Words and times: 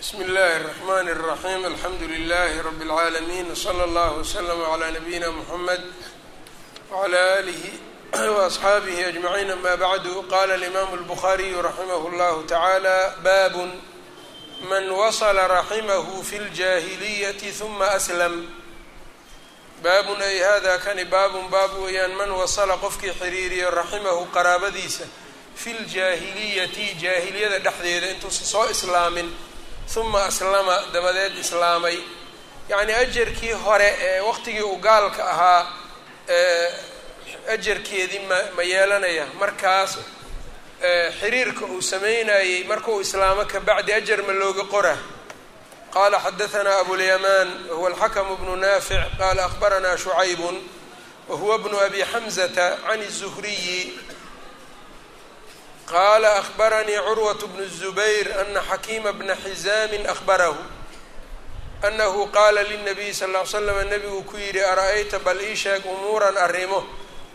bsmi 0.00 0.24
اllahi 0.24 0.56
الرحmn 0.60 1.08
الرaحيم 1.08 1.64
alxamdu 1.66 2.04
لlh 2.06 2.62
رb 2.66 2.82
العaalمين 2.82 3.50
وslى 3.50 3.84
اllه 3.84 4.10
وslm 4.20 4.60
عlى 4.72 4.90
نabيina 4.90 5.28
mحamed 5.30 5.80
وعlى 6.92 7.40
آlih 7.40 7.62
وأصxaabih 8.14 8.98
أجمعين 9.08 9.50
ama 9.50 9.74
bعd 9.76 10.06
qala 10.30 10.54
الإmam 10.54 10.94
الbخariي 10.94 11.54
raximh 11.62 11.90
اllah 12.10 12.46
taعalى 12.46 13.14
bab 13.24 13.54
man 14.70 14.84
wasla 14.90 15.48
raximh 15.48 16.22
fi 16.22 16.36
اlجahiliyaةi 16.38 17.50
ثuma 17.58 17.96
أslm 17.96 18.46
baabun 19.82 20.20
ay 20.22 20.38
hada 20.38 20.78
kani 20.78 21.04
baabun 21.04 21.50
baab 21.50 21.72
weeyaan 21.82 22.12
man 22.16 22.30
wasla 22.30 22.76
qofkii 22.76 23.12
xiriiriyo 23.20 23.70
raximahu 23.70 24.28
qaraabadiisa 24.36 25.04
fi 25.54 25.70
ljaahiliyati 25.72 26.96
jaahiliyada 27.02 27.58
dhexdeeda 27.58 28.06
intuusan 28.14 28.46
soo 28.46 28.66
islaamin 28.70 29.28
uma 29.97 30.25
aslama 30.25 30.75
dabadeed 30.93 31.37
islaamay. 31.37 31.97
Yacnii 32.69 32.93
ajarkii 32.93 33.51
hore 33.63 33.89
ee 33.99 34.19
waqtigii 34.21 34.61
uu 34.63 34.77
gaalka 34.77 35.23
ahaa 35.33 35.67
ajarkeedii 37.53 38.19
ma 38.29 38.35
ma 38.55 38.63
yeelanaya. 38.63 39.25
Markaas 39.39 39.97
xiriirka 41.19 41.65
uu 41.65 41.81
sameynayey 41.81 42.63
markuu 42.63 43.01
islaamo 43.01 43.45
kabacdi 43.45 43.93
ajar 43.93 44.21
ma 44.27 44.33
looga 44.33 44.63
qora. 44.73 44.95
Qala 45.93 46.17
xadahanaa 46.25 46.79
abulyamaan 46.81 47.49
wahuwa 47.69 47.89
alxakamu 47.89 48.37
bnu 48.37 48.55
naafic. 48.55 49.01
Qaala 49.17 49.41
akhbaranaa 49.45 49.97
shucaybun 49.97 50.57
wahuwa 51.29 51.57
bnu 51.63 51.77
abi 51.85 52.03
xamzata 52.11 52.77
can 52.87 53.01
zuhriyi 53.19 53.99
qaala 55.89 56.29
akhbaranii 56.41 56.99
curwat 57.07 57.41
bnu 57.51 57.63
الzubayr 57.69 58.27
ana 58.41 58.61
xakiima 58.69 59.11
bna 59.19 59.35
xizaamin 59.43 60.05
akhbarahu 60.13 60.57
anahu 61.87 62.27
qaala 62.35 62.61
linabiy 62.71 63.13
sal 63.13 63.31
l 63.35 63.45
slam 63.47 63.79
nebiguu 63.89 64.23
ku 64.29 64.37
yidhi 64.37 64.61
ara'ayta 64.61 65.19
bal 65.25 65.39
ii 65.41 65.55
sheeg 65.55 65.81
umuuran 65.85 66.37
arrimo 66.37 66.83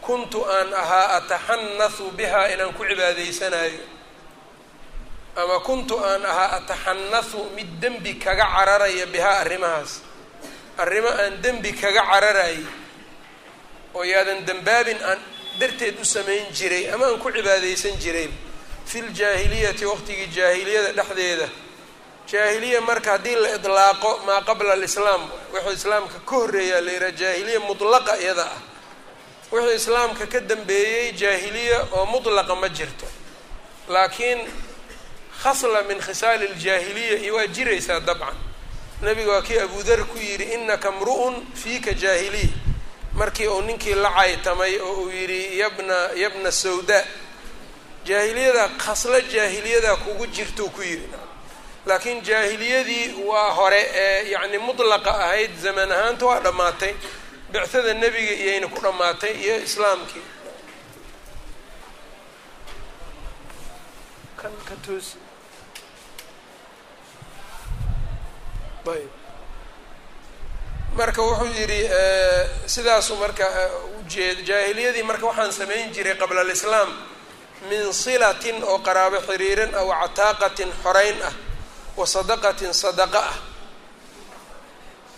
kuntu 0.05 0.45
aan 0.47 0.71
ahaa 0.83 1.09
ataxanahu 1.19 2.05
bihaa 2.19 2.49
inaan 2.55 2.73
ku 2.77 2.85
cibaadaysanaayo 2.85 3.83
ama 5.41 5.57
kuntu 5.67 5.99
aan 5.99 6.23
ahaa 6.33 6.61
ataxanahu 6.63 7.51
mid 7.57 7.81
dembi 7.83 8.13
kaga 8.21 8.47
cararaya 8.55 9.07
bihaa 9.15 9.39
arrimahaas 9.43 9.93
arrimo 10.79 11.09
aan 11.09 11.41
dembi 11.43 11.73
kaga 11.73 12.03
cararayay 12.07 12.63
oo 13.97 14.05
yaadan 14.05 14.45
dembaabin 14.47 15.01
aan 15.11 15.19
darteed 15.61 16.01
u 16.01 16.05
samayn 16.05 16.47
jiray 16.53 16.91
ama 16.95 17.07
aan 17.07 17.19
ku 17.19 17.31
cibaadaysan 17.31 17.97
jiray 18.01 18.29
fi 18.87 19.01
ljaahiliyati 19.03 19.85
waqtigii 19.87 20.27
jaahiliyada 20.37 20.93
dhexdeeda. 20.93 21.49
Jaahiliya 22.31 22.81
marka 22.81 23.11
haddii 23.13 23.35
la 23.37 23.55
idlaaqo 23.57 24.11
maa 24.27 24.41
qabla 24.49 24.73
alislaam 24.73 25.23
wixii 25.53 25.75
islaamka 25.75 26.19
ka 26.29 26.37
horreeyaa 26.37 26.81
la 26.81 26.93
yidhaha 26.93 27.13
jaahiliya 27.13 27.61
mudlaqa 27.61 28.17
iyada 28.21 28.45
ah. 28.45 28.61
Wixii 29.53 29.75
islaamka 29.77 30.27
ka 30.27 30.41
dambeeyey 30.41 31.13
jaahiliya 31.13 31.79
oo 31.93 32.07
mudlaqa 32.07 32.55
ma 32.55 32.69
jirto. 32.69 33.07
Laakiin 33.89 34.41
khasla 35.43 35.83
min 35.83 35.99
khisaali 36.01 36.49
ljaahiliya 36.49 37.17
iyo 37.19 37.35
waa 37.37 37.47
jiraysaa 37.47 38.01
dabcan. 38.01 38.35
Nabiga 39.03 39.31
waa 39.33 39.43
kii 39.43 39.59
abudar 39.59 40.05
ku 40.05 40.19
yidhi 40.19 40.45
inaka 40.55 40.91
mru'un 40.93 41.45
fiika 41.55 41.93
jaahiliya 41.93 42.49
markii 43.15 43.49
uu 43.49 43.63
ninkii 43.63 43.95
la 43.95 44.11
caytamay 44.11 44.79
oo 44.81 44.93
uu 45.03 45.11
yidhi 45.11 45.59
yabna 45.59 45.95
yabna 46.23 46.51
sawda. 46.53 47.05
Jaahiliyada 48.05 48.69
khaslo 48.83 49.21
jaahiliyada 49.21 49.97
kugu 49.97 50.27
jirtou 50.27 50.71
ku 50.71 50.83
yidhi. 50.83 51.09
Laakiin 51.87 52.21
jaahiliyadii 52.29 53.07
waa 53.29 53.51
hore 53.59 53.81
ee 53.95 54.31
yacni 54.33 54.59
mudlaqa 54.59 55.11
ahayd 55.25 55.53
zaman 55.63 55.93
ahaanta 55.93 56.27
waa 56.27 56.41
dhammaatay. 56.41 56.95
Bicada 57.53 57.95
nebiga 57.95 58.33
iyayna 58.43 58.67
ku 58.69 58.79
dhammaatay 58.85 59.33
iyo 59.45 59.57
islaamkii. 59.67 60.23
Kan 64.41 64.53
ka 64.69 64.75
toos 64.87 65.09
ayb 68.93 69.09
marka 70.97 71.23
wuxuu 71.23 71.51
yidhi 71.59 71.81
sidaasu 72.67 73.17
marka 73.17 73.47
ujeed 74.01 74.45
jaahiliyadii 74.47 75.03
marka 75.03 75.27
waxaan 75.27 75.53
samayn 75.53 75.93
jiray 75.93 76.15
qabla 76.15 76.41
alislaam 76.41 76.89
min 77.69 77.93
silatin 77.93 78.63
oo 78.65 78.79
qaraabo 78.79 79.19
xiriiran 79.29 79.75
aw 79.75 79.89
cataaqatin 80.03 80.71
xoreyn 80.83 81.23
ah 81.23 81.33
wa 81.97 82.07
sadaqatin 82.07 82.73
sadaqa 82.73 83.19
ah. 83.19 83.39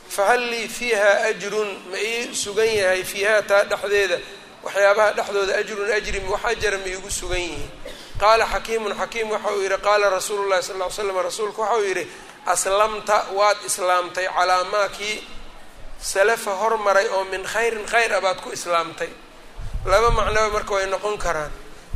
Fahal 0.09 0.41
lii 0.41 0.69
fiiha 0.69 1.29
ajrun 1.29 1.69
ma 1.91 1.99
ii 1.99 2.35
sugan 2.35 2.67
yahay 2.81 3.05
fiiha 3.05 3.43
taa 3.43 3.65
dhexdeeda 3.65 4.19
waxyaabaha 4.65 5.13
dhexdooda 5.13 5.55
ajrun 5.61 5.91
ajri 5.93 6.19
wax 6.33 6.45
ajara 6.45 6.79
ma 6.79 6.87
iigu 6.87 7.11
sugan 7.11 7.39
yihiin. 7.41 7.71
Qaala 8.21 8.47
xakiimun 8.47 8.95
xakiim 9.01 9.31
waxa 9.31 9.51
uu 9.53 9.63
yidhi 9.63 9.79
qaala 9.87 10.11
rasuulu 10.11 10.49
llahi 10.49 10.63
sal 10.63 10.77
ll 10.79 10.85
ly 10.85 10.91
slam 10.91 11.19
rasuulku 11.29 11.61
waxa 11.61 11.77
uu 11.77 11.85
yidhi 11.85 12.05
aslamta 12.47 13.27
waad 13.35 13.57
islaamtay 13.67 14.29
calaa 14.37 14.65
maa 14.65 14.89
kii 14.89 15.36
salafa 16.01 16.51
hormaray 16.61 17.07
oo 17.09 17.25
min 17.25 17.45
khayrin 17.45 17.87
khayr 17.87 18.13
a 18.13 18.21
baad 18.21 18.41
ku 18.41 18.51
islaamtay. 18.53 19.11
Laba 19.87 20.11
macnoba 20.11 20.49
marka 20.57 20.73
way 20.75 20.87
noqon 20.87 21.19
karaan. 21.19 21.51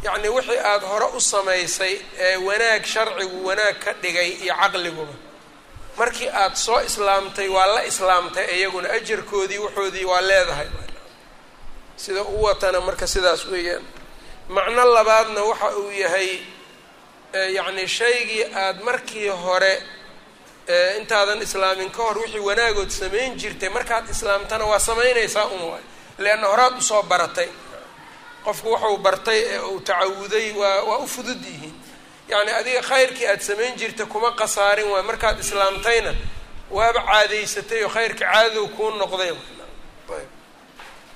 Yacni 0.05 0.29
wixii 0.29 0.59
aada 0.59 0.87
hore 0.87 1.07
u 1.17 1.21
samaysay 1.21 1.95
ee 2.19 2.37
wanaag 2.37 2.85
sharcigu 2.93 3.39
wanaag 3.49 3.77
ka 3.85 3.93
dhigay 4.03 4.31
iyo 4.45 4.55
caqliguba. 4.55 5.15
Markii 5.99 6.29
aada 6.29 6.57
soo 6.57 6.81
islaamtay 6.81 7.49
waa 7.49 7.67
la 7.75 7.83
islaamtay 7.91 8.47
iyaguna 8.59 8.89
ajarkoodii 8.99 9.59
waxoodii 9.59 10.05
waa 10.05 10.21
leedahay. 10.21 10.69
Sida 11.97 12.23
u 12.23 12.43
watana 12.43 12.81
marka 12.81 13.07
sidaas 13.07 13.45
weeyaan. 13.47 13.85
Macno 14.49 14.85
labaadna 14.95 15.43
waxa 15.51 15.69
uu 15.77 15.91
yahay 15.91 16.31
yacni 17.57 17.89
shaygii 17.89 18.45
aada 18.55 18.81
markii 18.85 19.29
hore 19.29 19.83
intaadan 20.99 21.43
islaamin 21.43 21.91
ka 21.91 22.03
hor 22.03 22.19
wixii 22.19 22.39
wanaagood 22.49 22.91
samayn 22.91 23.37
jirtay 23.41 23.69
markaad 23.69 24.09
islaamtana 24.11 24.65
waa 24.71 24.79
samaynaysaa 24.79 25.45
un 25.55 25.63
waay 25.71 25.83
leanna 26.19 26.47
horaad 26.47 26.79
u 26.79 26.83
soo 26.83 27.03
baratay. 27.03 27.49
Qofku 28.45 28.69
waxuu 28.73 28.97
bartay 28.99 29.41
ee 29.55 29.59
uu 29.59 29.81
tacawuday 29.81 30.53
waa 30.61 30.83
waa 30.89 30.99
u 30.99 31.07
fudud 31.09 31.43
yihiin. 31.45 31.75
Yacni 32.29 32.53
adiga 32.53 32.83
khayrkii 32.83 33.27
aada 33.27 33.43
samayn 33.43 33.77
jirta 33.77 34.07
kuma 34.07 34.33
qasaarin 34.33 34.89
waay 34.93 35.03
markaad 35.03 35.39
islaamtayna 35.41 36.15
waaba 36.71 37.01
caadaysatay 37.09 37.85
oo 37.85 37.89
khayrka 37.95 38.25
caadadow 38.25 38.67
kuu 38.77 38.91
noqday 38.91 39.29
ayb. 39.31 40.29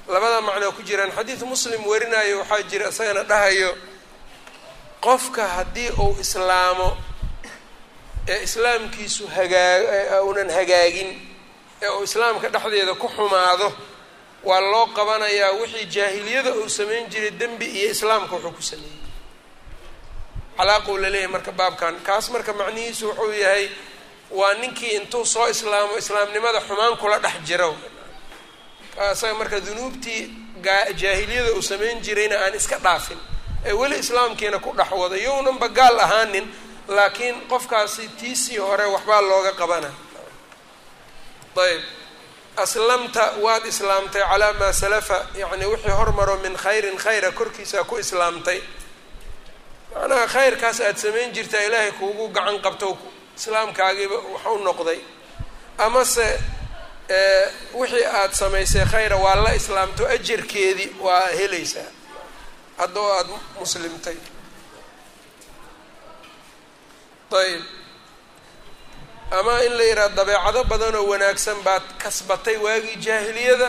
Labada 0.08 0.40
macnoo 0.40 0.72
ku 0.72 0.82
jiraan. 0.82 1.10
Xadiid 1.16 1.42
muslim 1.52 1.86
warinayo 1.86 2.38
waxaa 2.38 2.62
jira 2.70 2.88
isagana 2.88 3.22
dhahayo 3.24 3.70
qofka 5.00 5.48
haddii 5.48 5.90
uu 6.02 6.16
islaamo 6.20 6.96
ee 8.28 8.42
islaamkiisu 8.46 9.24
hagaa 9.36 10.20
uunan 10.26 10.50
hagaagin 10.58 11.10
ee 11.82 11.88
uu 11.96 12.02
islaamka 12.08 12.48
dhexdeeda 12.54 12.94
ku 13.02 13.08
xumaado 13.16 13.68
waa 14.48 14.60
loo 14.72 14.86
qabanayaa 14.96 15.50
wixii 15.60 15.86
jaahiliyada 15.96 16.50
uu 16.60 16.68
samayn 16.78 17.04
jiray 17.12 17.30
dembi 17.40 17.64
iyo 17.78 17.90
islaamka 17.94 18.34
wuxuu 18.36 18.50
ku 18.58 18.62
sameeyey. 18.62 19.00
Calaaquu 20.56 20.92
la 21.02 21.08
leeyahay 21.10 21.32
marka 21.34 21.52
baabkan. 21.52 21.94
Kaas 22.06 22.30
marka 22.30 22.52
macnihiisu 22.52 23.04
wuxuu 23.08 23.32
yahay 23.44 23.68
waa 24.38 24.54
ninkii 24.54 24.92
intuu 24.98 25.24
soo 25.26 25.48
islaamo 25.54 25.98
islaamnimada 25.98 26.60
xumaan 26.68 26.96
kula 27.00 27.18
dhex 27.24 27.36
jiro. 27.48 27.70
Isaga 29.12 29.34
marka 29.40 29.60
dunuubtii 29.66 30.22
jaahiliyada 31.00 31.52
uu 31.56 31.62
samayn 31.62 32.00
jirayna 32.04 32.36
aan 32.44 32.54
iska 32.60 32.78
dhaafin 32.78 33.18
ee 33.66 33.72
weli 33.80 33.96
islaamkiina 33.98 34.58
ku 34.58 34.70
dhex 34.78 34.90
wado 35.00 35.16
yownanba 35.16 35.68
gaal 35.68 35.96
ahaanin 36.00 36.46
laakiin 36.88 37.36
qofkaasi 37.48 38.08
tiisii 38.08 38.56
hore 38.58 38.86
waxbaa 38.94 39.20
looga 39.20 39.52
qabana. 39.52 39.90
Ayb 41.56 41.82
aslamta 42.56 43.24
waad 43.44 43.64
islaamtay 43.66 44.22
calaa 44.30 44.52
maa 44.52 44.72
salafa 44.72 45.26
yacni 45.40 45.66
wixii 45.66 45.90
hormaro 45.98 46.36
min 46.36 46.56
khayrin 46.56 46.96
khayra 46.96 47.30
korkiisaa 47.32 47.84
ku 47.84 47.96
islaamtay. 47.98 48.60
Macnaha 49.94 50.26
khayrkaas 50.26 50.80
aada 50.80 50.98
samayn 50.98 51.32
jirtaa 51.34 51.60
ilaahay 51.66 51.92
kuugu 51.92 52.28
gacan 52.28 52.58
qabto 52.64 52.98
islaamkaagiiba 53.38 54.14
wax 54.32 54.44
u 54.46 54.58
noqday. 54.58 55.00
Amase 55.78 56.28
wixii 57.74 58.04
aada 58.04 58.34
samaysay 58.34 58.84
khayra 58.92 59.16
waa 59.16 59.34
la 59.44 59.54
islaamto 59.54 60.06
ajarkeedii 60.06 60.90
waa 61.00 61.26
helaysaa. 61.38 61.90
Hadda 62.78 63.00
oo 63.00 63.12
aada 63.18 63.34
muslimtay 63.60 64.16
ayb 67.42 67.62
ama 69.38 69.54
in 69.66 69.72
la 69.78 69.84
yidhaha 69.90 70.08
dabeecado 70.18 70.60
badan 70.70 70.94
oo 71.00 71.06
wanaagsan 71.12 71.58
baad 71.66 71.82
kasbatay 72.02 72.56
waagii 72.64 72.96
jaahiliyada 73.06 73.68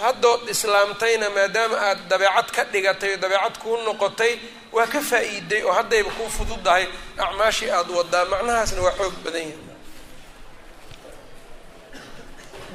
haddood 0.00 0.42
islaamtayna 0.54 1.26
maadaama 1.36 1.76
aada 1.88 2.02
dabeecad 2.10 2.48
ka 2.56 2.62
dhigatay 2.72 3.10
oo 3.14 3.16
dabeecad 3.24 3.54
kuu 3.62 3.76
noqotay 3.86 4.34
waa 4.76 4.86
ka 4.92 5.00
faa-iiday 5.10 5.62
oo 5.68 5.72
haddayba 5.78 6.10
kuu 6.16 6.28
fududahay. 6.36 6.86
Acmaashii 7.24 7.70
aada 7.70 7.92
wadaa 7.98 8.24
macnahaasna 8.32 8.80
waa 8.86 8.96
xoog 8.98 9.14
badan 9.24 9.42
yahay. 9.42 9.58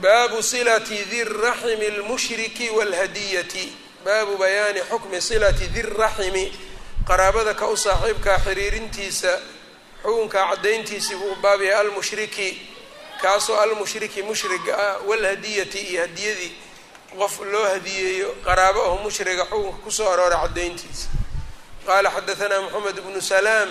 Baabu 0.02 0.44
silati 0.44 0.98
di 1.12 1.24
raximi 1.24 1.88
lmushriki 1.98 2.70
wاlhadiyati 2.78 3.66
baabu 4.06 4.34
bayaani 4.38 4.82
xukmi 4.90 5.22
silati 5.22 5.68
di 5.74 5.82
raximi 5.82 6.46
qaraabada 7.08 7.54
ka 7.60 7.66
u 7.68 7.78
saaxiibkaa 7.86 8.38
xiriirintiisa 8.46 9.32
xukunkaa 10.06 10.46
caddayntiisii 10.52 11.16
buu 11.22 11.36
baab 11.44 11.62
yahay 11.62 11.82
almushriki 11.82 12.50
kaasoo 13.22 13.58
almushriki 13.64 14.24
mushriga 14.24 14.74
ah 14.78 14.96
walhadiyati 15.08 15.80
iyo 15.80 16.02
hadiyadii 16.02 16.52
qof 17.20 17.40
loo 17.52 17.66
hadiyeeyo 17.74 18.30
qaraabo 18.46 18.82
aho 18.88 18.98
mushriga 19.04 19.46
xukunka 19.46 19.78
ku 19.84 19.92
soo 19.92 20.10
arooray 20.14 20.40
caddayntiisa. 20.44 21.08
Qaala 21.86 22.10
xadahanaa 22.16 22.62
moxamed 22.62 22.98
bnu 23.06 23.22
salaam 23.22 23.70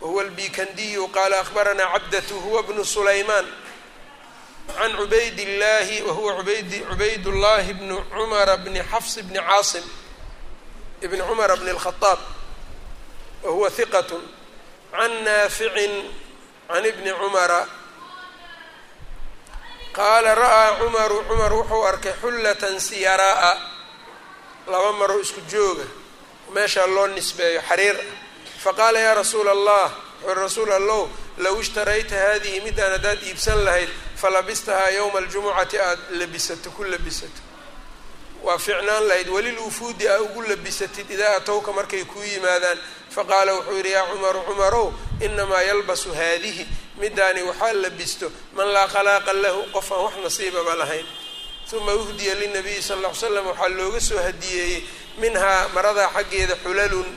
wahuwa 0.00 0.22
albikandiyu 0.22 1.08
qaala 1.16 1.36
akhbaranaa 1.40 1.92
cabdatu 1.94 2.34
huwa 2.44 2.62
bnu 2.62 2.84
sulaymaan. 2.84 3.46
Can 4.78 4.92
cubayd 4.96 5.38
llaahi 5.60 6.02
wahuwa 6.06 6.32
ubayd 6.40 6.70
cubayd 6.90 7.24
llahi 7.42 7.72
bni 7.74 7.96
cumara 8.10 8.56
bni 8.56 8.80
xafs 8.90 9.14
bni 9.22 9.38
caasim 9.48 9.82
ibni 11.04 11.22
cumara 11.28 11.56
bni 11.56 11.70
اlkhadaab 11.70 12.18
wahuwa 13.44 13.68
hiqat 13.76 14.10
can 14.92 15.12
naaficin 15.26 15.92
can 16.68 16.84
ibni 16.90 17.10
cumara 17.20 17.60
qaala 19.96 20.34
ra'aa 20.34 20.78
cumaru 20.80 21.18
cumar 21.28 21.52
wuxuu 21.58 21.84
arkay 21.90 22.12
xullatan 22.22 22.76
siyaraa 22.80 23.54
laba 24.72 24.90
maroo 25.00 25.20
isku 25.26 25.40
jooga 25.52 25.84
meeshaa 26.54 26.86
loo 26.94 27.06
nisbeeyo 27.16 27.60
xariir 27.68 27.96
ah 28.00 28.16
faqaala 28.64 28.98
yaa 29.06 29.14
rasuula 29.20 29.50
allah 29.56 29.86
wuxuu 30.24 30.34
rasuul 30.44 30.72
allow 30.80 31.02
low 31.44 31.56
ishtarayta 31.64 32.16
haadihi 32.24 32.58
midaan 32.66 32.92
haddaad 32.96 33.20
iibsan 33.28 33.58
lahayd 33.66 33.88
falabistahaa 34.22 34.90
yowma 34.98 35.18
aljumucati 35.22 35.76
aada 35.78 36.02
labisato 36.20 36.70
ku 36.76 36.82
labisato 36.84 37.40
waa 38.46 38.58
ficnaan 38.58 39.04
lahayd 39.08 39.28
welil 39.28 39.58
wufuudi 39.58 40.08
aa 40.08 40.18
ugu 40.20 40.42
labisatid 40.42 41.10
idaa 41.10 41.36
atowka 41.36 41.72
markay 41.72 42.04
kuu 42.04 42.22
yimaadaan. 42.32 42.78
Faqaala 43.14 43.52
wuxuu 43.54 43.76
yidhi 43.76 43.90
yaa 43.92 44.06
cumaru 44.10 44.40
cumarow 44.48 44.92
inamaa 45.20 45.62
yalbasu 45.62 46.14
haadihi 46.14 46.64
midaani 47.00 47.42
waxaa 47.48 47.72
labisto 47.72 48.26
man 48.56 48.68
laa 48.74 48.88
khalaaqa 48.94 49.32
lahu 49.32 49.60
qof 49.74 49.88
aan 49.92 50.02
wax 50.04 50.14
nasiibaba 50.24 50.74
lahayn. 50.74 51.06
Uma 51.72 51.94
uhdiya 51.94 52.34
linabiyi 52.34 52.82
sal 52.82 52.98
ll 53.00 53.08
ly 53.08 53.14
slam 53.20 53.46
waxaa 53.50 53.68
looga 53.78 54.00
soo 54.00 54.18
hadiyeeyey 54.26 54.82
minhaa 55.20 55.68
maradaa 55.74 56.08
xaggeeda 56.16 56.56
xulalun 56.64 57.08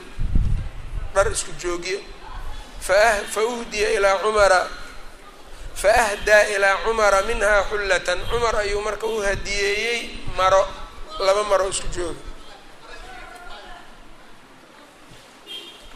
dhar 1.14 1.26
isku 1.32 1.52
joogyo 1.62 1.98
fa 2.86 3.42
uhdiya 3.52 3.88
ilaa 3.96 4.18
cumara 4.24 4.60
fa 5.80 5.90
ahdaa 6.04 6.44
ilaa 6.56 6.76
cumara 6.84 7.22
minhaa 7.28 7.62
xullatan 7.70 8.18
cumar 8.30 8.54
ayuu 8.64 8.80
marka 8.86 9.06
u 9.06 9.20
hadiyeeyey 9.28 10.00
maro 10.38 10.64
laba 11.18 11.42
maro 11.44 11.68
isku 11.68 11.88
jooga. 11.96 12.20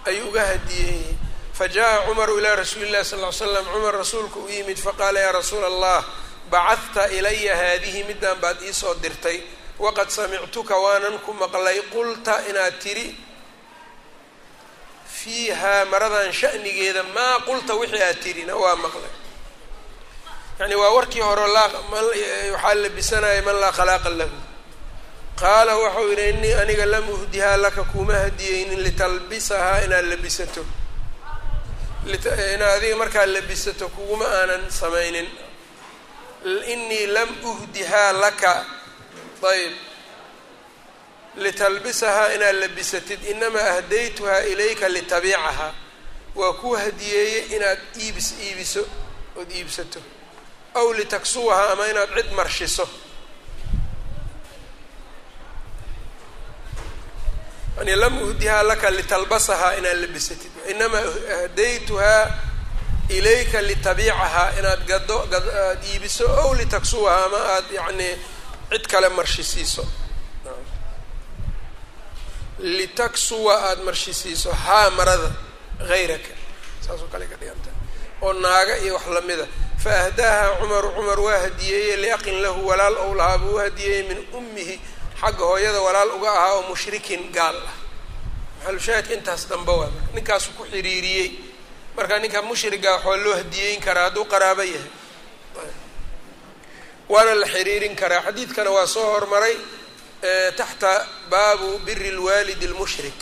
Ayuu 0.06 0.28
uga 0.28 0.42
hadiyeeyey 0.46 1.16
fajaءa 1.58 2.06
cumaru 2.08 2.38
ilaa 2.38 2.56
rasuuli 2.56 2.86
اllahi 2.88 3.04
sal 3.04 3.20
ly 3.20 3.32
slam 3.32 3.64
cumar 3.72 3.94
rasuulka 3.94 4.38
u 4.40 4.48
yimid 4.48 4.78
faqaala 4.86 5.20
yaa 5.20 5.32
rasuula 5.32 5.66
allah 5.66 6.04
bacadta 6.50 7.02
ilaya 7.18 7.56
haadihi 7.56 8.04
midaan 8.08 8.38
baad 8.40 8.58
iisoo 8.62 8.94
dirtay. 9.02 9.38
Waqad 9.78 10.08
samictuka 10.10 10.74
waanan 10.84 11.18
ku 11.24 11.32
maqlay. 11.32 11.78
Qulta 11.92 12.34
inaad 12.50 12.76
tiri 12.82 13.16
fiihaa 15.20 15.84
maradan 15.92 16.32
sha'nigeeda 16.32 17.02
maa 17.16 17.36
qulta 17.48 17.72
wixii 17.80 18.02
aad 18.08 18.18
tirina 18.24 18.56
waa 18.56 18.76
maqlay. 18.76 19.12
Yani 20.60 20.74
waa 20.80 20.92
warkii 20.96 21.20
hore 21.20 21.44
waxaa 21.44 22.74
labisanaya 22.82 23.42
man 23.42 23.56
laa 23.62 23.72
khalaaqa 23.78 24.10
lahu 24.20 24.36
qaala 25.40 25.72
waxau 25.82 26.08
yidhi 26.10 26.28
innii 26.32 26.54
aniga 26.62 26.86
lam 26.86 27.08
uhdihaa 27.08 27.56
laka 27.64 27.82
kuma 27.92 28.14
hadiyeynin 28.24 28.80
litalbisahaa 28.86 29.78
inaad 29.84 30.04
labisato. 30.12 30.62
Inaad 32.54 32.76
adiga 32.76 32.96
markaa 32.96 33.26
labisato 33.26 33.88
kuguma 33.88 34.24
aanan 34.38 34.70
samaynin. 34.80 35.28
Inii 36.72 37.06
lam 37.06 37.28
uhdihaa 37.50 38.12
laka. 38.12 38.54
Ayb 39.52 39.72
litalbisahaa 41.36 42.32
inaad 42.36 42.54
labisatid 42.62 43.20
inamaa 43.32 43.68
ahdaytuhaa 43.74 44.40
ilayka 44.52 44.88
litabiicahaa. 44.88 45.72
Waa 46.34 46.52
kuu 46.52 46.74
hadiyeeyey 46.76 47.56
inaad 47.56 47.78
iibis 48.02 48.28
iibiso 48.44 48.82
ood 49.36 49.50
iibsato. 49.58 50.00
Aw 50.74 50.92
litaksuwahaa 50.98 51.72
ama 51.72 51.88
inaad 51.88 52.10
cid 52.16 52.30
marshiso 52.38 52.88
yani 57.80 57.96
lam 57.96 58.14
uhdihaa 58.22 58.62
laka 58.70 58.90
litalbasahaa 58.90 59.72
inaad 59.78 59.98
labisatid 60.04 60.52
inamaa 60.72 61.02
ahdaytuhaa 61.44 62.24
ilayka 63.16 63.58
litabiicahaa 63.68 64.48
inaad 64.58 64.82
gado 64.90 65.16
aad 65.42 65.82
iibiso 65.92 66.24
ow 66.42 66.50
litaksuwahaa 66.60 67.24
ama 67.26 67.36
aad 67.54 67.68
yacni 67.78 68.08
cid 68.70 68.84
kale 68.92 69.08
marshisiiso 69.08 69.84
litaksuwa 72.58 73.54
aada 73.70 73.82
marshisiiso 73.82 74.50
haa 74.52 74.90
marada 74.90 75.30
hayraka 75.88 76.32
saasoo 76.86 77.06
kale 77.12 77.26
ka 77.26 77.36
dhiganta 77.40 77.70
oo 78.22 78.32
naaga 78.32 78.74
iyo 78.84 78.94
wax 78.94 79.06
lamida 79.14 79.46
fa 79.82 79.90
ahdaaha 80.04 80.48
cumaru 80.60 80.88
cumar 80.96 81.20
waa 81.20 81.38
hadiyeeyey 81.44 81.96
liaqin 82.02 82.36
lahu 82.44 82.60
walaal 82.68 82.96
ou 83.04 83.14
lahaa 83.14 83.38
buu 83.38 83.54
u 83.54 83.58
hadiyeeyey 83.64 84.02
min 84.08 84.18
ummihi 84.38 84.80
xagga 85.20 85.44
hooyada 85.50 85.80
walaal 85.86 86.10
uga 86.16 86.30
ahaa 86.32 86.52
oo 86.56 86.62
mushrikin 86.70 87.22
gaal 87.36 87.56
ah. 87.70 87.76
Maxalushaahidka 88.60 89.14
intaas 89.18 89.42
dambe 89.50 89.72
waa 89.80 89.90
ninkaasu 90.14 90.50
ku 90.56 90.64
xiriiriyey 90.72 91.28
marka 91.96 92.18
ninka 92.22 92.40
mushriga 92.42 92.90
waxaa 92.96 93.16
loo 93.24 93.34
hadiyeyn 93.40 93.80
karaa 93.86 94.04
hadduu 94.08 94.24
qaraabo 94.32 94.62
yahay. 94.62 94.90
Waana 97.08 97.34
la 97.34 97.46
xiriirin 97.46 97.94
karaa. 97.96 98.22
Xadiidkana 98.26 98.70
waa 98.76 98.86
soo 98.86 99.04
hormaray 99.12 99.56
taxta 100.56 100.90
baabu 101.30 101.78
biri 101.86 102.10
lwaalidi 102.18 102.66
lmushrik 102.72 103.18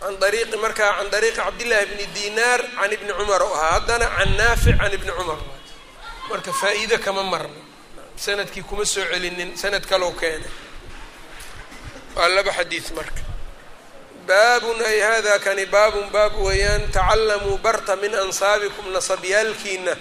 can 0.00 0.14
ariiqi 0.28 0.56
markaa 0.64 0.92
can 0.98 1.08
dariiqi 1.12 1.36
cabdillahi 1.36 1.86
bni 1.90 2.06
dinaar 2.16 2.60
can 2.78 2.92
ibni 2.96 3.12
cumar 3.18 3.42
oo 3.42 3.54
ahaa. 3.54 3.72
Haddana 3.80 4.06
can 4.16 4.30
naafic 4.38 4.76
can 4.80 4.92
ibni 4.96 5.12
cumar. 5.18 5.38
Marka 6.30 6.52
faa-iido 6.60 6.98
kama 6.98 7.22
marno 7.22 7.60
sannadkii 8.24 8.62
kuma 8.68 8.84
soo 8.84 9.04
celinin 9.12 9.56
sanad 9.56 9.84
kaloo 9.90 10.12
keenay 10.20 10.50
waa 12.18 12.28
laba 12.36 12.50
xadiid 12.58 12.86
marka. 12.98 13.22
Baabun 14.26 14.78
ay 14.90 14.98
hada 15.08 15.38
kani 15.38 15.64
baabun 15.74 16.06
baab 16.14 16.34
weeyaan 16.46 16.84
tacalamuu 16.92 17.58
barta 17.64 17.96
min 18.02 18.12
ansaabikum 18.24 18.86
nasabyaalkiina 18.96 19.94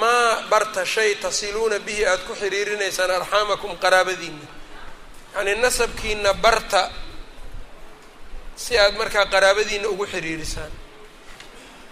maa 0.00 0.42
barta 0.50 0.84
shay 0.84 1.14
tasiluuna 1.22 1.78
bihi 1.86 2.02
aada 2.04 2.22
ku 2.26 2.34
xiriirinaysaan 2.40 3.10
arxaamakum 3.18 3.72
qaraabadiina 3.82 4.46
yacnii 5.34 5.56
nasabkiina 5.64 6.30
barta 6.44 6.82
si 8.62 8.72
aad 8.78 8.94
markaa 9.00 9.26
qaraabadiina 9.34 9.86
ugu 9.88 10.04
xiriirisaan. 10.12 10.72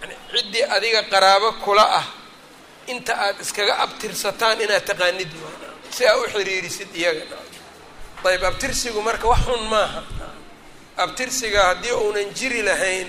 Yani 0.01 0.15
ciddii 0.33 0.63
adiga 0.75 1.01
qaraabo 1.13 1.49
kula 1.63 1.85
ah 1.99 2.07
inta 2.93 3.13
aad 3.25 3.37
iskaga 3.41 3.73
abtirsataan 3.85 4.61
inaad 4.61 4.85
taqaanid 4.89 5.31
si 5.95 6.03
aad 6.05 6.19
u 6.19 6.25
xiriirisid 6.33 6.89
iyaga 7.01 7.23
ayb 8.29 8.43
abtirsigu 8.43 9.01
marka 9.01 9.27
wax 9.27 9.41
xun 9.45 9.63
maaha. 9.69 10.01
Abtirsiga 10.97 11.63
haddii 11.69 11.91
uunan 11.93 12.29
jiri 12.37 12.61
lahayn 12.61 13.07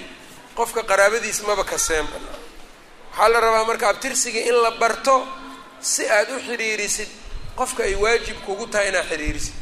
qofka 0.57 0.83
qaraabadiisa 0.91 1.43
maba 1.49 1.65
kaseenba 1.65 2.17
waxaa 3.11 3.29
la 3.33 3.41
rabaa 3.41 3.65
marka 3.71 3.89
abtirsiga 3.93 4.41
in 4.49 4.55
la 4.65 4.71
barto 4.71 5.27
si 5.81 6.03
aad 6.09 6.31
u 6.31 6.39
xiriirisid 6.47 7.09
qofka 7.59 7.83
ay 7.89 7.95
waajib 8.03 8.37
kugu 8.47 8.67
tahay 8.73 8.89
inaad 8.89 9.07
xiriirisid 9.11 9.55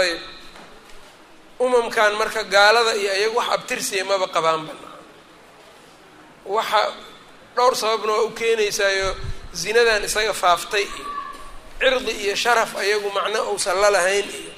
ayb 0.00 0.20
umamkan 1.64 2.12
marka 2.20 2.42
gaalada 2.54 2.92
iyo 3.02 3.12
iyaga 3.20 3.36
wax 3.38 3.48
abtirsiya 3.56 4.04
maba 4.10 4.26
qabaanba 4.34 4.72
waxa 6.56 6.80
dhowr 7.56 7.74
sababna 7.76 8.12
waa 8.12 8.22
u 8.22 8.30
keenaysaayo 8.38 9.08
zinadan 9.52 10.04
isaga 10.08 10.32
faaftay. 10.42 10.84
iyo 10.84 11.19
cirdi 11.80 12.12
iyo 12.24 12.34
sharaf 12.44 12.70
ayagu 12.82 13.08
macno 13.16 13.40
uusan 13.52 13.76
la 13.82 13.88
lahayn 13.96 14.26
iyo 14.40 14.52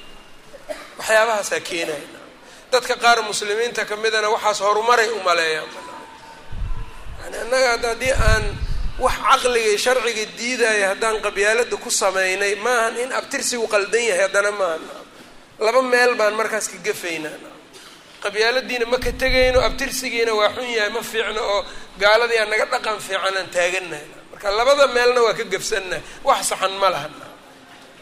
waxyaabahaasaa 0.99 1.59
keenaya 1.69 2.07
dadka 2.71 2.95
qaar 3.03 3.17
muslimiinta 3.29 3.81
kamidana 3.91 4.27
waxaas 4.35 4.59
horumaray 4.65 5.09
u 5.09 5.19
maleeyaan 5.27 5.69
yani 7.23 7.35
annaga 7.43 7.69
ad 7.75 7.83
haddii 7.89 8.11
aan 8.29 8.43
wax 9.03 9.13
caqliga 9.29 9.67
iyo 9.71 9.77
sharciga 9.85 10.23
diidaya 10.39 10.85
haddaan 10.91 11.17
qabyaalada 11.25 11.75
ku 11.83 11.89
samaynay 12.01 12.53
maahan 12.65 12.95
in 13.03 13.09
abtirsigu 13.19 13.65
qaldan 13.73 14.03
yahay 14.09 14.21
haddana 14.27 14.51
maaha 14.51 14.77
laba 15.65 15.81
meel 15.91 16.11
baan 16.19 16.33
markaas 16.39 16.67
ka 16.71 16.77
gafaynaa. 16.87 17.37
Qabyaaladiina 18.23 18.85
ma 18.91 18.97
ka 19.05 19.11
tegayno 19.21 19.59
abtirsigiina 19.67 20.31
waa 20.39 20.49
xun 20.55 20.67
yahay 20.77 20.89
ma 20.95 21.01
fiicno 21.11 21.41
oo 21.53 21.61
gaaladii 22.01 22.39
aan 22.41 22.49
naga 22.51 22.65
dhaqan 22.73 22.97
fiican 23.07 23.35
aan 23.39 23.49
taagannahay 23.55 24.07
marka 24.43 24.57
labada 24.57 24.87
meelna 24.95 25.21
waa 25.25 25.33
ka 25.33 25.43
gafsannahay 25.43 26.01
wax 26.23 26.41
saxan 26.49 26.73
ma 26.81 26.89
laha 26.89 27.09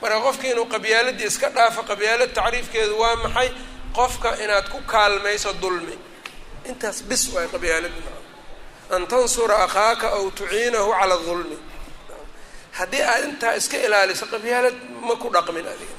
marka 0.01 0.17
qofka 0.25 0.45
inuu 0.51 0.65
qabyaaladii 0.73 1.25
iska 1.31 1.47
dhaafo 1.55 1.81
qabyaalad 1.83 2.31
tacriifkeedu 2.33 2.95
waa 2.99 3.15
maxay? 3.23 3.49
Qofka 3.97 4.29
inaad 4.43 4.69
ku 4.69 4.79
kaalmayso 4.87 5.53
dulmi. 5.61 5.95
Intaas 6.69 7.03
bis 7.09 7.23
waay 7.33 7.47
qabyaaladi 7.53 8.01
an 8.95 9.03
tansura 9.11 9.55
akhaaka 9.65 10.07
aw 10.17 10.25
tuciinahu 10.37 10.89
cala 10.99 11.17
dulmi. 11.27 11.57
Haddii 12.77 13.01
aad 13.11 13.23
intaa 13.29 13.53
iska 13.59 13.77
ilaaliso 13.85 14.25
qabyaalad 14.33 14.75
ma 15.07 15.15
ku 15.21 15.27
dhaqmin 15.35 15.67
adiga. 15.73 15.95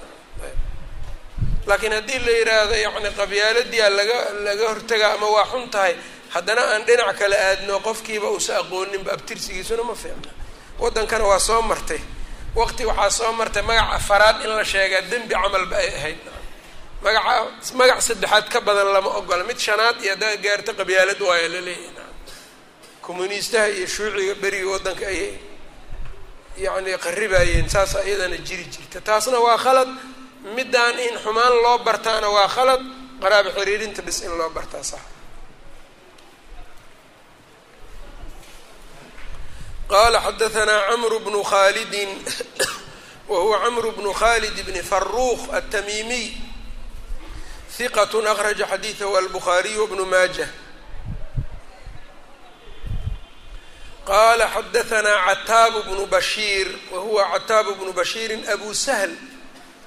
Laakiin 1.68 1.92
haddii 1.99 2.18
la 2.26 2.32
yidhaahdo 2.38 2.75
yacni 2.84 3.11
qabyaaladiia 3.20 3.87
laga 3.99 4.18
laga 4.46 4.64
hortagaa 4.70 5.12
ama 5.16 5.26
waa 5.34 5.46
xun 5.52 5.64
tahay 5.75 5.94
haddana 6.35 6.62
aan 6.73 6.83
dhinac 6.87 7.17
kale 7.19 7.37
aadno 7.49 7.77
qofkiiba 7.87 8.29
uusa 8.35 8.53
aqooninba 8.61 9.11
abtirsigiisuna 9.17 9.83
ma 9.83 9.95
fiicna. 9.95 10.31
Waddankana 10.83 11.25
waa 11.31 11.39
soo 11.39 11.62
martay. 11.62 12.01
Waqti 12.55 12.85
waxaa 12.91 13.11
soo 13.19 13.33
martay 13.33 13.62
magac 13.62 13.89
afaraad 13.99 14.37
in 14.45 14.51
la 14.59 14.65
sheegaa 14.65 15.03
dembi 15.11 15.35
camalba 15.35 15.77
ay 15.83 15.89
ahayd. 15.99 16.19
Magaca 17.05 17.33
magac 17.81 18.01
saddexaad 18.07 18.47
ka 18.53 18.61
badan 18.61 18.89
lama 18.95 19.11
ogola. 19.19 19.45
Mid 19.45 19.59
shanaad 19.59 19.97
iyo 20.03 20.11
haddaa 20.15 20.37
gaarta 20.45 20.73
qabyaalad 20.79 21.21
waaya 21.29 21.49
la 21.55 21.61
leeyahay 21.61 22.11
communiistaha 23.07 23.69
iyo 23.77 23.87
shuuciga 23.87 24.35
beriga 24.43 24.69
waddanka 24.75 25.07
ayay 25.12 25.35
yacni 26.65 26.93
qaribayeen 27.05 27.69
saas 27.69 27.93
iyadana 28.09 28.37
jiri 28.47 28.65
jirta. 28.73 29.01
Taasna 29.01 29.39
waa 29.47 29.59
khalad. 29.65 29.89
Middaan 30.57 30.99
in 30.99 31.15
xumaan 31.25 31.55
loo 31.65 31.79
bartaana 31.87 32.29
waa 32.37 32.49
khalad. 32.49 32.81
Qaraabo 33.23 33.51
xiriirinta 33.57 34.03
bis 34.07 34.19
in 34.27 34.33
loo 34.39 34.51
bartaa 34.51 34.83
sax 34.83 35.01
qala 39.92 40.20
xadahanaa 40.20 40.88
camru 40.90 41.20
bnu 41.20 41.42
khaalidin 41.44 42.08
wa 43.28 43.38
huwa 43.40 43.61
camru 43.61 43.92
bnu 43.92 44.12
khaalid 44.12 44.56
bni 44.64 44.82
faruuq 44.82 45.52
altamiimiy 45.52 46.32
hiqat 47.78 48.14
akhraja 48.14 48.66
xadiidahu 48.72 49.16
albukhaariy 49.16 49.76
wbnu 49.76 50.06
maajah 50.06 50.49
qala 54.08 54.49
xadahanaa 54.49 55.25
cataabu 55.26 55.82
bnu 55.82 56.06
bashiir 56.06 56.68
wa 56.92 57.00
huwa 57.00 57.28
cataabu 57.32 57.75
bnu 57.75 57.92
bashiirin 57.92 58.49
abu 58.49 58.75
sahl 58.75 59.12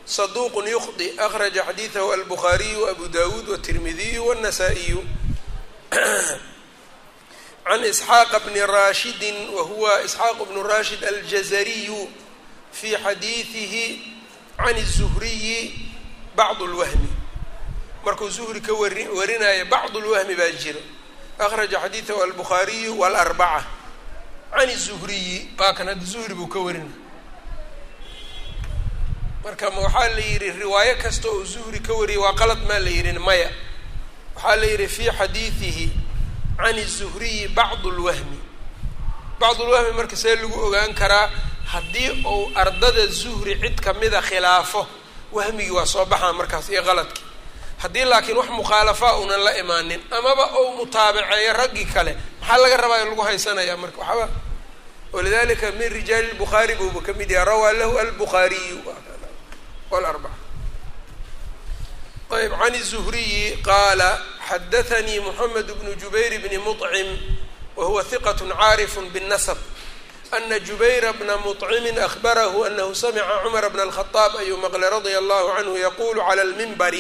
saduq 0.05 0.53
yukhdi 0.69 1.17
akhraja 1.17 1.65
xadiidahu 1.65 2.13
albukhaariyu 2.13 2.89
abu 2.93 3.07
dawuud 3.07 3.50
wtirmidiyu 3.50 4.27
wاnasaa-iyu 4.27 5.01
والنسائي 7.66 7.66
عن 7.66 7.85
إسحاq 7.85 8.37
بن 8.37 8.61
راشhد 8.64 9.25
وهuو 9.52 9.87
إسحاq 9.88 10.42
بن 10.42 10.57
راشhد 10.62 11.04
الجزري 11.04 12.09
في 12.73 12.97
xadيiثihi 12.97 13.99
عن 14.59 14.76
الزهري 14.76 15.75
bعض 16.37 16.62
الوهم 16.62 17.07
markuu 18.07 18.28
زهري 18.28 18.61
ka 18.61 18.73
wari 18.73 19.09
warinaya 19.09 19.64
bعض 19.71 19.97
الوهم 19.97 20.37
baa 20.37 20.50
jira 20.62 20.80
أخرج 21.40 21.76
xadيiثه 21.76 22.25
البخاري 22.25 22.88
والأربعة 22.88 23.64
عن 24.52 24.71
الزهري 24.71 25.49
waa 25.59 25.73
kan 25.75 25.87
hadda 25.88 26.04
زهري 26.04 26.35
buu 26.35 26.49
ka 26.49 26.59
warina 26.59 26.90
marka 29.45 29.69
waxaa 29.69 30.09
la 30.09 30.21
yidhi 30.21 30.50
riwaayo 30.50 30.97
kasta 31.02 31.28
oo 31.28 31.45
zuhri 31.45 31.80
ka 31.80 31.92
wariyay 31.95 32.19
waa 32.21 32.35
qalad 32.35 32.61
maa 32.69 32.78
la 32.78 32.90
yidhi 32.90 33.19
maya 33.19 33.50
waxaa 34.37 34.57
la 34.57 34.66
yidhi 34.66 34.88
fii 34.88 35.11
xadiidihi 35.19 35.87
can 36.57 36.76
الzuhriyi 36.78 37.49
bacd 37.59 37.85
اlwahmi 37.92 38.38
bacd 39.40 39.61
اlwahmi 39.64 39.92
marka 39.99 40.16
see 40.16 40.37
lagu 40.37 40.59
ogaan 40.66 40.95
karaa 41.00 41.26
haddii 41.73 42.11
uu 42.26 42.50
ardada 42.54 43.07
zuhri 43.07 43.54
cid 43.62 43.80
kamida 43.80 44.21
khilaafo 44.28 44.87
wahmigii 45.33 45.71
waa 45.76 45.87
soo 45.87 46.04
baxaa 46.12 46.33
markaas 46.33 46.69
iyo 46.69 46.83
qaladkii 46.88 47.25
haddii 47.83 48.04
laakiin 48.11 48.37
wax 48.40 48.49
mukhaalafaa 48.59 49.16
unan 49.23 49.40
la 49.47 49.52
imaanin 49.62 50.00
amaba 50.19 50.45
ou 50.59 50.66
mutaabaceeyo 50.76 51.52
raggii 51.61 51.85
kale 51.95 52.12
maxaa 52.40 52.59
laga 52.62 52.76
rabaa 52.76 53.00
in 53.02 53.09
lagu 53.11 53.23
haysanaya 53.28 53.76
marka 53.76 53.99
waxaba 54.00 54.28
walidalika 55.12 55.66
min 55.78 55.88
rijaali 55.97 56.28
الbukhaari 56.33 56.75
buuba 56.80 57.00
ka 57.07 57.12
mid 57.19 57.30
yahay 57.30 57.45
rawaa 57.50 57.73
lahu 57.73 57.99
albukhaariyu 57.99 58.78
والأربعة 59.90 60.30
طيب 62.30 62.54
عن 62.54 62.75
الزهري 62.75 63.59
قال 63.66 64.00
xdثnي 64.50 65.19
محمد 65.21 65.66
بن 65.80 65.97
جبير 65.97 66.40
بن 66.49 66.59
مطعم 66.59 67.16
وهو 67.76 68.02
ثقة 68.02 68.54
عاarف 68.54 68.99
بالنسب 68.99 69.57
أن 70.37 70.64
جبير 70.64 71.11
بن 71.11 71.26
مطعم 71.47 71.87
أخبره 71.99 72.66
أنه 72.66 72.92
سمع 72.92 73.23
عمر 73.23 73.69
بن 73.69 73.80
الخطاب 73.80 74.30
ayuu 74.37 74.57
mqلay 74.62 74.85
رضي 74.92 75.19
الله 75.19 75.52
عنه 75.52 75.78
يقول 75.78 76.21
على 76.21 76.42
المنبر 76.42 76.95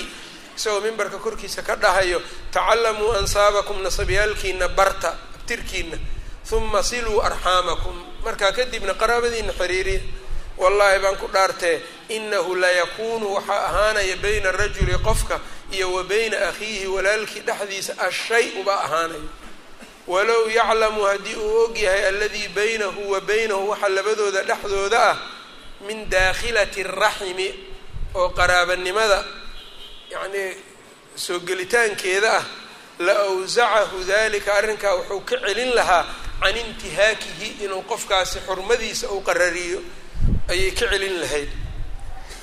isagoo 0.58 0.80
mimbarka 0.82 1.18
korkiisa 1.22 1.62
ka 1.62 1.76
dhahayo 1.76 2.20
تacلموا 2.52 3.18
أنsاaبكم 3.22 3.82
naصbyaalkiina 3.86 4.68
barta 4.74 5.14
abtirkiina 5.38 5.96
ثuma 6.44 6.82
siluu 6.82 7.22
أرحاaمكم 7.22 7.94
markaa 8.26 8.52
kadibna 8.52 8.94
qaraabadiina 8.98 9.52
xiriiriya 9.54 10.00
wallaahi 10.57 10.99
baan 10.99 11.15
ku 11.17 11.27
dhaartee 11.27 11.81
inahu 12.09 12.55
layakunu 12.55 13.33
waxaa 13.35 13.65
ahaanaya 13.69 14.15
bayna 14.23 14.49
arajuli 14.49 14.93
qofka 15.07 15.39
iyo 15.71 15.91
wa 15.93 16.03
bayna 16.03 16.37
akhiihi 16.49 16.87
walaalkii 16.87 17.39
dhexdiisa 17.47 17.93
ashay 18.07 18.51
uba 18.61 18.73
ahaanayo. 18.83 19.29
Walow 20.07 20.49
yaclamu 20.49 21.01
haddii 21.03 21.35
uu 21.35 21.63
og 21.65 21.77
yahay 21.77 22.07
aladii 22.07 22.47
baynahu 22.47 23.11
wa 23.11 23.21
baynahu 23.21 23.69
waxa 23.69 23.89
labadooda 23.89 24.43
dhexdooda 24.43 25.01
ah 25.11 25.17
min 25.87 26.09
daakhilati 26.09 26.83
raximi 26.83 27.49
oo 28.15 28.29
qaraabanimada 28.29 29.25
yacnii 30.11 30.55
soo 31.15 31.39
gelitaankeeda 31.39 32.31
ah 32.37 32.45
la 32.99 33.13
awsacahu 33.27 34.03
dalika 34.07 34.53
arrinkaa 34.53 34.93
wuxuu 34.95 35.19
ka 35.25 35.35
celin 35.45 35.73
lahaa 35.75 36.05
can 36.41 36.57
intihaakihi 36.57 37.47
inuu 37.65 37.81
qofkaasi 37.81 38.39
xurmadiisa 38.47 39.09
uu 39.09 39.21
qarariyo 39.21 39.79
ayay 40.51 40.71
ka 40.71 40.85
celin 40.91 41.15
lahayd. 41.21 41.49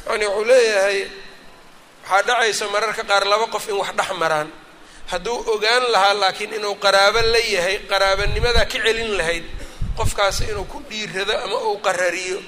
Yani 0.08 0.24
wuxuu 0.26 0.44
leeyahay 0.50 0.98
waxaa 2.02 2.22
dhacaysa 2.26 2.64
mararka 2.74 3.02
qaar 3.10 3.24
laba 3.32 3.46
qof 3.54 3.68
in 3.68 3.76
wax 3.80 3.90
dhex 3.98 4.10
maraan. 4.22 4.48
Hadduu 5.10 5.38
ogaan 5.54 5.84
lahaa 5.94 6.14
laakiin 6.22 6.52
inuu 6.58 6.74
qaraabo 6.84 7.20
la 7.32 7.38
yahay 7.54 7.76
qaraabanimadaa 7.90 8.64
ka 8.72 8.78
celin 8.84 9.10
lahayd 9.18 9.44
qofkaasi 9.98 10.42
inuu 10.50 10.64
ku 10.72 10.78
dhiirado 10.88 11.34
ama 11.44 11.58
uu 11.68 11.78
qarariyo. 11.86 12.38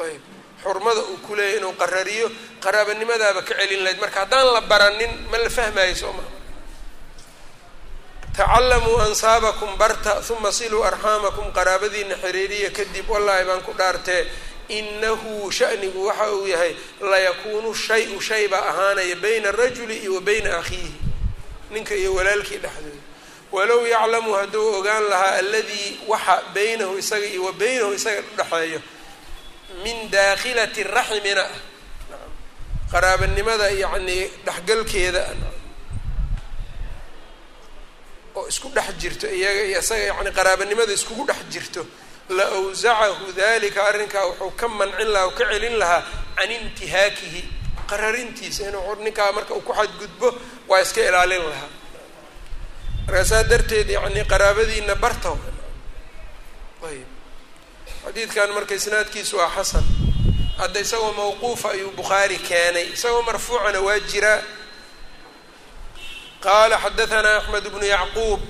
Ayb 0.00 0.22
xurmada 0.62 1.00
uu 1.10 1.18
ku 1.26 1.32
leeyahay 1.38 1.58
inuu 1.60 1.72
qarariyo 1.82 2.26
qaraabanimadaaba 2.64 3.40
ka 3.48 3.54
celin 3.60 3.80
lahayd. 3.84 3.98
Marka 4.02 4.20
haddaan 4.24 4.46
la 4.54 4.60
baranin 4.70 5.12
ma 5.30 5.36
la 5.44 5.50
fahmaayo 5.50 5.94
soo 6.02 6.12
maa 6.18 6.30
tacalamuu 8.36 8.96
ansaabakum 9.06 9.76
barta 9.78 10.12
uma 10.32 10.50
siluu 10.52 10.82
arxaamakum. 10.90 11.46
Qaraabadiina 11.56 12.14
xiriiriya 12.22 12.70
kadib 12.70 13.06
wallaahi 13.12 13.44
baan 13.48 13.62
ku 13.66 13.72
dhaartee 13.80 14.22
inahu 14.78 15.50
shanigu 15.58 16.00
waxa 16.08 16.26
uu 16.36 16.46
yahay 16.52 16.72
layakuunu 17.10 17.70
shay-u 17.74 18.20
shay 18.28 18.44
baa 18.52 18.64
ahaanaya 18.70 19.16
bayna 19.24 19.48
arajuli 19.52 19.96
iyo 20.04 20.20
bayna 20.20 20.50
akhiihi 20.60 20.94
ninka 21.72 21.94
iyo 21.94 22.10
walaalkii 22.14 22.58
dhexdooda 22.64 23.00
walow 23.52 23.82
yaclamu 23.94 24.30
hadduu 24.38 24.66
ogaan 24.78 25.04
lahaa 25.12 25.34
aladii 25.42 25.90
waxa 26.12 26.34
baynahu 26.54 26.98
isaga 27.02 27.26
iyo 27.26 27.42
wa 27.44 27.52
baynahu 27.52 27.92
isaga 27.98 28.20
udhexeeyo 28.32 28.80
min 29.84 29.96
daakhilati 30.14 30.82
raxmina 30.96 31.44
qaraabanimada 32.92 33.66
yacnii 33.82 34.24
dhexgalkeeda 34.46 35.22
oo 38.38 38.46
isku 38.52 38.68
dhex 38.76 38.88
jirto 39.00 39.26
iyaga 39.38 39.62
iyo 39.68 39.78
isaga 39.84 40.02
yani 40.10 40.30
qaraabanimada 40.38 40.92
iskugu 40.98 41.24
dhex 41.28 41.36
jirto 41.52 41.82
la 42.36 42.44
awsacahu 42.58 43.32
dalika 43.38 43.80
arrinkaa 43.88 44.24
wuxuu 44.28 44.50
ka 44.60 44.66
mancin 44.78 45.08
lahaa 45.14 45.26
o 45.26 45.30
ka 45.38 45.44
celin 45.50 45.76
lahaa 45.82 46.02
can 46.36 46.50
intihaakihi 46.50 47.42
qararintiisa 47.90 48.62
inuu 48.68 48.94
ninkaa 49.04 49.32
marka 49.36 49.54
uu 49.54 49.60
ku 49.68 49.72
xadgudbo 49.78 50.28
waa 50.68 50.80
iska 50.84 51.00
ilaalin 51.08 51.44
lahaa. 51.50 51.68
Markaasaa 53.06 53.42
darteed 53.50 53.88
yani 53.96 54.24
qaraabadiina 54.32 54.94
barta 55.04 55.30
ayb 56.88 57.06
xadiidkan 58.04 58.50
marka 58.56 58.74
isnaadkiisu 58.74 59.34
waa 59.40 59.50
xasan. 59.56 59.84
Hadda 60.60 60.80
isagoo 60.84 61.12
mawquufa 61.18 61.68
ayuu 61.74 61.90
bukhaari 61.98 62.38
keenay. 62.48 62.86
Isagoo 62.96 63.22
marfuucana 63.28 63.80
waa 63.86 63.98
jiraa. 64.10 64.40
Qaala 66.44 66.76
xadaanaa 66.84 67.36
axmed 67.40 67.64
bnu 67.72 67.86
yacquub 67.94 68.40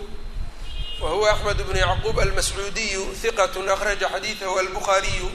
wa 1.01 1.09
huwa 1.09 1.31
axmed 1.31 1.57
bnu 1.63 1.79
yacquub 1.79 2.19
almascuudiyu 2.19 3.15
hiqat 3.21 3.57
akhraja 3.57 4.09
xadiidahu 4.09 4.59
albukhaariyu 4.59 5.31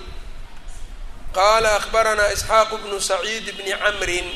qala 1.32 1.74
akbaranaa 1.76 2.32
isxaaq 2.32 2.70
bnu 2.82 3.00
saciid 3.00 3.52
bni 3.56 3.72
camrin 3.72 4.28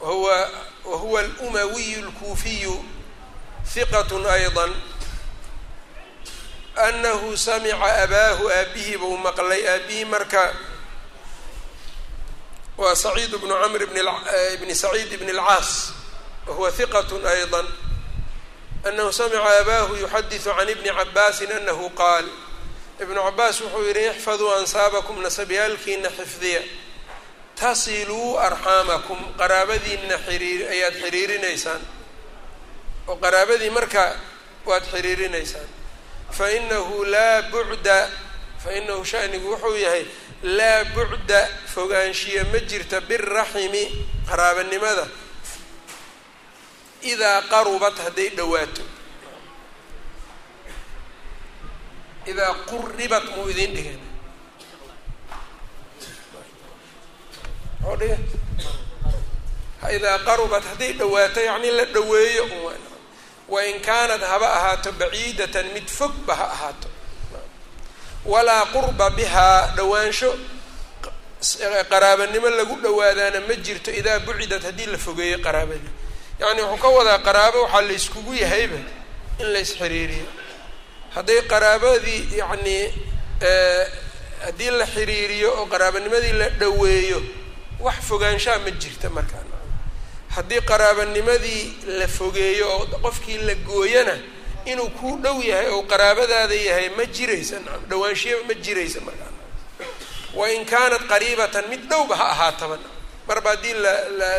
wahuwa 0.00 0.50
wahuwa 0.84 1.20
alumawiyu 1.20 2.04
alkuufiyu 2.06 2.84
hiqat 3.74 4.12
ayضa 4.12 4.68
anahu 6.76 7.36
samica 7.36 8.02
abaahu 8.02 8.50
aabihii 8.50 8.96
buu 8.96 9.16
maqlay 9.16 9.68
aabihii 9.68 10.04
marka 10.04 10.54
waa 12.78 12.94
saciid 12.96 13.34
bnu 13.36 13.54
camr 13.62 13.86
bni 14.60 14.74
saciid 14.74 15.10
bn 15.18 15.28
اlcaas 15.34 15.92
wahuwa 16.46 16.70
hiqat 16.70 17.10
ayضa 17.12 17.64
anahu 18.83 19.11
samica 19.13 19.59
abaahu 19.61 19.95
yuxadiثu 19.95 20.49
can 20.57 20.69
ibni 20.69 20.89
cabaasi 20.99 21.43
anahu 21.59 21.89
qaal 22.01 22.25
ibnu 23.01 23.15
cabaas 23.27 23.61
wuxuu 23.61 23.83
yihi 23.89 24.07
ixfaduu 24.11 24.49
ansaabakum 24.59 25.17
nasabyaalkiina 25.25 26.09
xifdiya 26.17 26.61
tasiluu 27.59 28.37
arxaamakum 28.47 29.19
qaraabadiina 29.39 30.17
xiriir 30.27 30.61
ayaad 30.73 30.93
xiriirinaysaan 31.03 31.81
oo 33.09 33.15
qaraabadii 33.23 33.69
marka 33.77 34.03
waad 34.69 34.83
xiriirinaysaan 34.93 35.67
fainahu 36.37 36.95
laa 37.13 37.41
bucda 37.51 37.97
fainahu 38.63 39.01
shanigu 39.11 39.47
wuxuu 39.53 39.75
yahay 39.85 40.05
laa 40.57 40.83
bucda 40.95 41.41
fogaanshiya 41.73 42.43
ma 42.51 42.59
jirta 42.69 42.97
biraximi 43.09 43.83
qaraabanimada 44.29 45.05
idaa 47.11 47.41
qarubat 47.51 47.97
hadday 48.05 48.29
dhowaato 48.37 48.81
idaa 52.31 52.53
quribat 52.69 53.25
muu 53.35 53.47
idin 53.53 53.71
dhigan 53.75 54.01
dhiga 57.99 58.17
idaa 59.95 60.17
qarubat 60.27 60.63
hadday 60.69 60.91
dhowaato 60.99 61.39
yacni 61.49 61.69
la 61.77 61.85
dhoweeyo 61.95 62.43
wain 63.53 63.77
kaanat 63.87 64.21
haba 64.31 64.47
ahaato 64.57 64.89
baciidatan 65.01 65.65
mid 65.75 65.87
fogba 65.97 66.33
ha 66.39 66.45
ahaato 66.55 66.87
walaa 68.25 68.65
qurba 68.73 69.09
bihaa 69.17 69.59
dhowaansho 69.77 70.31
qaraabanimo 71.91 72.49
lagu 72.57 72.75
dhowaadaana 72.83 73.39
ma 73.47 73.55
jirto 73.65 73.89
idaa 73.99 74.19
bucidat 74.25 74.63
haddii 74.67 74.85
la 74.93 74.97
fogeeyo 75.05 75.37
qaraabadii 75.45 75.91
yacni 76.43 76.61
wuxuu 76.61 76.81
ka 76.83 76.87
wadaa 76.97 77.19
qaraabo 77.27 77.59
waxaa 77.63 77.81
la 77.87 77.93
yskugu 77.99 78.33
yahayba 78.43 78.77
in 79.41 79.47
la 79.53 79.59
ysxiriiriyo 79.65 80.25
hadday 81.15 81.41
qaraabadii 81.51 82.21
yacnii 82.41 82.83
haddii 84.45 84.71
la 84.79 84.85
xiriiriyo 84.95 85.49
oo 85.59 85.65
qaraabanimadii 85.73 86.31
la 86.41 86.49
dhoweeyo 86.49 87.19
wax 87.79 87.95
fogaanshaa 88.09 88.57
ma 88.65 88.71
jirta 88.81 89.09
markaa 89.09 89.43
haddii 90.35 90.61
qaraabanimadii 90.71 91.63
la 91.99 92.07
fogeeyo 92.07 92.65
oo 92.75 92.85
qofkii 93.05 93.37
la 93.47 93.55
gooyana 93.55 94.15
inuu 94.65 94.89
kuu 94.89 95.17
dhow 95.23 95.37
yahay 95.43 95.67
oo 95.75 95.81
qaraabadaada 95.91 96.55
yahay 96.55 96.89
ma 96.97 97.05
jiraysa 97.15 97.55
dhowaanshiyaa 97.89 98.43
ma 98.47 98.53
jiraysa 98.53 98.99
markaa 99.07 99.31
wain 100.39 100.65
kaanat 100.65 101.03
qariibatan 101.11 101.65
mid 101.69 101.81
dhowba 101.89 102.15
ha 102.15 102.25
ahaataba. 102.33 102.77
Marba 103.27 103.49
haddii 103.49 103.73
la 103.83 103.93
la 104.19 104.29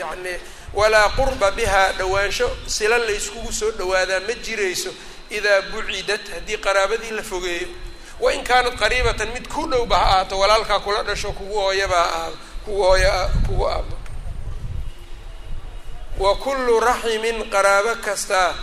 yacni 0.00 0.34
walaa 0.74 1.08
qurba 1.08 1.50
bihaa 1.50 1.92
dhowaansho 1.92 2.56
sila 2.66 2.98
la 2.98 3.12
yskugu 3.12 3.52
soo 3.52 3.70
dhowaadaa 3.70 4.20
ma 4.20 4.34
jirayso 4.44 4.90
idaa 5.30 5.62
bucidat 5.70 6.24
haddii 6.34 6.56
qaraabadii 6.56 7.10
la 7.10 7.22
fogeeyo. 7.22 7.68
Wain 8.20 8.44
kaanat 8.44 8.76
qariibatan 8.78 9.32
mid 9.34 9.48
ku 9.48 9.66
dhowba 9.66 9.96
ha 9.96 10.04
ahaato 10.06 10.38
walaalkaa 10.38 10.80
kula 10.80 11.02
dhasho 11.02 11.32
kugu 11.32 11.54
hooyaba 11.60 11.96
ha 11.96 12.04
ahaado 12.04 12.36
kugu 12.64 12.82
hooya 12.82 13.28
kugu 13.46 13.68
aabo 13.68 13.96
wa 16.18 16.36
kullu 16.36 16.80
raximin 16.80 17.50
qaraabo 17.50 17.94
kastaa 18.04 18.54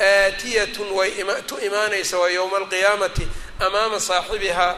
aatiyatun 0.00 0.90
way 0.92 1.10
tu 1.46 1.58
imaanaysa 1.66 2.18
waa 2.18 2.28
yowma 2.28 2.56
alqiyaamati 2.56 3.28
amaama 3.60 4.00
saaxibihaa 4.00 4.74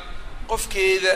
qofkeeda 0.47 1.15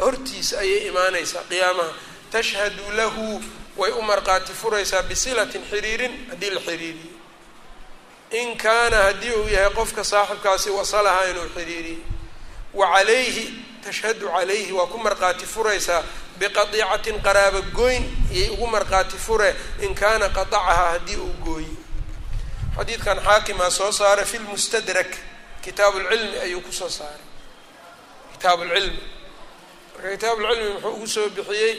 hortiisa 0.00 0.58
ayay 0.60 0.86
imaanaysaa 0.88 1.42
qiyaamaha. 1.50 1.92
Tashhadu 2.32 2.82
lahu 2.96 3.42
way 3.80 3.90
u 3.90 4.02
marqaati 4.10 4.52
furaysaa 4.60 5.02
bisilatin 5.10 5.62
xiriirin 5.70 6.14
haddii 6.30 6.50
la 6.56 6.60
xiriiriyo. 6.68 7.12
In 8.40 8.48
kaana 8.64 8.96
haddii 9.06 9.32
uu 9.40 9.48
yahay 9.54 9.70
qofka 9.78 10.02
saaxibkaasi 10.12 10.70
wasalahaa 10.78 11.24
inuu 11.30 11.48
xiriiriyo. 11.56 11.98
Wa 12.78 12.86
calayhi 12.94 13.44
tashhadu 13.84 14.26
calayhi 14.34 14.72
waa 14.78 14.86
ku 14.92 14.98
marqaati 15.06 15.46
furaysaa 15.54 16.02
biqadiicatin 16.38 17.16
qaraabo 17.26 17.60
goyn 17.78 18.04
iyay 18.34 18.50
ugu 18.54 18.66
marqaati 18.66 19.16
fure 19.26 19.50
in 19.84 19.94
kaana 19.94 20.26
qadacahaa 20.28 20.90
haddii 20.92 21.16
uu 21.26 21.34
gooyo. 21.44 21.76
Xadiidkan 22.76 23.18
xaakimaa 23.26 23.70
soo 23.78 23.92
saaray 23.92 24.24
fi 24.24 24.36
lmustadrak 24.38 25.10
kitaabu 25.64 25.98
lcilmi 26.00 26.38
ayuu 26.44 26.60
ku 26.66 26.72
soo 26.72 26.88
saaray. 26.98 27.24
Kitaabu 28.32 28.64
lcilmi 28.64 29.02
marka 29.94 30.10
kitaabuulcilmi 30.16 30.68
muxuu 30.72 30.92
ugu 30.96 31.06
soo 31.14 31.28
bixiyey 31.36 31.74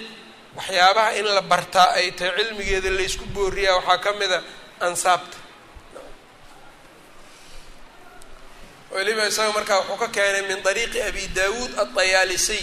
waxyaabaha 0.57 1.11
in 1.19 1.25
la 1.35 1.41
bartaa 1.51 1.89
ay 1.99 2.11
tahay 2.17 2.33
cilmigeeda 2.45 2.89
laysku 2.97 3.25
booriyaa 3.35 3.75
waxaa 3.79 3.97
ka 4.05 4.11
mid 4.19 4.31
a 4.31 4.39
ansaabta. 4.87 5.37
Weliba 8.93 9.23
isaga 9.31 9.51
markaa 9.57 9.79
wuxuu 9.79 9.97
ka 10.03 10.07
keenay 10.15 10.41
min 10.49 10.59
ariiqi 10.71 10.99
abi 11.09 11.23
daawuud 11.37 11.71
aطayaalisy 11.83 12.59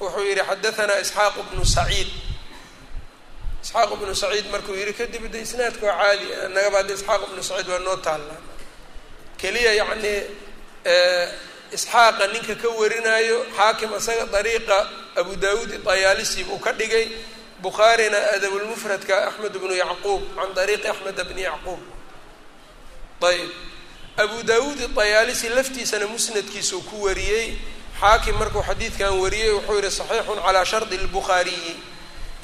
wuxuu 0.00 0.24
yidhi 0.28 0.42
xadaanaa 0.50 1.00
isxaaq 1.04 1.34
bnu 1.50 1.64
saciid. 1.76 2.10
Isxaaq 3.64 3.90
bnu 4.00 4.14
saciid 4.22 4.46
markuu 4.52 4.74
yidhi 4.80 4.92
kadib 5.00 5.24
de 5.32 5.38
isnaadka 5.46 5.86
waa 5.88 5.98
caali 6.00 6.26
annagaba 6.46 6.76
hadda 6.80 6.94
isxaaq 6.98 7.22
bnu 7.30 7.42
saciid 7.48 7.68
waa 7.72 7.78
noo 7.86 7.96
taallaa. 8.06 8.38
Keliya 9.40 9.72
yacni 9.80 10.14
isxaaqa 11.72 12.26
ninka 12.32 12.54
ka 12.54 12.68
warinaayo 12.68 13.46
xaakim 13.56 13.90
isaga 13.98 14.26
dariiqa 14.26 14.78
abu 15.16 15.36
daawuud 15.36 15.72
dayaalisi 15.84 16.44
buu 16.44 16.58
ka 16.58 16.72
dhigay 16.72 17.06
bukhaarina 17.62 18.18
adabulmufradka 18.36 19.28
axmed 19.28 19.52
bnu 19.52 19.74
yacquub 19.74 20.22
can 20.36 20.54
dariiqi 20.54 20.88
axmed 20.88 21.14
bni 21.28 21.42
yacquub. 21.42 21.80
Ayb 23.22 23.50
abu 24.16 24.42
daawuud 24.42 24.80
idayaalisi 24.80 25.48
laftiisana 25.48 26.06
musnadkiisuu 26.06 26.82
ku 26.88 27.04
wariyey. 27.04 27.58
Xaakim 28.00 28.36
markuu 28.40 28.62
xadiidkan 28.62 29.12
wariyey 29.20 29.52
wuxuu 29.52 29.76
yihi 29.76 29.90
saxiixun 29.90 30.40
calaa 30.40 30.64
shardi 30.64 30.96
lbukhaariyi 30.96 31.74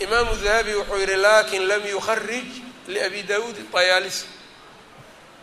imaamu 0.05 0.37
dahabi 0.45 0.75
wuxuu 0.75 1.01
yihi 1.01 1.17
laakiin 1.17 1.65
lam 1.69 1.83
yukharij 1.87 2.49
liabi 2.89 3.23
daawuud 3.23 3.57
idayaalisi 3.65 4.27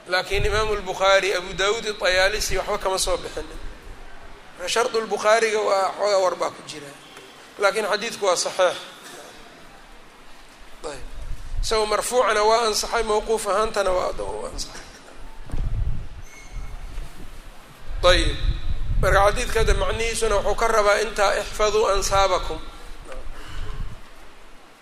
laakiin 0.07 0.45
imaamu 0.45 0.75
lbukhaari 0.75 1.33
abu 1.33 1.53
daawuud 1.53 1.85
idayaalisi 1.85 2.57
waxba 2.57 2.77
kama 2.77 2.99
soo 2.99 3.17
bixin 3.17 3.47
shardu 4.67 5.01
lbukhaariga 5.01 5.59
waa 5.61 5.91
xoogaa 5.97 6.19
war 6.23 6.35
baa 6.35 6.49
ku 6.49 6.61
jira. 6.69 6.87
Laakiin 7.59 7.85
xadiidku 7.91 8.25
waa 8.25 8.35
صaxiix 8.35 8.77
ayb. 10.83 11.05
Isagoo 11.63 11.85
marfuucana 11.85 12.43
waa 12.43 12.61
ansaxay 12.67 13.03
mawquuf 13.03 13.47
ahaantana 13.47 13.91
waa 13.91 14.11
ansaxay. 14.53 14.81
Ayb. 18.03 18.35
Marka 19.01 19.19
xadiidka 19.27 19.59
hadda 19.59 19.73
macnihiisuna 19.73 20.35
wuxuu 20.35 20.55
ka 20.55 20.67
rabaa 20.67 20.99
intaa 21.05 21.35
ixfaduu 21.41 21.87
ansaabakum. 21.93 22.59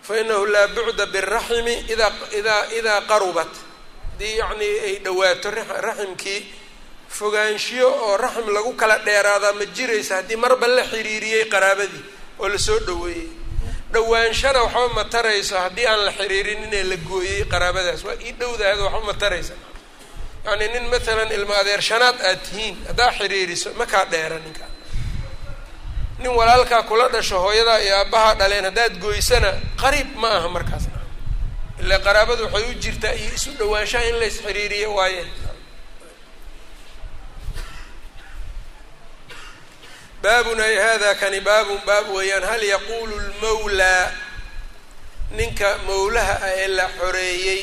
Fainahu 0.02 0.46
laa 0.46 0.68
bucda 0.74 1.06
biraximi 1.06 1.74
idaa 1.92 2.10
idaa 2.38 2.62
idaa 2.78 3.00
qarubat. 3.10 3.52
Haddii 4.12 4.36
yacni 4.40 4.66
ay 4.86 4.94
dhowaato 5.04 5.50
raximkii 5.86 6.40
fogaanshiyo 7.18 7.88
oo 8.06 8.16
raxim 8.24 8.46
lagu 8.56 8.72
kala 8.80 8.96
dheeraadaa 9.06 9.52
ma 9.58 9.64
jiraysa 9.76 10.12
haddii 10.18 10.36
marba 10.44 10.66
la 10.76 10.82
xiriiriyey 10.92 11.44
qaraabadii 11.54 12.02
oo 12.40 12.48
la 12.52 12.58
soo 12.66 12.78
dhoweeyey. 12.88 13.28
Dhowaanshana 13.92 14.60
waxba 14.64 14.88
ma 14.96 15.04
tarayso 15.14 15.54
haddii 15.64 15.86
aan 15.90 16.00
la 16.06 16.12
xiriirin 16.18 16.60
inee 16.66 16.84
la 16.90 16.96
gooyey 17.10 17.44
qaraabadaas. 17.52 18.00
Waa 18.06 18.16
ii 18.26 18.32
dhowdaado 18.40 18.82
waxba 18.86 19.00
ma 19.08 19.14
taraysa 19.22 19.54
yacni 20.46 20.66
nin 20.74 20.84
maalan 20.92 21.30
ilma 21.36 21.54
adeershanaad 21.62 22.16
aad 22.28 22.40
tihiin 22.46 22.76
haddaa 22.88 23.10
xiriiriso 23.18 23.68
ma 23.78 23.86
kaa 23.92 24.04
dheera 24.12 24.38
ninkaa 24.44 24.70
nin 26.18 26.30
walaalkaa 26.38 26.82
kula 26.88 27.06
dhasho 27.14 27.38
hooyadaa 27.44 27.78
iyo 27.84 27.94
aabbahaa 28.00 28.34
dhaleen 28.40 28.64
haddaad 28.68 28.94
gooysana 29.04 29.50
qariib 29.82 30.10
ma 30.22 30.28
aha 30.38 30.48
markaasna. 30.56 30.98
Ilaa 31.82 31.98
qaraabadu 32.06 32.42
waxay 32.46 32.64
u 32.70 32.74
jirtaa 32.82 33.12
iyo 33.20 33.30
isu 33.38 33.50
dhowaanshaha 33.58 34.04
in 34.10 34.16
la 34.20 34.26
isxiriiriyo 34.32 34.88
waaye 34.98 35.22
baabun 40.22 40.60
ay 40.60 40.76
hada 40.84 41.10
kani 41.20 41.40
baabun 41.48 41.80
baab 41.88 42.06
weeyaan. 42.14 42.42
Hal 42.50 42.62
yaquulu 42.74 43.14
lmawlaa 43.28 44.06
ninka 45.38 45.68
mawlaha 45.88 46.34
ah 46.46 46.52
ee 46.62 46.68
la 46.78 46.86
xoreeyey 46.98 47.60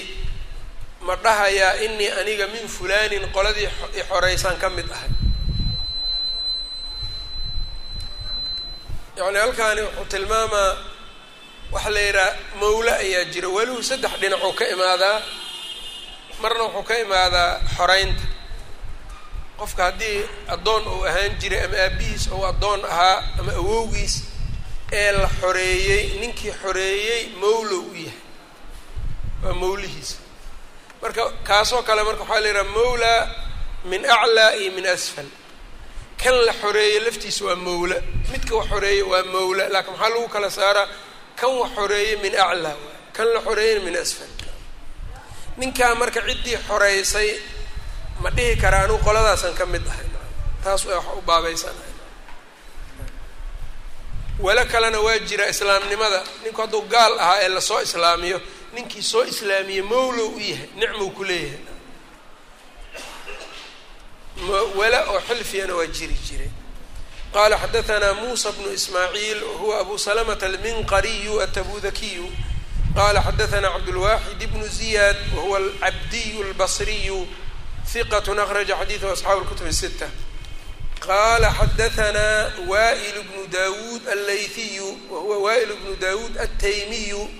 ma 1.05 1.15
dhahayaa 1.23 1.73
inii 1.85 2.11
aniga 2.19 2.45
min 2.53 2.65
fulaanin 2.75 3.23
qoladii 3.35 3.69
i 3.95 4.01
xoreysaan 4.09 4.57
ka 4.61 4.67
mid 4.77 4.87
ahay. 4.95 5.09
Yacni 9.17 9.39
halkaani 9.43 9.81
wuxuu 9.85 10.05
tilmaamaa 10.11 10.71
waxaa 11.73 11.89
la 11.95 11.99
yidhaha 12.07 12.31
mawle 12.61 12.91
ayaa 13.03 13.25
jira. 13.33 13.47
Welihu 13.55 13.83
saddex 13.89 14.13
dhinacuu 14.21 14.53
ka 14.59 14.65
imaadaa 14.75 15.17
marna 16.41 16.63
wuxuu 16.63 16.83
ka 16.89 16.95
imaadaa 17.05 17.51
xoreynta 17.77 18.23
qofka 19.59 19.83
haddii 19.87 20.19
addoon 20.53 20.83
uu 20.93 21.03
ahaan 21.09 21.33
jiray 21.41 21.61
ama 21.65 21.77
aabihiis 21.85 22.23
ou 22.35 22.41
addoon 22.51 22.81
ahaa 22.93 23.17
ama 23.39 23.51
awowgiis 23.61 24.15
ee 24.99 25.11
la 25.21 25.29
xoreeyey 25.41 26.03
ninkii 26.21 26.53
xoreeyey 26.61 27.21
mawlow 27.41 27.83
u 27.91 27.95
yahay. 28.05 28.21
Waa 29.43 29.53
mawlihiisa. 29.61 30.15
Marka 31.01 31.23
kaasoo 31.47 31.81
kale 31.87 32.01
marka 32.07 32.23
waxaa 32.23 32.39
la 32.43 32.47
yidhaha 32.47 32.69
mawla 32.77 33.11
min 33.89 34.01
aclaa 34.15 34.51
iyo 34.61 34.71
min 34.77 34.85
asfal. 34.95 35.25
Kan 36.23 36.35
la 36.47 36.53
xoreeyey 36.61 36.99
laftiisa 37.05 37.41
waa 37.47 37.55
mawla. 37.67 37.95
Midka 38.31 38.53
wax 38.59 38.67
xoreeyey 38.71 39.03
waa 39.11 39.23
mawla. 39.33 39.63
Laakiin 39.73 39.93
maxaa 39.97 40.09
lagu 40.13 40.27
kala 40.33 40.49
saaraa 40.57 40.87
kan 41.39 41.49
wax 41.61 41.71
xoreeyey 41.77 42.15
min 42.23 42.33
aclaa 42.45 42.75
kan 43.15 43.27
la 43.33 43.39
xoreeyeyna 43.45 43.81
min 43.87 43.95
asfal. 44.03 44.27
Ninkaa 45.59 45.93
marka 46.01 46.21
ciddii 46.27 46.57
xoreysay 46.67 47.29
ma 48.21 48.29
dhihi 48.35 48.55
kara 48.61 48.77
anuu 48.83 48.97
qoladaasan 49.05 49.53
ka 49.59 49.65
mid 49.65 49.85
ahay. 49.87 50.05
Taas 50.63 50.85
wax 50.85 51.03
u 51.17 51.21
baabaysanahay. 51.21 51.93
Welo 54.39 54.63
kalena 54.71 54.99
waa 55.05 55.19
jira 55.19 55.45
islaamnimada. 55.53 56.19
Ninku 56.43 56.61
hadduu 56.61 56.81
gaal 56.93 57.13
ahaa 57.19 57.39
ee 57.43 57.47
la 57.49 57.61
soo 57.61 57.81
islaamiyo 57.81 58.41
ninkii 58.73 59.03
soo 59.11 59.23
islaamiye 59.23 59.81
mawlow 59.81 60.29
u 60.35 60.39
yahay 60.39 60.67
nicmou 60.79 61.09
ku 61.17 61.23
leeyahay. 61.23 61.59
Wela 64.77 64.99
oo 65.11 65.19
xilfiyana 65.27 65.73
waa 65.75 65.85
jiri 65.95 66.13
jiray 66.27 66.49
qala 67.33 67.55
xadaanaa 67.63 68.13
muusa 68.13 68.51
bnu 68.51 68.69
ismaaciil 68.73 69.43
wahuwa 69.43 69.79
abu 69.79 69.99
salamata 69.99 70.45
alminqariyu 70.45 71.41
atabudakiyu 71.45 72.27
qala 72.95 73.19
xadaanaa 73.27 73.71
cabdulwaxid 73.75 74.41
bnu 74.51 74.67
ziyaad 74.77 75.17
wahuwa 75.35 75.57
alcabdiyu 75.57 76.43
lbasriyu 76.51 77.19
hiqat 77.92 78.28
akraja 78.28 78.76
xadiiثhu 78.76 79.08
asxaabu 79.12 79.40
اlkutub 79.44 79.66
الsita 79.66 80.08
qala 81.00 81.50
xadaثna 81.58 82.26
waئl 82.68 83.22
bnu 83.28 83.46
dawud 83.46 84.02
allayhiyu 84.08 84.88
wahuwa 85.10 85.38
waئl 85.38 85.76
bnu 85.76 85.96
dawud 85.96 86.36
altaymiyu 86.38 87.30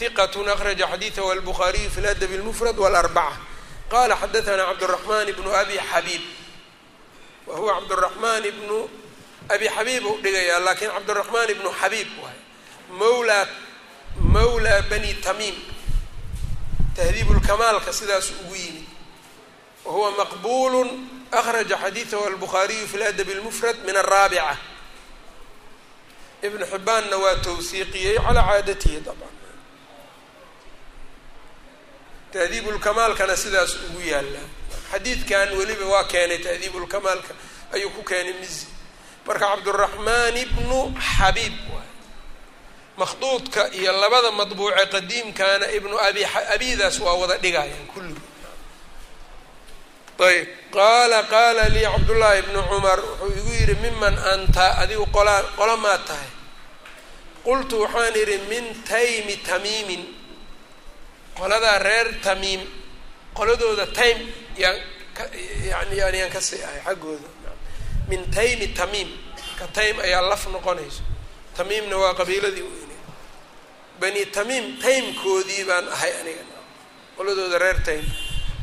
hiqat 0.00 0.36
akraja 0.36 0.86
xadiiثhu 0.86 1.30
albukhaariyu 1.30 1.90
fi 1.90 2.00
ladb 2.00 2.32
اlmfrad 2.32 2.78
wاlarbacة 2.78 3.36
qala 3.90 4.16
xadaثna 4.16 4.64
cabdالرaحman 4.70 5.26
bnu 5.32 5.50
abi 5.54 5.78
xabiib 5.78 6.22
wahuwa 7.46 7.80
cabdالرaحman 7.80 8.42
bnu 8.42 8.88
abi 9.48 9.68
xabiib 9.68 10.04
u 10.06 10.18
dhigayaa 10.22 10.60
laakiin 10.60 10.90
cabdالرaحman 10.90 11.50
ibnu 11.50 11.70
xabiib 11.80 12.08
waay 12.22 12.38
mawla 12.98 13.46
mawla 14.20 14.82
bani 14.90 15.14
tamiim 15.20 15.54
tahdiib 16.96 17.30
lkamaalka 17.30 17.92
sidaas 17.92 18.30
ugu 18.40 18.56
yimid 18.56 18.77
wahuwa 19.89 20.11
maqbul 20.21 20.75
akraja 21.39 21.77
xadiidahu 21.83 22.23
albukhaariyu 22.29 22.85
fi 22.91 22.97
ladabi 23.01 23.31
اlmufrad 23.37 23.77
min 23.85 23.95
araabica 24.03 24.57
ibn 26.47 26.61
xibaanna 26.71 27.15
waa 27.23 27.35
tawsiiqiyey 27.45 28.15
calaa 28.25 28.45
caadatihi 28.49 28.99
dabcan 29.07 29.33
taadiibulkamaalkana 32.33 33.35
sidaas 33.43 33.71
ugu 33.89 34.01
yaalla 34.11 34.39
xadiidkan 34.91 35.47
weliba 35.59 35.85
waa 35.93 36.03
keenay 36.11 36.37
taadiibulkamaalka 36.45 37.33
ayuu 37.75 37.89
ku 37.95 38.01
keenay 38.09 38.33
mizi 38.41 38.67
marka 39.27 39.45
cabduraxmaan 39.51 40.35
ibnu 40.45 40.79
xabiib 41.17 41.53
waay 41.73 41.89
makduudka 43.01 43.61
iyo 43.79 43.91
labada 44.01 44.31
madbuuce 44.39 44.85
qadiimkaana 44.93 45.65
ibnu 45.77 45.95
abi 46.07 46.21
abidaas 46.55 46.95
waa 47.05 47.13
wada 47.21 47.37
dhigayaan 47.43 47.85
kulligood 47.93 48.28
ayb. 50.27 50.47
Qaala 50.73 51.23
qaala 51.33 51.63
lii 51.73 51.85
cabdullaahi 51.93 52.39
ibnu 52.43 52.61
cumar 52.69 52.99
wuxuu 52.99 53.31
igu 53.39 53.51
yidhi 53.59 53.75
miman 53.83 54.15
anta 54.33 54.65
adigu 54.81 55.05
qolaa 55.15 55.41
qola 55.57 55.75
maad 55.77 56.03
tahay? 56.07 56.29
Qultu 57.45 57.75
waxaan 57.83 58.15
idhi 58.21 58.37
min 58.51 58.65
taymi 58.89 59.35
tamiimin. 59.49 60.03
Qoladaa 61.37 61.79
reer 61.79 62.07
tamiim 62.23 62.61
qoladooda 63.37 63.85
time 63.99 64.21
yaan 64.57 64.77
ka 65.17 65.23
yani 65.71 65.95
yani 66.01 66.17
yaan 66.21 66.29
ka 66.35 66.41
sii 66.41 66.61
ahay 66.67 66.81
xaggooda. 66.85 67.29
Min 68.09 68.21
taymi 68.35 68.67
tamiim 68.79 69.09
marka 69.47 69.67
taym 69.73 69.95
ayaa 70.05 70.21
laf 70.31 70.43
noqonayso 70.53 71.01
tamiimna 71.57 71.95
waa 71.97 72.13
qabiiladii 72.19 72.61
weyne 72.71 72.95
bani 74.01 74.25
tamiim 74.35 74.65
taymkoodii 74.83 75.63
baan 75.69 75.87
ahay 75.95 76.11
aniga. 76.21 76.43
Qoladooda 77.17 77.57
reer 77.63 77.79
taym 77.87 78.05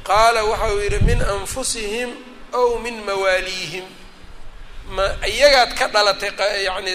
qaala 0.09 0.41
waxa 0.51 0.69
uu 0.75 0.81
yidhi 0.85 1.01
min 1.09 1.21
anfusihim 1.35 2.11
aw 2.59 2.69
min 2.85 2.97
mawaaliihim 3.09 3.85
ma 4.97 5.07
iyagaad 5.33 5.71
ka 5.79 5.87
dhalatay 5.95 6.31
yani 6.69 6.93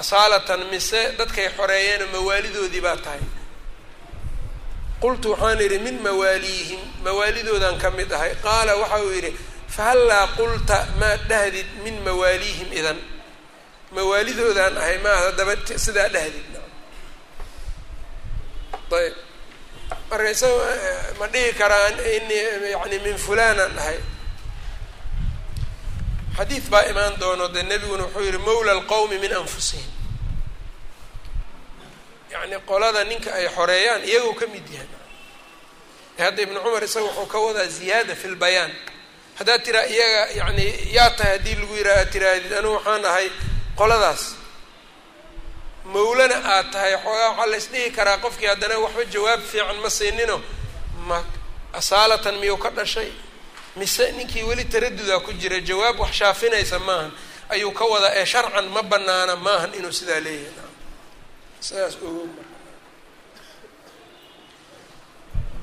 asaalatan 0.00 0.60
mise 0.72 1.00
dadkay 1.18 1.48
xoreeyeen 1.56 2.02
mawaalidoodii 2.14 2.80
baa 2.86 2.96
tahay. 3.04 3.20
Qultu 5.02 5.26
waxaan 5.32 5.60
idhi 5.66 5.78
min 5.86 5.96
mawaaliihim 6.06 6.80
mawaalidoodaan 7.04 7.76
ka 7.82 7.88
mid 7.98 8.10
ahay. 8.16 8.32
Qaala 8.44 8.72
waxa 8.82 8.98
uu 9.04 9.12
yidhi 9.16 9.32
fahallaa 9.76 10.26
qulta 10.38 10.78
maad 11.00 11.20
dhahdid 11.30 11.66
min 11.84 11.96
mawaaliihim 12.06 12.68
idan? 12.80 12.98
Mawaalidoodaan 13.96 14.74
ahay 14.82 14.98
maad 15.04 15.20
haddaba 15.32 15.54
sidaa 15.84 16.08
dhahdid. 16.14 16.44
Ayb 19.00 19.14
marka 20.10 20.30
isaga 20.30 20.64
ma 21.18 21.26
dhihi 21.32 21.52
karaan 21.60 21.94
ini 22.16 22.38
yani 22.74 22.98
min 23.04 23.16
fulanaan 23.18 23.78
ahay 23.78 23.98
xadiid 26.36 26.64
baa 26.72 26.84
imaan 26.90 27.14
doono 27.20 27.48
dee 27.54 27.62
nebiguna 27.62 28.04
wuxuu 28.04 28.22
yihi 28.26 28.38
mawla 28.38 28.72
alqowmi 28.72 29.18
min 29.18 29.32
anfusihim. 29.40 29.90
Yani 32.32 32.56
qolada 32.66 33.04
ninka 33.04 33.30
ay 33.34 33.48
xoreeyaan 33.56 34.02
iyagoo 34.04 34.34
ka 34.40 34.46
mid 34.46 34.66
yahay. 34.74 34.88
Hadda 36.18 36.42
ibnu 36.42 36.58
cumar 36.64 36.82
isaga 36.84 37.06
wuxuu 37.06 37.26
ka 37.32 37.38
wadaa 37.38 37.66
ziyaada 37.76 38.14
fi 38.20 38.28
lbayaan 38.28 38.72
haddaad 39.38 39.62
tiraa 39.64 39.86
iyaga 39.94 40.22
yani 40.40 40.66
yaa 40.96 41.10
tahay 41.16 41.32
haddii 41.38 41.54
lagu 41.60 41.74
yidhaha 41.76 42.00
aad 42.00 42.10
tiraahdid 42.12 42.52
anigu 42.58 42.74
waxaan 42.76 43.04
ahay 43.04 43.28
qoladaas 43.78 44.22
mawlana 45.92 46.36
aad 46.54 46.66
tahay 46.72 46.94
xoogaa 47.04 47.28
waxaa 47.30 47.46
la 47.52 47.56
isdhihi 47.62 47.90
karaa 47.96 48.18
qofkii 48.24 48.46
haddana 48.52 48.76
waxba 48.84 49.04
jawaab 49.14 49.40
fiican 49.50 49.78
ma 49.84 49.90
siinino 49.98 50.36
ma 51.08 51.18
asaalatan 51.78 52.36
miyuu 52.40 52.56
ka 52.64 52.70
dhashay? 52.70 53.10
Mise 53.76 54.04
ninkii 54.16 54.42
weli 54.48 54.64
taradudaa 54.72 55.20
ku 55.26 55.32
jira 55.40 55.58
jawaab 55.68 55.96
wax 56.02 56.12
shaafinaysa 56.20 56.78
maahan 56.78 57.10
ayuu 57.54 57.72
ka 57.78 57.84
wadaa 57.92 58.12
ee 58.20 58.26
sharcan 58.32 58.66
ma 58.74 58.82
banaana 58.82 59.34
maahan 59.46 59.72
inuu 59.78 59.92
sidaa 59.98 60.20
leeyahay. 60.20 60.68
Sidaas 61.66 61.94
ogo 62.06 62.24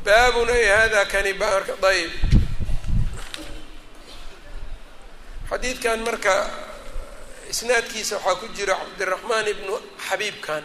baabun 0.06 0.50
ay 0.58 0.66
hada 0.78 1.02
kani 1.12 1.34
baarka 1.42 1.74
ayb 1.92 2.12
xadiidkan 5.50 6.00
marka 6.08 6.36
isnaadkiisa 7.52 8.16
waxaa 8.18 8.36
ku 8.42 8.48
jira 8.56 8.76
cabdiraxmaan 8.82 9.48
ibnu 9.54 9.74
xabiibkan. 10.10 10.64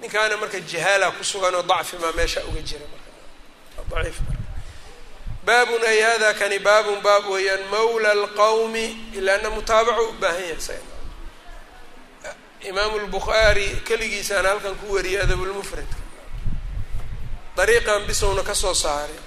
Ninkaana 0.00 0.36
marka 0.36 0.58
jahaala 0.60 1.06
ku 1.16 1.22
sugan 1.24 1.54
oo 1.54 1.62
dacfi 1.62 1.96
maa 2.02 2.12
meesha 2.18 2.40
uga 2.48 2.60
jira 2.68 2.86
marka. 2.92 3.10
Baabun 5.46 5.82
ay 5.90 6.00
hada 6.00 6.30
kani 6.40 6.58
baabun 6.58 6.98
baab 7.06 7.24
weeyaan 7.32 7.64
mawla 7.72 8.10
alqawmi 8.16 8.86
ilaana 9.18 9.48
mutaabaco 9.50 10.02
u 10.08 10.12
baahan 10.22 10.40
yahay 10.50 10.80
imaamu 12.68 12.96
lbukhaari 13.04 13.66
keligiisaana 13.86 14.48
halkan 14.48 14.74
ku 14.80 14.86
wariyay 14.94 15.22
adabulmufradka 15.24 15.96
dariiqan 17.56 18.02
bisowna 18.08 18.42
ka 18.42 18.54
soo 18.54 18.74
saaray. 18.74 19.20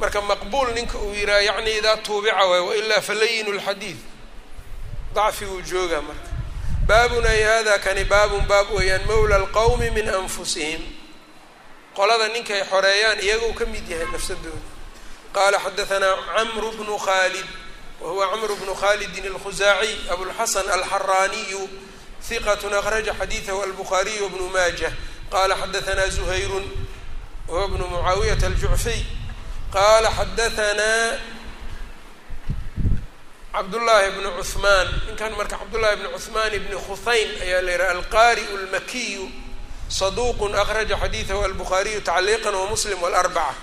Marka 0.00 0.20
maqbuul 0.30 0.70
ninka 0.74 0.96
uu 0.98 1.12
yihaha 1.14 1.40
yacni 1.48 1.70
idaa 1.78 1.96
tuubica 2.06 2.44
waay 2.50 2.60
wailaa 2.68 3.00
falayinu 3.08 3.52
lxadiid 3.58 3.98
dacfiguu 5.14 5.62
jooga 5.62 6.02
marka. 6.02 6.30
Baabun 6.86 7.26
ay 7.26 7.42
hada 7.42 7.78
kani 7.78 8.04
baabun 8.04 8.46
baab 8.48 8.70
weeyaan 8.72 9.06
mawla 9.06 9.36
alqawmi 9.36 9.90
min 9.90 10.08
anfusihim. 10.08 10.80
Qolada 11.94 12.28
ninkay 12.28 12.64
xoreeyaan 12.64 13.20
iyagoo 13.20 13.52
ka 13.52 13.66
mid 13.66 13.88
yahay 13.88 14.06
nafsadooda. 14.12 14.70
Qaala 15.32 15.58
xadahanaa 15.58 16.16
camru 16.36 16.72
bnu 16.72 16.98
khalid 16.98 17.46
wahuwa 18.00 18.30
camru 18.30 18.56
bnu 18.56 18.74
khalidin 18.74 19.26
alkhuzaaciy 19.32 20.08
abulxasan 20.10 20.66
alxaraaniyu 20.70 21.68
hiqat 22.28 22.64
akraja 22.64 23.14
xadiidahu 23.14 23.62
albukhaariyu 23.62 24.24
wbnu 24.24 24.48
maajah. 24.48 24.92
Qala 25.30 25.56
xadahanaa 25.56 26.08
zuhayrun 26.08 26.64
wahuwa 27.48 27.68
bnu 27.68 27.84
mucaawiyata 27.88 28.46
aljucfiy 28.46 29.04
qaala 29.72 30.10
xadahanaa 30.10 31.37
cabdullaahi 33.58 34.10
bnu 34.16 34.30
cuhmaan 34.38 34.86
ninkan 35.06 35.32
marka 35.38 35.56
cabdullaahi 35.62 35.96
bnu 36.00 36.08
cuhmaan 36.16 36.52
ibni 36.58 36.76
khuhaym 36.86 37.28
ayaa 37.44 37.62
la 37.66 37.72
yihaha 37.74 37.92
alqari'u 37.98 38.54
lmakiyu 38.64 39.24
saduuq 39.98 40.38
akhraja 40.62 40.96
xadiidahu 41.02 41.40
albukhaariyu 41.48 42.00
tacliiqa 42.08 42.50
wamuslim 42.60 42.98
walarbaca 43.04 43.54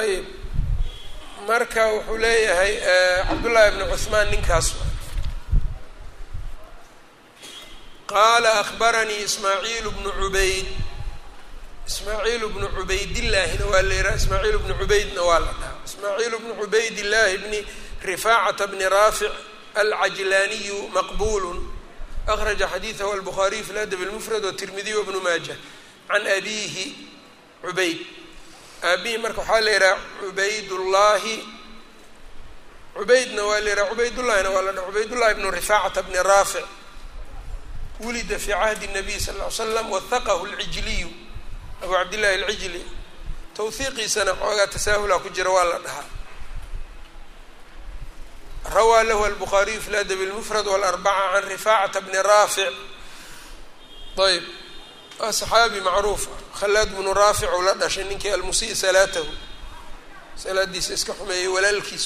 ayb 0.00 0.24
marka 1.48 1.82
wuxuu 1.94 2.16
leeyahay 2.24 2.72
cabdullaahi 3.28 3.70
bnu 3.74 3.84
cuhmaan 3.92 4.28
ninkaas 4.32 4.66
qaala 8.12 8.50
akbaranii 8.62 9.22
ismaaciil 9.28 9.86
bnu 9.96 10.10
cubayd 10.20 10.66
ismaaciil 11.90 12.46
bnu 12.54 12.68
cubaydillaahina 12.76 13.66
waa 13.66 13.82
la 13.82 13.94
yihaha 13.94 14.16
ismaaciil 14.16 14.58
bnu 14.58 14.74
cubaydna 14.80 15.22
waa 15.22 15.38
la 15.40 15.52
dhahaa. 15.60 15.84
Ismaaciil 15.86 16.38
bnu 16.38 16.54
cubaydillaahi 16.60 17.38
bni 17.38 17.66
rifaacata 18.02 18.66
bni 18.66 18.88
raafic 18.88 19.32
alcajlaaniyu 19.74 20.78
maqbulu 20.94 21.52
akhraja 22.26 22.66
xadiidahu 22.72 23.12
albukhaariyu 23.12 23.64
fi 23.64 23.72
ladab 23.72 24.00
lmufrad 24.00 24.44
watirmidiy 24.44 24.94
wabnu 24.94 25.20
maaja. 25.20 25.56
Can 26.08 26.26
abiihi 26.26 26.86
cubayd. 27.62 27.98
Aabihi 28.82 29.18
marka 29.18 29.40
waxaa 29.40 29.60
la 29.60 29.70
yihaha 29.70 29.98
cubaydullaahi. 30.20 31.36
Cubaydna 32.94 33.42
waa 33.44 33.60
la 33.60 33.70
yihaha 33.70 33.90
cubaydullahina 33.90 34.50
waa 34.50 34.62
la 34.62 34.72
dhaha 34.72 34.86
cubaydullahi 34.86 35.34
bnu 35.34 35.50
rifaacata 35.50 36.02
bni 36.02 36.22
raafic. 36.22 36.64
Wulida 38.00 38.38
fi 38.38 38.52
cahdi 38.52 38.86
الnabiy 38.86 39.18
sal 39.18 39.34
ly 39.34 39.50
slam 39.50 39.90
wahaqahu 39.90 40.46
lcijliyu 40.46 41.10
abu 41.82 41.92
cabdillahi 41.92 42.34
alcijli 42.42 42.82
tawhiiqiisana 43.56 44.32
xoogaa 44.40 44.66
tasaahulaa 44.74 45.18
ku 45.24 45.28
jira 45.36 45.50
waa 45.50 45.64
la 45.64 45.78
dhahaa. 45.78 46.04
Rawaa 48.74 49.02
lahu 49.04 49.24
albukhariyu 49.24 49.80
fi 49.80 49.90
ladabi 49.90 50.26
lmufrad 50.26 50.66
walarbaca 50.66 51.32
can 51.32 51.44
rifaacata 51.48 52.00
bni 52.00 52.22
raafic 52.22 52.74
ayb 54.26 54.44
waa 55.20 55.32
saxaabi 55.32 55.80
macruuf 55.80 56.28
khalaad 56.60 56.88
bnu 56.96 57.14
raafic 57.14 57.48
ou 57.52 57.62
la 57.62 57.74
dhashay 57.74 58.04
ninkii 58.04 58.30
almusii 58.30 58.74
salaatahu. 58.76 59.26
Salaadiisa 60.36 60.94
iska 60.94 61.12
xumeeyay 61.18 61.48
walaalkiis 61.48 62.04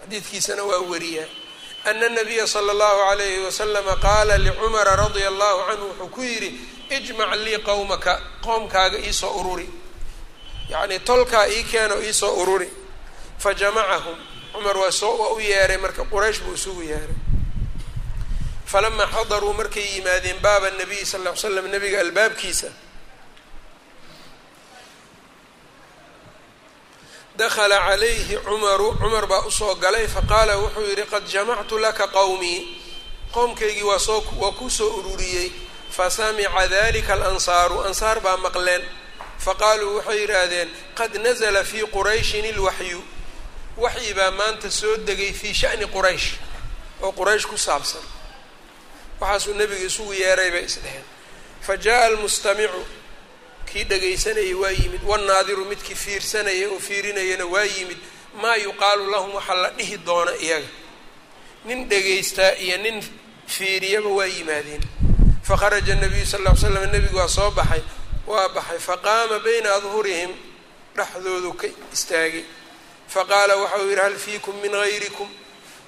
xadiidkiisana 0.00 0.62
waa 0.64 0.80
wariyaa 0.90 1.28
ana 1.84 2.08
nabiya 2.08 2.46
sala 2.46 2.72
allahu 2.72 3.00
alayhi 3.12 3.44
wasalama 3.44 3.96
qaala 3.96 4.38
licumara 4.38 4.96
radia 4.96 5.28
allahu 5.28 5.58
canhu 5.68 5.86
wuxuu 5.88 6.08
ku 6.14 6.22
yidhi 6.22 6.50
ijmac 6.96 7.32
lii 7.44 7.58
qowmaka 7.68 8.12
qoomkaaga 8.44 8.98
iisoo 8.98 9.32
ururi. 9.40 9.68
Yacni 10.68 10.98
tolkaa 11.00 11.46
ii 11.48 11.62
keeno 11.70 11.96
iisoo 12.06 12.32
ururi. 12.42 12.68
Fajamacahum 13.38 14.18
cumar 14.52 14.76
waa 14.76 14.90
soo 14.92 15.16
waa 15.20 15.32
u 15.36 15.40
yeeray 15.40 15.76
marka 15.78 16.02
quraysh 16.04 16.40
buu 16.44 16.54
isugu 16.54 16.82
yeeray. 16.82 17.16
Falamaa 18.66 19.06
xadaruu 19.14 19.52
markay 19.52 19.86
yimaadeen 19.94 20.38
baaba 20.44 20.70
nabiyi 20.70 21.06
sal 21.06 21.20
ll 21.24 21.30
ly 21.30 21.36
slam 21.36 21.66
nabiga 21.72 22.00
albaabkiisa. 22.00 22.68
Dakala 27.36 27.78
calayhi 27.86 28.36
cumaru 28.44 28.88
cumar 28.98 29.26
baa 29.26 29.46
u 29.46 29.50
soo 29.50 29.74
galay 29.74 30.06
faqaala 30.08 30.54
wuxuu 30.62 30.86
yidhi 30.90 31.04
qad 31.12 31.24
jamactu 31.32 31.78
laka 31.78 32.06
qowmii 32.16 32.60
qoomkaygii 33.34 33.82
waa 33.90 33.98
soo 33.98 34.20
waa 34.40 34.52
ku 34.58 34.70
soo 34.70 34.90
ururiyey 34.98 35.52
fasamica 35.96 36.68
dalika 36.74 37.12
alansaaru 37.16 37.76
ansaar 37.88 38.20
baa 38.20 38.36
maqleen 38.36 38.82
faqaaluu 39.44 39.92
waxay 39.96 40.18
yidhaahdeen 40.22 40.68
qad 40.98 41.12
nazla 41.24 41.64
fii 41.70 41.86
qurayshin 41.96 42.44
ilwaxyu 42.52 43.00
waxyi 43.84 44.14
baa 44.18 44.30
maanta 44.38 44.70
soo 44.80 44.96
degay 45.08 45.32
fii 45.40 45.54
sha'ni 45.60 45.86
quraysh 45.94 46.28
oo 47.04 47.12
quraysh 47.18 47.46
ku 47.50 47.56
saabsan 47.66 48.02
waxaasuu 49.20 49.54
nebiga 49.60 49.84
isugu 49.90 50.12
yeeray 50.22 50.50
bay 50.54 50.64
isdheheen 50.70 51.04
fa 51.66 51.76
jaa 51.84 52.00
almustamicu 52.08 52.82
kii 53.72 53.84
dhagaysanayay 53.90 54.54
waa 54.62 54.70
yimid 54.80 55.02
wannaadiru 55.10 55.64
midkii 55.70 55.94
fiirsanaya 56.04 56.66
oo 56.74 56.78
fiirinayana 56.86 57.46
waa 57.54 57.64
yimid 57.74 57.98
maa 58.42 58.56
yuqaalu 58.64 59.04
lahum 59.14 59.30
waxaa 59.38 59.54
la 59.62 59.70
dhihi 59.78 59.96
doona 60.06 60.32
iyaga 60.46 60.66
nin 61.64 61.88
dhagaystaa 61.90 62.52
iyo 62.64 62.76
nin 62.84 62.96
fiiriyaba 63.54 64.08
waa 64.18 64.26
yimaadeen 64.36 64.82
fakharaja 65.48 65.94
nabiyu 66.02 66.26
sal 66.26 66.42
ly 66.46 66.56
slam 66.56 66.84
nebigu 66.92 67.16
waa 67.16 67.28
soo 67.28 67.50
baxay 67.58 67.82
waa 68.26 68.48
baxay 68.56 68.78
faqaama 68.88 69.36
bayna 69.46 69.68
adhurihim 69.78 70.32
dhexdoodu 70.96 71.52
ka 71.60 71.66
istaagay. 71.92 72.44
Faqaala 73.14 73.54
waxau 73.62 73.88
yidhi 73.88 74.00
hal 74.02 74.16
fiikum 74.24 74.54
min 74.62 74.72
hayrikum 74.72 75.28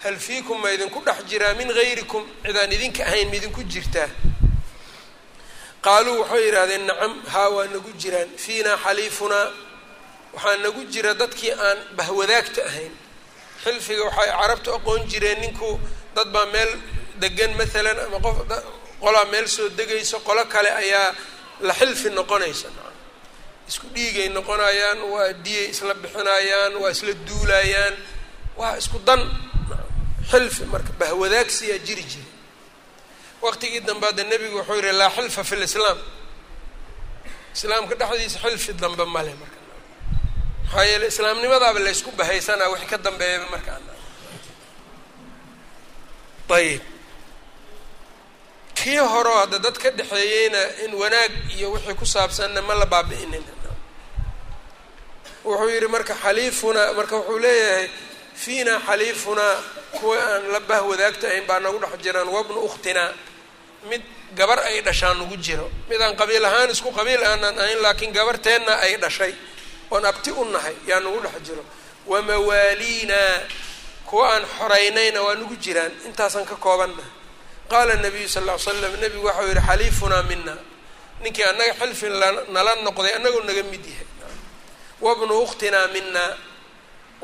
hal 0.05 0.17
fiikum 0.27 0.57
ma 0.63 0.69
idinku 0.73 1.01
dhex 1.07 1.19
jiraa 1.31 1.55
min 1.61 1.69
hayrikum 1.79 2.25
cidaan 2.45 2.73
idinka 2.73 3.03
ahayn 3.05 3.29
ma 3.29 3.37
idinku 3.37 3.63
jirtaa. 3.73 4.09
Qaaluu 5.85 6.21
waxay 6.23 6.43
yidhaahdeen 6.47 6.85
nacam 6.89 7.13
haa 7.33 7.49
waa 7.55 7.67
nagu 7.75 7.91
jiraan. 8.03 8.29
Fiinaa 8.45 8.77
xaliifunaa 8.85 9.47
waxaa 10.35 10.57
nagu 10.65 10.81
jira 10.93 11.15
dadkii 11.15 11.53
aan 11.53 11.79
bahwadaagta 11.97 12.61
ahayn. 12.65 12.93
Xilfiga 13.65 14.05
waxay 14.09 14.31
carabtu 14.41 14.71
aqoon 14.77 15.03
jireen 15.11 15.41
ninku 15.41 15.71
dad 16.17 16.29
baa 16.33 16.47
meel 16.55 16.71
degan 17.21 17.53
maalan 17.59 17.99
ama 18.07 18.19
qof 18.25 18.39
qolaa 19.03 19.25
meel 19.33 19.49
soo 19.49 19.69
degayso 19.79 20.21
qolo 20.29 20.45
kale 20.53 20.71
ayaa 20.83 21.15
la 21.67 21.75
xilfi 21.75 22.09
noqonaysa. 22.19 22.69
Isku 23.69 23.87
dhiigay 23.95 24.29
noqonayaan 24.37 24.99
waa 25.13 25.33
diyay 25.45 25.67
isla 25.75 25.95
bixinayaan 26.03 26.73
waa 26.83 26.91
isla 26.95 27.13
duulayaan 27.29 27.95
waa 28.61 28.77
isku 28.81 28.99
dan. 29.09 29.21
Xilfi 30.31 30.65
marka 30.73 30.93
bahwadaagsiyaa 31.01 31.79
jiri 31.87 32.03
jira 32.11 32.29
waqtigii 33.43 33.81
dambe 33.89 34.07
hadda 34.07 34.23
nebigu 34.31 34.57
wuxuu 34.59 34.77
yihi 34.83 34.93
laa 35.01 35.11
xilfa 35.17 35.43
fi 35.49 35.57
lislaam 35.63 35.99
islaamka 37.55 37.95
dhexdiisa 38.01 38.39
xilfi 38.45 38.73
dambe 38.83 39.05
male 39.15 39.33
marka. 39.41 39.59
Maxaa 40.65 40.85
yeele 40.91 41.07
islaamnimadaaba 41.13 41.81
laysku 41.87 42.11
bahaysanaa 42.19 42.69
wixii 42.73 42.87
ka 42.93 42.99
dambeeyaba 43.07 43.47
markaa 43.55 43.79
ayib 46.59 46.83
kii 48.83 48.97
horeo 49.13 49.37
hadda 49.41 49.59
dad 49.59 49.77
ka 49.83 49.91
dhexeeyeyna 49.91 50.59
in 50.85 50.95
wanaag 50.95 51.33
iyo 51.57 51.73
wixii 51.73 51.95
ku 51.95 52.07
saabsanna 52.07 52.63
ma 52.63 52.75
la 52.75 52.87
baabi'inin. 52.87 53.45
Wuxuu 55.45 55.69
yihi 55.71 55.87
marka 55.89 56.15
xaliifunaa 56.23 56.93
marka 56.99 57.17
wuxuu 57.17 57.39
leeyahay 57.39 57.89
fiina 58.35 58.81
xaliifunaa 58.87 59.57
kuwa 59.97 60.17
aan 60.33 60.45
la 60.53 60.61
bah 60.61 60.83
wadaagta 60.89 61.27
ahayn 61.29 61.47
baa 61.49 61.59
nagu 61.61 61.79
dhex 61.79 62.01
jiraan 62.05 62.29
wabnu 62.29 62.61
ukhtinaa 62.69 63.13
mid 63.91 64.03
gabar 64.39 64.59
ay 64.69 64.81
dhashaan 64.87 65.19
nagu 65.19 65.37
jiro. 65.37 65.71
Mid 65.89 66.01
aan 66.03 66.17
qabiil 66.17 66.45
ahaan 66.45 66.71
isku 66.71 66.91
qabiil 66.99 67.23
aanan 67.25 67.59
ahayn 67.59 67.79
laakiin 67.85 68.13
gabarteenna 68.13 68.75
ay 68.85 68.97
dhashay. 69.03 69.35
Oon 69.91 70.05
abti 70.11 70.31
u 70.31 70.45
nahay 70.45 70.75
yaa 70.89 71.01
nagu 71.01 71.21
dhex 71.25 71.37
jiro. 71.47 71.65
Wamawaaliinaa 72.07 73.41
kuwa 74.09 74.27
aan 74.35 74.45
xoreynayna 74.59 75.21
waa 75.23 75.35
nagu 75.35 75.57
jiraan. 75.65 75.93
Intaasaan 76.07 76.45
ka 76.51 76.57
koobannahay 76.57 77.11
qaala 77.73 77.95
nabiyu 78.05 78.29
sal 78.35 78.45
ll 78.45 78.51
ly 78.53 78.59
slam 78.65 78.95
nebigu 79.03 79.25
waxau 79.29 79.47
yihi 79.49 79.61
xaliifunaa 79.69 80.23
mina 80.31 80.55
ninkii 81.23 81.45
annaga 81.51 81.73
xilfi 81.81 82.07
nala 82.55 82.73
noqday 82.87 83.13
annagoo 83.17 83.43
naga 83.49 83.63
mid 83.73 83.85
yahay. 83.93 84.07
Wabnu 85.05 85.35
ukhtinaa 85.45 85.87
mina 85.95 86.25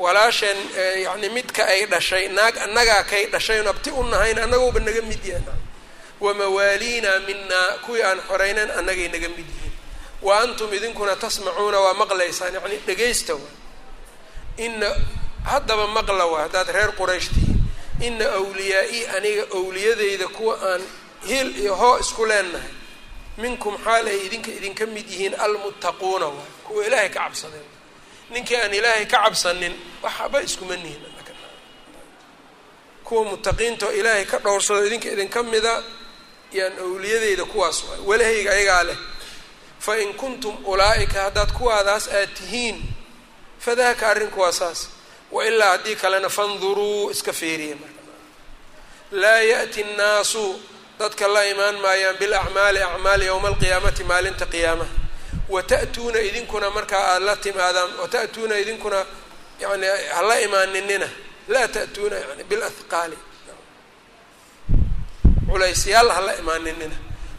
walaasheen 0.03 0.57
yani 1.05 1.27
midka 1.35 1.63
ay 1.73 1.81
dhashay 1.91 2.25
naag 2.37 2.55
annagaa 2.65 3.03
kay 3.11 3.23
dhashay 3.33 3.57
oon 3.59 3.67
abti 3.73 3.89
u 3.91 4.03
nahayna 4.11 4.41
annagooba 4.45 4.79
naga 4.87 5.01
mid 5.11 5.23
yahay. 5.25 5.57
Wamawaaliinaa 6.23 7.19
minaa 7.27 7.69
kuwii 7.85 8.03
aan 8.09 8.19
xoreynan 8.29 8.69
annagay 8.79 9.07
naga 9.13 9.29
mid 9.37 9.45
yihiin 9.53 9.73
wa 10.25 10.33
antum 10.43 10.73
idinkuna 10.77 11.15
tasmacuuna 11.23 11.79
waa 11.85 11.93
maqlaysaan. 12.01 12.53
Yacni 12.57 12.77
dhegaysta 12.87 13.33
waa. 13.41 13.53
Ina 14.65 14.89
haddaba 15.51 15.85
maqla 15.97 16.25
waa 16.31 16.41
haddaad 16.45 16.69
reer 16.75 16.91
quraysh 16.99 17.29
tihiin 17.33 17.46
ina 18.01 18.25
awliyaa-i 18.31 19.07
aniga 19.17 19.43
awliyadeyda 19.57 20.27
kuwa 20.27 20.55
aan 20.73 20.81
hil 21.27 21.57
iyo 21.59 21.75
hoo 21.75 21.99
isku 21.99 22.25
leenahay 22.25 22.69
minkum 23.37 23.77
xaal 23.85 24.07
ay 24.07 24.19
idinka 24.25 24.51
idinka 24.51 24.85
mid 24.85 25.09
yihiin 25.09 25.35
almuttaquuna 25.35 26.25
waa 26.25 26.45
kuwa 26.67 26.85
ilaahay 26.85 27.09
ka 27.09 27.19
cabsadeen. 27.19 27.65
Ninkii 28.29 28.55
aan 28.55 28.73
ilaahay 28.73 29.05
ka 29.05 29.17
cabsanin 29.23 29.73
waxba 30.03 30.41
iskuma 30.41 30.75
nihin. 30.75 31.03
Kuwa 33.03 33.23
mutaqiinta 33.23 33.85
oo 33.85 33.91
ilaahay 33.91 34.25
ka 34.25 34.37
dhowrsado 34.39 34.85
idinka 34.85 35.09
idinka 35.11 35.43
mida 35.43 35.83
yaan 36.51 36.73
awliyadeyda 36.79 37.45
kuwaas 37.45 37.83
waay 37.83 37.99
walahayga 38.05 38.51
ayagaa 38.51 38.83
leh. 38.83 38.97
Fa 39.79 39.97
in 39.97 40.13
kuntum 40.13 40.55
ulaa-ika 40.65 41.21
haddaad 41.23 41.51
kuwaadaas 41.57 42.07
aad 42.07 42.29
tihiin 42.37 42.77
fadaaka 43.59 44.07
arrinku 44.09 44.39
waa 44.41 44.51
saas 44.51 44.89
wa 45.31 45.45
ilaa 45.45 45.69
haddii 45.73 45.95
kalena 45.95 46.29
fanduruu 46.29 47.11
iska 47.11 47.33
fiiriya 47.33 47.75
marka 47.75 48.01
laa 49.11 49.39
ya'ti 49.51 49.83
nnaasu 49.83 50.43
dadka 50.99 51.27
la 51.27 51.41
imaan 51.51 51.75
maayaan 51.83 52.17
bilacmaali 52.21 52.79
acmaal 52.87 53.21
yowma 53.29 53.47
alqiyaamati 53.51 54.03
maalinta 54.11 54.45
qiyaamaha 54.53 54.89
wata'tuuna 55.53 56.19
idinkuna 56.29 56.69
markaa 56.69 57.03
aada 57.13 57.25
la 57.25 57.35
timaadaan 57.35 57.89
wata'tuuna 58.01 58.55
idinkuna 58.63 58.99
yani 59.63 59.87
hala 60.15 60.35
imaaninina 60.45 61.07
laa 61.53 61.67
ta'tuuna 61.75 62.15
yani 62.23 62.43
bilahqaali 62.49 63.17
culaysyaal 65.49 66.09
hala 66.17 66.31
imaaninina 66.41 66.95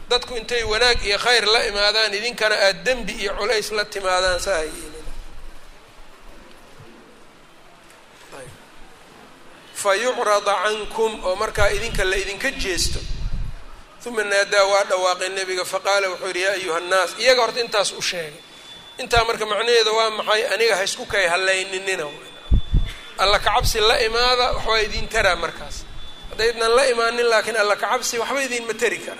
dadku 0.09 0.33
intay 0.37 0.63
wanaag 0.63 0.99
iyo 1.05 1.17
khayr 1.25 1.45
la 1.53 1.59
imaadaan 1.69 2.13
idinkana 2.19 2.55
aada 2.65 2.79
dembi 2.85 3.13
iyo 3.23 3.33
culays 3.39 3.71
la 3.71 3.83
timaadaan 3.85 4.39
saa 4.39 4.63
hayeelina 9.83 10.15
fa 10.15 10.43
yucrada 10.43 10.53
cankum 10.63 11.25
oo 11.25 11.35
markaa 11.35 11.69
idinka 11.71 12.03
la 12.03 12.15
idinka 12.17 12.51
jeesto. 12.51 12.99
Uma 14.05 14.23
naadaa 14.23 14.63
waa 14.71 14.83
dhawaaqay 14.89 15.29
nebiga 15.29 15.65
faqaala 15.65 16.07
wuxuu 16.09 16.27
yidhi 16.27 16.41
yaa 16.41 16.53
ayuha 16.53 16.79
nnaas 16.79 17.11
iyaga 17.19 17.41
horta 17.41 17.59
intaas 17.61 17.91
u 17.91 18.01
sheegay. 18.01 18.33
Intaa 18.97 19.23
marka 19.27 19.45
macnaheeda 19.45 19.91
waa 19.91 20.09
maxay 20.09 20.43
aniga 20.53 20.75
ha 20.75 20.83
isku 20.83 21.05
kay 21.05 21.27
hallayninina 21.27 22.05
alla 23.17 23.39
kacabsi 23.39 23.79
la 23.79 23.95
imaada 24.07 24.45
waxbaa 24.55 24.79
idin 24.85 25.07
taraa 25.07 25.35
markaas. 25.35 25.75
Haddaydnan 26.31 26.71
la 26.75 26.83
imaanin 26.93 27.27
laakiin 27.29 27.57
alla 27.57 27.75
kacabsi 27.75 28.19
waxba 28.19 28.41
idinma 28.47 28.73
tari 28.73 28.97
kara 29.05 29.19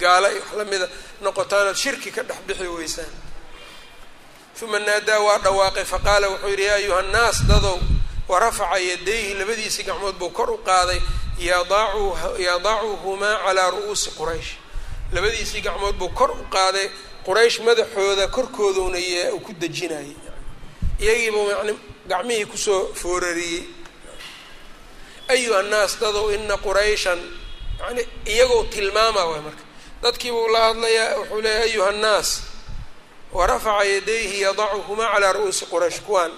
gaala 0.00 0.28
wax 0.28 0.48
lamida 0.58 0.86
noqotaan 1.24 1.66
ood 1.70 1.76
shirki 1.76 2.10
ka 2.16 2.22
dhex 2.22 2.36
bixi 2.46 2.68
weysaan. 2.76 3.12
Uma 4.62 4.78
naadaa 4.78 5.20
waa 5.26 5.38
dhawaaqay 5.44 5.84
faqaala 5.84 6.26
wuxuu 6.32 6.48
yidhi 6.52 6.64
yaa 6.64 6.74
ayuha 6.80 7.02
nnaas 7.02 7.36
dadow 7.50 7.78
warafaca 8.28 8.78
yadayhi 8.78 9.34
labadiisii 9.34 9.82
gacmood 9.84 10.14
buu 10.18 10.30
kor 10.30 10.50
u 10.50 10.58
qaaday 10.58 11.00
yadacuhumaa 12.38 13.36
calaa 13.44 13.70
ru'uusi 13.70 14.10
quraysh. 14.18 14.50
Labadiisii 15.12 15.60
gacmood 15.60 15.94
buu 15.94 16.08
kor 16.08 16.30
u 16.30 16.44
qaaday 16.50 16.90
quraysh 17.26 17.60
madaxooda 17.60 18.26
korkooduna 18.28 18.98
ku 19.44 19.52
dejinayay. 19.52 20.16
Iyagiibuu 21.00 21.50
yani 21.50 21.78
gacmihii 22.08 22.46
ku 22.46 22.58
soo 22.58 22.94
foorariyey. 22.94 23.64
Ayuha 25.28 25.62
nnaas 25.62 26.00
dadow 26.00 26.32
ina 26.34 26.56
qurayshan 26.56 27.18
yani 27.80 28.02
iyagoo 28.26 28.64
tilmaama 28.64 29.24
waay 29.24 29.40
marka. 29.40 29.62
Dadkiibuu 30.02 30.48
la 30.48 30.60
hadlayaa 30.68 31.16
wuxuu 31.18 31.40
leeya 31.40 31.62
ayuha 31.62 31.92
nnaas 31.92 32.42
warafaca 33.32 33.84
yadayhi 33.84 34.40
yadacuhumaa 34.40 35.12
calaa 35.12 35.32
ru'uusi 35.32 35.66
quraysh. 35.66 36.00
Kuwaan 36.06 36.32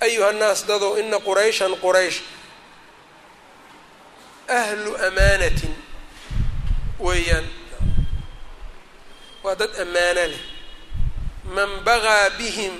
ayuha 0.00 0.32
nnaas 0.32 0.66
dadow 0.68 0.98
ina 0.98 1.18
qurayshan 1.26 1.72
quraysh 1.82 2.18
ahlu 4.48 4.96
amaanatin 5.06 5.74
weeyaan 7.00 7.46
waa 9.44 9.54
dad 9.60 9.70
ammaano 9.82 10.24
leh 10.32 10.40
man 11.54 11.70
bagaa 11.86 12.30
bihim 12.38 12.72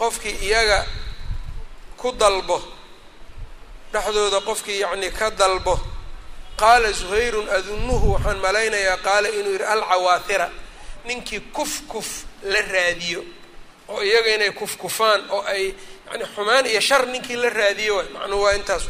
qofkii 0.00 0.36
iyaga 0.46 0.86
ku 1.96 2.12
dalbo 2.12 2.58
dhexdooda 3.92 4.40
qofkii 4.40 4.80
yacni 4.80 5.10
ka 5.18 5.30
dalbo 5.30 5.74
qaala 6.60 6.92
zuhayrun 6.92 7.48
adunnuhu 7.56 8.12
waxaan 8.14 8.38
malaynayaa 8.44 8.96
qaala 9.06 9.28
inuu 9.28 9.52
yidhi 9.52 9.64
alcawaahira 9.64 10.50
ninkii 11.04 11.40
kuf 11.40 11.72
kuf 11.88 12.08
la 12.42 12.60
raadiyo 12.60 13.24
oo 13.88 14.02
iyaga 14.02 14.34
inay 14.34 14.50
kufkufaan 14.50 15.20
oo 15.30 15.42
ay 15.54 15.74
yani 16.10 16.24
xumaan 16.34 16.66
iyo 16.66 16.80
shar 16.80 17.02
ninkii 17.12 17.36
la 17.42 17.50
raadiyo 17.50 17.96
waay 17.96 18.08
macnuhu 18.14 18.42
waa 18.44 18.54
intaas 18.58 18.84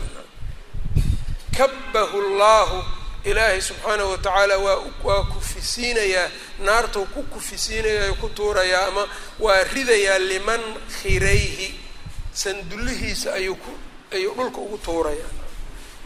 kabahu 1.57 2.19
llahu 2.41 2.79
ilaahay 3.25 3.61
subxaanahu 3.69 4.11
watacaala 4.11 4.57
waa 4.59 4.79
waa 5.05 5.23
kufisiinayaa 5.33 6.29
naartuu 6.67 7.07
ku 7.15 7.23
kufisiinayaa 7.23 8.13
ku 8.21 8.29
tuurayaa 8.29 8.87
ama 8.91 9.05
waa 9.45 9.63
ridayaa 9.75 10.19
liman 10.19 10.61
khirayhi. 11.03 11.69
Sandullihiisa 12.43 13.33
ayuu 13.39 13.55
ku 13.65 13.71
ayuu 14.15 14.35
dhulka 14.37 14.59
ugu 14.61 14.79
tuurayaa 14.79 15.31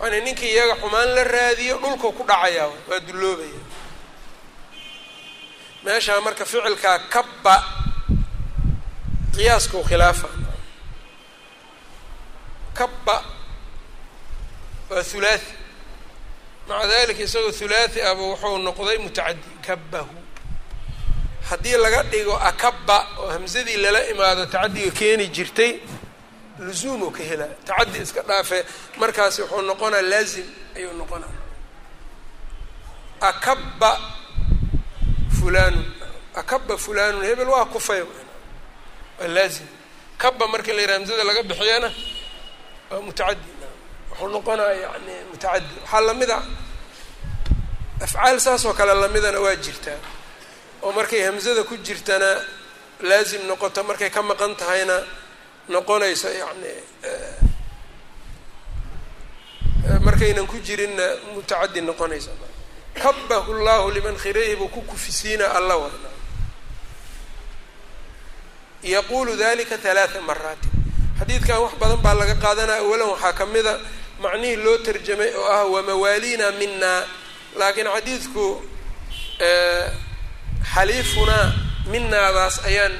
yani 0.02 0.20
ninkii 0.26 0.52
iyaga 0.54 0.74
xumaan 0.82 1.08
la 1.16 1.24
raadiyo 1.24 1.74
dhulkau 1.82 2.12
ku 2.18 2.22
dhacayaa 2.28 2.68
waa 2.88 3.00
dulloobaya 3.06 3.60
meeshaa 5.84 6.20
marka 6.26 6.44
ficilkaa 6.44 6.98
kabba 7.14 7.56
qiyaaskau 9.34 9.82
khilaafa 9.88 10.28
kabba 12.78 13.16
waa 14.90 15.02
hulaathi 15.12 15.52
maca 16.68 16.86
dalika 16.92 17.22
isagoo 17.26 17.52
hulaathi 17.60 17.98
aba 18.10 18.22
wuxuu 18.30 18.58
noqday 18.66 18.98
mutacadi 19.04 19.48
kabahu 19.66 20.14
haddii 21.50 21.76
laga 21.84 22.02
dhigo 22.10 22.34
akaba 22.50 22.98
oo 23.20 23.28
hamsadii 23.34 23.76
lala 23.84 24.00
imaado 24.12 24.46
tacadiga 24.46 24.90
keeni 24.98 25.26
jirtay 25.36 25.72
luzuumoo 26.64 27.10
ka 27.16 27.22
helaa 27.30 27.52
tacadi 27.66 27.98
iska 28.04 28.22
dhaafee 28.28 28.62
markaasi 29.00 29.42
wuxuu 29.42 29.62
noqonaa 29.70 30.02
laazim 30.10 30.46
ayuu 30.76 30.92
noqonaa 31.00 31.34
akaba 33.20 33.90
fulanun 35.40 35.84
akaba 36.40 36.74
fulanun 36.78 37.24
hebel 37.28 37.48
waa 37.48 37.64
kufay 37.64 38.00
waa 38.00 39.28
laazim 39.36 39.66
kaba 40.18 40.46
markii 40.52 40.72
la 40.72 40.80
yidhaha 40.82 40.98
hamsada 40.98 41.24
laga 41.24 41.42
bixiyana 41.42 41.90
mutacadi 43.06 43.40
wuxuu 44.10 44.28
noqonaa 44.34 44.72
yani 44.84 45.14
mutacadi 45.32 45.66
waxaa 45.82 46.00
la 46.06 46.14
mid 46.14 46.30
a 46.30 46.38
afcaal 48.04 48.40
saas 48.40 48.64
oo 48.64 48.72
kale 48.78 48.94
lamidana 48.94 49.40
waa 49.40 49.56
jirtaa 49.56 49.98
oo 50.82 50.92
markay 50.92 51.22
hamsada 51.26 51.62
ku 51.64 51.76
jirtana 51.76 52.30
laazim 53.00 53.42
noqoto 53.46 53.80
markay 53.84 54.10
ka 54.10 54.22
maqan 54.22 54.54
tahayna 54.56 54.96
noqonaysa 55.68 56.28
yani 56.42 56.72
markaynan 60.06 60.46
ku 60.46 60.56
jirinna 60.66 61.06
mutacadi 61.34 61.80
noqonaysa 61.80 62.30
kabahu 63.02 63.52
llahu 63.66 63.90
liman 63.90 64.16
khirayhi 64.16 64.56
buu 64.56 64.68
ku 64.68 64.80
kufisiina 64.82 65.46
alla 65.54 65.76
wa 65.76 65.90
yaqulu 68.82 69.36
dalika 69.36 69.76
halaaa 69.84 70.20
maraatin 70.26 70.70
xadiidkan 71.18 71.58
wax 71.64 71.72
badan 71.80 72.00
baa 72.04 72.14
laga 72.20 72.34
qaadanaya 72.44 72.80
awalan 72.84 73.08
waxaa 73.12 73.32
ka 73.38 73.44
mida 73.54 73.74
macnihii 74.22 74.56
loo 74.64 74.76
tarjamay 74.86 75.30
oo 75.40 75.46
ah 75.56 75.64
wamawaalina 75.74 76.46
mina 76.60 76.92
laakiin 77.58 77.88
xadiidku 77.94 78.44
xaliifunaa 80.74 81.46
minaadaas 81.92 82.56
ayaan 82.68 82.94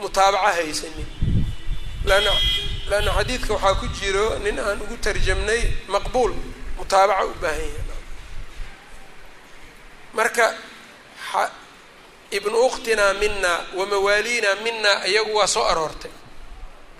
mutaabaco 0.00 0.46
haysanin 0.56 1.08
lanna 2.08 2.32
leanna 2.90 3.10
xadiidka 3.18 3.52
waxaa 3.54 3.74
ku 3.80 3.86
jiro 3.98 4.26
nin 4.44 4.58
aan 4.66 4.78
ugu 4.84 4.96
tarjamnay 5.04 5.62
maqbuul 5.92 6.32
mutaabaca 6.78 7.24
u 7.30 7.34
baahan 7.42 7.60
yahay 7.60 8.00
marka 10.18 10.44
ibnu 12.36 12.56
ukhtinaa 12.68 13.12
mina 13.22 13.52
wamawaalina 13.78 14.50
mina 14.64 14.90
iyagu 15.10 15.32
waa 15.38 15.46
soo 15.54 15.64
aroortay 15.72 16.10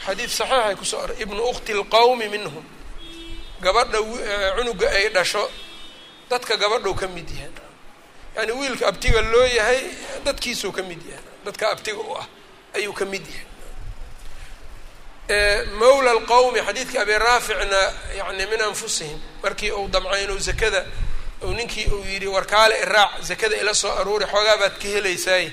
xadiid 0.07 0.31
saxiixay 0.31 0.75
ku 0.77 0.85
soo 0.85 1.01
aror 1.01 1.17
ibnu 1.23 1.43
ukhti 1.51 1.73
lqawmi 1.73 2.29
minhum. 2.29 2.65
Gabadha 3.61 3.99
cunuga 4.57 4.89
ay 4.91 5.09
dhasho 5.15 5.45
dadka 6.31 6.57
gabadhou 6.57 6.95
ka 6.95 7.07
mid 7.07 7.29
yahay. 7.31 7.51
Yani 8.37 8.53
wiilka 8.53 8.89
abtiga 8.89 9.21
loo 9.33 9.47
yahay 9.59 9.81
dadkiisuu 10.25 10.73
ka 10.73 10.83
mid 10.83 11.03
yahay. 11.07 11.25
Dadka 11.45 11.71
abtiga 11.73 11.99
u 11.99 12.15
ah 12.21 12.27
ayuu 12.75 12.93
ka 12.93 13.05
mid 13.05 13.23
yahay. 13.27 13.47
Mawla 15.79 16.11
alqawmi 16.11 16.61
xadiidka 16.67 17.01
abi 17.03 17.13
raaficna 17.19 17.81
yani 18.19 18.47
min 18.51 18.61
anfusihim 18.61 19.19
markii 19.43 19.71
uu 19.73 19.89
damcay 19.89 20.25
inuu 20.25 20.39
zakada 20.39 20.85
ninkii 21.43 21.87
uu 21.87 22.05
yidhi 22.05 22.27
warkaale 22.27 22.75
iraac 22.83 23.23
zakada 23.23 23.57
ila 23.57 23.75
soo 23.75 23.91
aruuri 24.01 24.27
xoogaa 24.27 24.57
baad 24.61 24.75
ka 24.83 24.89
helaysaay 24.89 25.53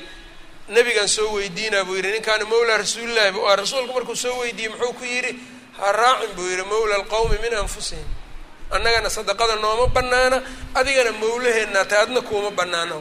nabigan 0.76 1.08
soo 1.16 1.30
weydiinaa 1.36 1.84
buu 1.88 1.96
yidhi 1.98 2.12
ninkaana 2.16 2.46
mawla 2.52 2.78
rasuulillahi 2.82 3.32
bu 3.36 3.42
ah 3.50 3.56
rasuulku 3.62 3.94
markuu 3.98 4.16
soo 4.16 4.36
weydiiyey 4.42 4.72
muxuu 4.74 4.94
ku 5.00 5.04
yidhi 5.14 5.32
ha 5.78 5.92
raacin 6.00 6.32
buu 6.38 6.48
yidhi 6.52 6.64
mawla 6.72 6.94
alqawmi 7.00 7.38
min 7.44 7.54
anfusihim. 7.62 8.08
Annagana 8.76 9.10
sadaqada 9.10 9.56
nooma 9.64 9.86
banaana 9.96 10.38
adigana 10.80 11.12
mawlaheennaa 11.22 11.86
ta 11.90 11.96
adna 12.04 12.22
kuuma 12.28 12.52
banaana 12.60 12.96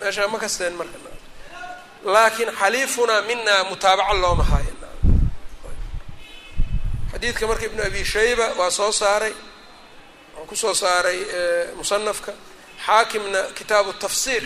meeshaa 0.00 0.28
ma 0.32 0.38
kasteen 0.42 0.74
marka 0.78 0.98
laakiin 2.14 2.50
xaliifunaa 2.60 3.22
minaa 3.28 3.62
mutaabaca 3.70 4.14
looma 4.22 4.44
haayo 4.50 4.74
xadiidka 7.12 7.44
marka 7.50 7.64
ibnu 7.68 7.82
abi 7.88 8.04
shayba 8.12 8.46
waa 8.58 8.70
soo 8.78 8.92
saaray 9.00 9.34
wuxuu 10.36 10.46
ku 10.48 10.56
soo 10.62 10.74
saaray 10.82 11.18
musanafka 11.78 12.32
xaakimna 12.86 13.40
kitaabu 13.58 13.90
tafsiir 14.02 14.44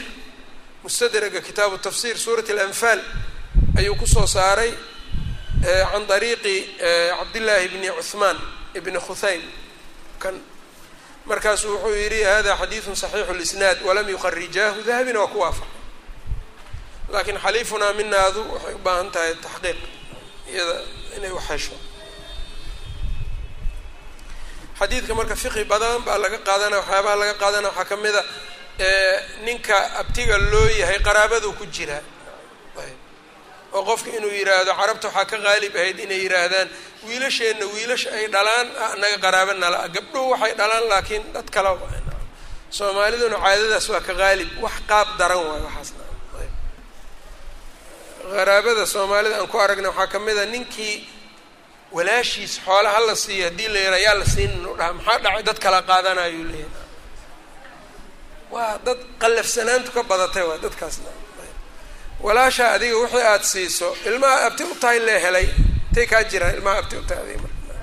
mustadraga 0.84 1.40
kitaabu 1.46 1.76
tafsir 1.86 2.16
suurat 2.24 2.48
alanfaal 2.54 3.00
ayuu 3.78 3.96
ku 4.00 4.06
soo 4.06 4.26
saaray 4.26 4.72
can 5.92 6.04
dariiqi 6.10 6.56
cabdillaahi 7.18 7.68
bni 7.72 7.88
cuhmaan 8.00 8.36
ibni 8.78 8.98
khuhaym 9.06 9.42
kan 10.22 10.34
markaasuu 11.28 11.72
wuxuu 11.74 11.96
yidhi 12.02 12.20
hada 12.30 12.52
xadiidu 12.60 12.90
صaxiixu 13.02 13.30
اlisnaad 13.34 13.78
walam 13.86 14.06
yuqarijaahu 14.14 14.78
dahabina 14.88 15.18
waa 15.24 15.32
ku 15.34 15.38
waafaq 15.44 15.68
laakiin 17.12 17.38
xaliifunaa 17.44 17.92
minaadu 18.00 18.40
waxay 18.52 18.74
u 18.74 18.78
baahan 18.86 19.08
tahay 19.14 19.32
taxqiiq 19.44 19.78
iyada 20.52 20.76
inay 21.16 21.32
waxhesho 21.38 21.72
xadiidka 24.78 25.12
marka 25.18 25.36
fiqi 25.42 25.64
badan 25.72 26.02
baa 26.06 26.18
laga 26.22 26.38
qaadanaya 26.48 26.80
waxyaabaha 26.82 27.16
laga 27.20 27.34
qaadanaya 27.42 27.70
waxaa 27.72 27.88
ka 27.90 27.96
mid 28.04 28.14
a 28.14 28.22
ninka 29.44 29.76
abtiga 30.00 30.36
loo 30.52 30.68
yahay 30.80 30.98
qaraabadu 31.06 31.48
ku 31.58 31.64
jiraa 31.74 32.02
oo 33.76 33.82
qofka 33.88 34.08
inuu 34.18 34.30
yidhaahdo 34.38 34.72
carabta 34.80 35.08
waxaa 35.08 35.24
ka 35.30 35.36
qaalib 35.46 35.74
ahayd 35.80 35.98
inay 36.04 36.20
yidhaahdaan 36.24 36.68
wiilasheenna 37.06 37.64
wiilasha 37.74 38.08
ay 38.18 38.26
dhalaan 38.34 38.66
naga 39.02 39.18
qaraaba 39.24 39.52
nala 39.62 39.78
gabdhuhu 39.94 40.26
waxay 40.32 40.52
dhalaan 40.60 40.84
laakiin 40.92 41.22
dad 41.34 41.48
kala 41.54 41.70
soomaaliduna 42.78 43.36
caadadaas 43.44 43.86
waa 43.92 44.00
ka 44.08 44.12
qaalib 44.20 44.50
wax 44.64 44.72
qaab 44.90 45.08
daran 45.18 45.38
waay 45.48 45.62
waxaasna 45.66 46.02
qaraabada 48.36 48.84
soomaalida 48.94 49.36
aan 49.40 49.48
ku 49.52 49.58
aragna 49.64 49.88
waxaa 49.90 50.06
ka 50.12 50.18
mid 50.26 50.38
a 50.38 50.46
ninkii 50.54 50.96
walaashiis 51.96 52.54
xoola 52.66 52.88
ha 52.94 53.00
la 53.08 53.14
siiyo 53.24 53.44
haddii 53.48 53.68
la 53.74 53.78
yara 53.86 53.98
yaa 54.06 54.14
la 54.20 54.24
siinin 54.34 54.66
u 54.66 54.74
dhaha 54.78 54.92
maxaa 54.98 55.18
dhacay? 55.24 55.42
Dad 55.48 55.58
kala 55.64 55.78
qaadanayuu 55.90 56.44
leeyahay 56.50 56.82
waa 58.50 58.78
dad 58.86 58.98
qallafsanaantu 59.22 59.90
ka 59.96 60.02
badatay 60.02 60.42
waa 60.48 60.58
dadkaasna. 60.64 61.10
Walaasha 62.24 62.64
adiga 62.72 62.96
wixii 62.98 63.22
aada 63.30 63.44
siiso 63.44 63.96
ilmaha 64.06 64.46
abti 64.46 64.62
u 64.64 64.74
tahay 64.82 64.98
lee 65.06 65.18
helay 65.24 65.46
intay 65.88 66.06
kaa 66.06 66.22
jiraan 66.30 66.54
ilmaha 66.56 66.78
abti 66.82 66.96
u 66.96 67.02
tahay 67.08 67.22
adiga 67.24 67.40
marka. 67.42 67.74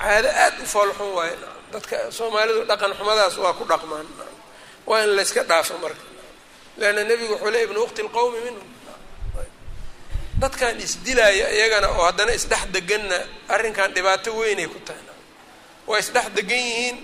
Caado 0.00 0.28
aada 0.28 0.56
u 0.62 0.66
foolxun 0.66 1.10
waayo 1.16 1.36
dadka 1.72 1.96
soomaalidu 2.16 2.62
dhaqan 2.70 2.92
xumadaas 2.98 3.36
waa 3.42 3.52
ku 3.58 3.64
dhaqmaan. 3.64 4.06
Waa 4.86 5.02
in 5.04 5.10
layska 5.16 5.42
dhaafo 5.50 5.74
marka. 5.84 6.02
Leanna 6.78 7.02
nebigu 7.04 7.32
wuxuu 7.34 7.50
le 7.54 7.58
ibnu 7.66 7.80
ukti 7.86 8.02
lqowmi 8.02 8.40
minhum. 8.46 8.68
Dadkan 10.40 10.80
isdilaaya 10.86 11.46
iyagana 11.56 11.88
oo 11.94 12.04
haddana 12.08 12.32
isdhex 12.38 12.62
deganna 12.74 13.18
arrinkan 13.54 13.90
dhibaato 13.94 14.30
weynay 14.40 14.66
ku 14.66 14.78
tahay. 14.86 15.02
Waa 15.86 15.98
isdhex 16.02 16.26
degan 16.36 16.58
yihiin 16.68 16.96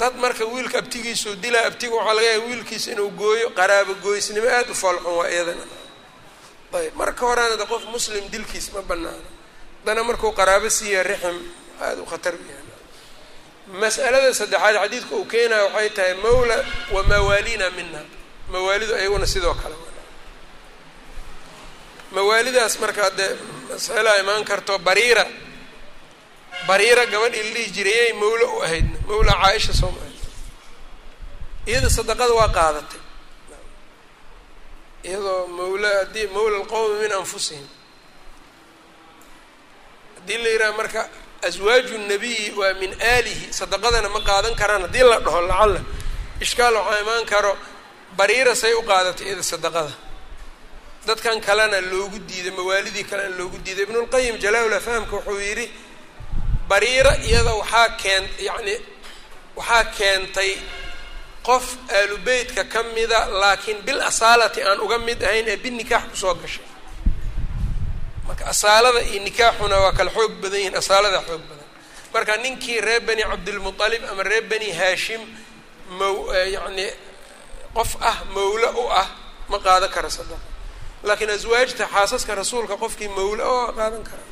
dad 0.00 0.14
marka 0.22 0.44
wiilka 0.52 0.76
abtigiisuu 0.82 1.34
dilaa 1.44 1.66
abtiga 1.70 1.94
waxaa 1.98 2.14
laga 2.16 2.26
yahay 2.30 2.42
wiilkiisa 2.48 2.88
inuu 2.92 3.10
gooyo 3.20 3.48
qaraabo 3.58 3.92
gooysnimo 4.04 4.48
aada 4.56 4.70
u 4.70 4.74
foolxun 4.82 5.14
waa 5.18 5.28
iyadana. 5.34 5.64
Ayb 6.78 6.94
marka 7.00 7.22
horena 7.28 7.56
de 7.60 7.64
qof 7.72 7.82
muslim 7.94 8.24
dilkiis 8.32 8.66
ma 8.74 8.82
banaano 8.90 9.28
haddana 9.80 10.02
markuu 10.08 10.32
qaraabo 10.38 10.68
siiya 10.78 11.02
rixim 11.10 11.38
aada 11.84 12.00
u 12.02 12.06
khatar 12.10 12.34
yahay 12.34 12.62
mas'alada 13.82 14.30
saddexaad 14.40 14.74
xadiidka 14.82 15.14
uu 15.18 15.24
keenayo 15.32 15.66
waxay 15.74 15.90
tahay 15.96 16.14
mawla 16.24 16.56
wa 16.94 17.02
mawaalina 17.10 17.66
mina 17.76 18.00
mawaalidu 18.52 18.92
ayaguna 18.98 19.26
sidoo 19.34 19.54
kale 19.62 19.76
mawaalidaas 22.14 22.74
marka 22.82 23.10
dee 23.18 23.30
mas'alaa 23.70 24.16
imaan 24.22 24.44
karto 24.50 24.78
bariira 24.86 25.24
bariira 26.68 27.04
gabadhii 27.12 27.42
la 27.42 27.50
dhihi 27.54 27.70
jiray 27.76 27.96
yay 28.00 28.12
mawlo 28.20 28.46
u 28.56 28.62
ahaydna 28.66 28.98
mawla 29.08 29.32
caaisha 29.42 29.72
sooma 29.80 30.00
iyada 31.66 31.88
sadaqada 31.96 32.34
waa 32.40 32.48
qaadatay. 32.58 33.00
Iyadoo 35.08 35.46
mawla 35.58 35.88
haddii 36.00 36.26
mawla 36.34 36.56
alqowmi 36.60 36.96
min 37.02 37.12
anfusihim. 37.20 37.66
Haddii 40.16 40.38
la 40.42 40.48
yidhaha 40.54 40.72
marka 40.78 41.08
aswaaju 41.48 41.98
nabiyi 42.10 42.52
waa 42.58 42.74
min 42.80 42.92
aalihi 43.00 43.52
sadaqadana 43.60 44.08
ma 44.14 44.20
qaadan 44.28 44.54
karaan. 44.60 44.82
Haddii 44.86 45.04
la 45.10 45.18
dhaho 45.20 45.40
lacalla 45.48 45.80
ishkaal 46.44 46.74
waxaa 46.74 47.00
imaan 47.04 47.24
karo 47.32 47.52
bariira 48.18 48.54
say 48.62 48.72
u 48.72 48.82
qaadatay 48.90 49.26
iyada 49.26 49.42
sadaqada. 49.42 49.92
Dadkan 51.06 51.40
kalena 51.46 51.80
loogu 51.90 52.18
diiday 52.28 52.50
mawaalidii 52.58 53.04
kalena 53.10 53.36
loogu 53.38 53.56
diiday. 53.64 53.84
Ibnulqayim 53.86 54.36
jalaa-ul 54.44 54.72
afhaamka 54.80 55.16
wuxuu 55.16 55.40
yidhi 55.48 55.66
bariira 56.70 57.12
iyada 57.28 57.52
waxaa 57.60 57.88
keen 58.02 58.24
yacni 58.48 58.74
waxaa 59.58 59.84
keentay 59.96 60.52
qof 61.48 61.66
aalubeytka 61.98 62.62
ka 62.72 62.80
mida 62.94 63.20
laakiin 63.40 63.78
bil 63.86 64.00
asaalati 64.10 64.60
aan 64.68 64.80
uga 64.84 64.98
mid 65.06 65.20
ahayn 65.28 65.48
ee 65.52 65.56
bin 65.64 65.74
nikaax 65.80 66.04
ku 66.10 66.16
soo 66.22 66.34
gashay. 66.42 66.64
Marka 68.26 68.44
asaalada 68.52 69.00
iyo 69.10 69.20
nikaaxuna 69.26 69.76
waa 69.84 69.92
kala 69.98 70.10
xoog 70.16 70.32
badan 70.42 70.58
yihiin 70.60 70.76
asaalada 70.82 71.20
xoog 71.28 71.42
badan. 71.50 71.68
Marka 72.14 72.32
ninkii 72.44 72.80
reer 72.86 73.00
bani 73.08 73.22
cabdilmutalib 73.30 74.02
ama 74.10 74.22
reer 74.30 74.42
bani 74.50 74.68
haashim 74.78 75.20
maw 75.98 76.14
yacni 76.54 76.86
qof 77.76 77.90
ah 78.10 78.18
mawlo 78.34 78.68
u 78.82 78.84
ah 79.02 79.08
ma 79.50 79.58
qaadan 79.66 79.90
kara 79.94 80.10
sadaqa 80.18 80.46
laakiin 81.06 81.30
aswaajta 81.36 81.84
xaasaska 81.94 82.32
rasuulka 82.40 82.74
qofkii 82.82 83.08
mawlo 83.18 83.44
oo 83.56 83.66
qaadan 83.78 84.02
kara 84.08 84.22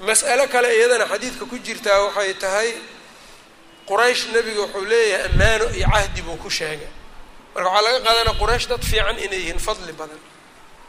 mas'alo 0.00 0.44
kale 0.48 0.68
iyadana 0.76 1.06
xadiidka 1.12 1.44
ku 1.50 1.56
jirtaa 1.58 1.98
waxay 2.06 2.34
tahay 2.34 2.70
quraysh 3.88 4.22
nebiga 4.34 4.60
wuxuu 4.64 4.84
leeyahay 4.84 5.26
ammaano 5.28 5.66
iyo 5.76 5.86
cahdi 5.94 6.22
buu 6.22 6.36
ku 6.36 6.50
sheegay. 6.50 6.88
Marka 7.54 7.68
waxaa 7.70 7.82
laga 7.86 8.00
qaadanaya 8.06 8.38
quraysh 8.40 8.66
dad 8.70 8.82
fiican 8.90 9.16
inay 9.24 9.38
yihiin 9.42 9.58
fadli 9.66 9.92
badan. 9.92 10.18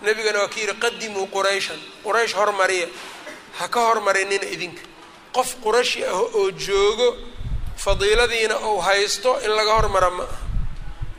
Nebigana 0.01 0.39
waa 0.39 0.47
ka 0.53 0.59
yidhi 0.61 0.75
qadimuu 0.83 1.27
qurayshan 1.35 1.79
quraysh 2.05 2.33
hormariya 2.39 2.87
ha 3.59 3.67
ka 3.67 3.79
hormarinina 3.87 4.45
idinka. 4.55 4.81
Qof 5.35 5.49
qurashi 5.63 6.03
ah 6.05 6.13
oo 6.21 6.51
joogo 6.51 7.09
fadiiladiina 7.77 8.55
ou 8.67 8.79
haysto 8.81 9.39
in 9.45 9.51
laga 9.57 9.73
hormara 9.79 10.09
ma 10.17 10.23
aha. 10.23 10.37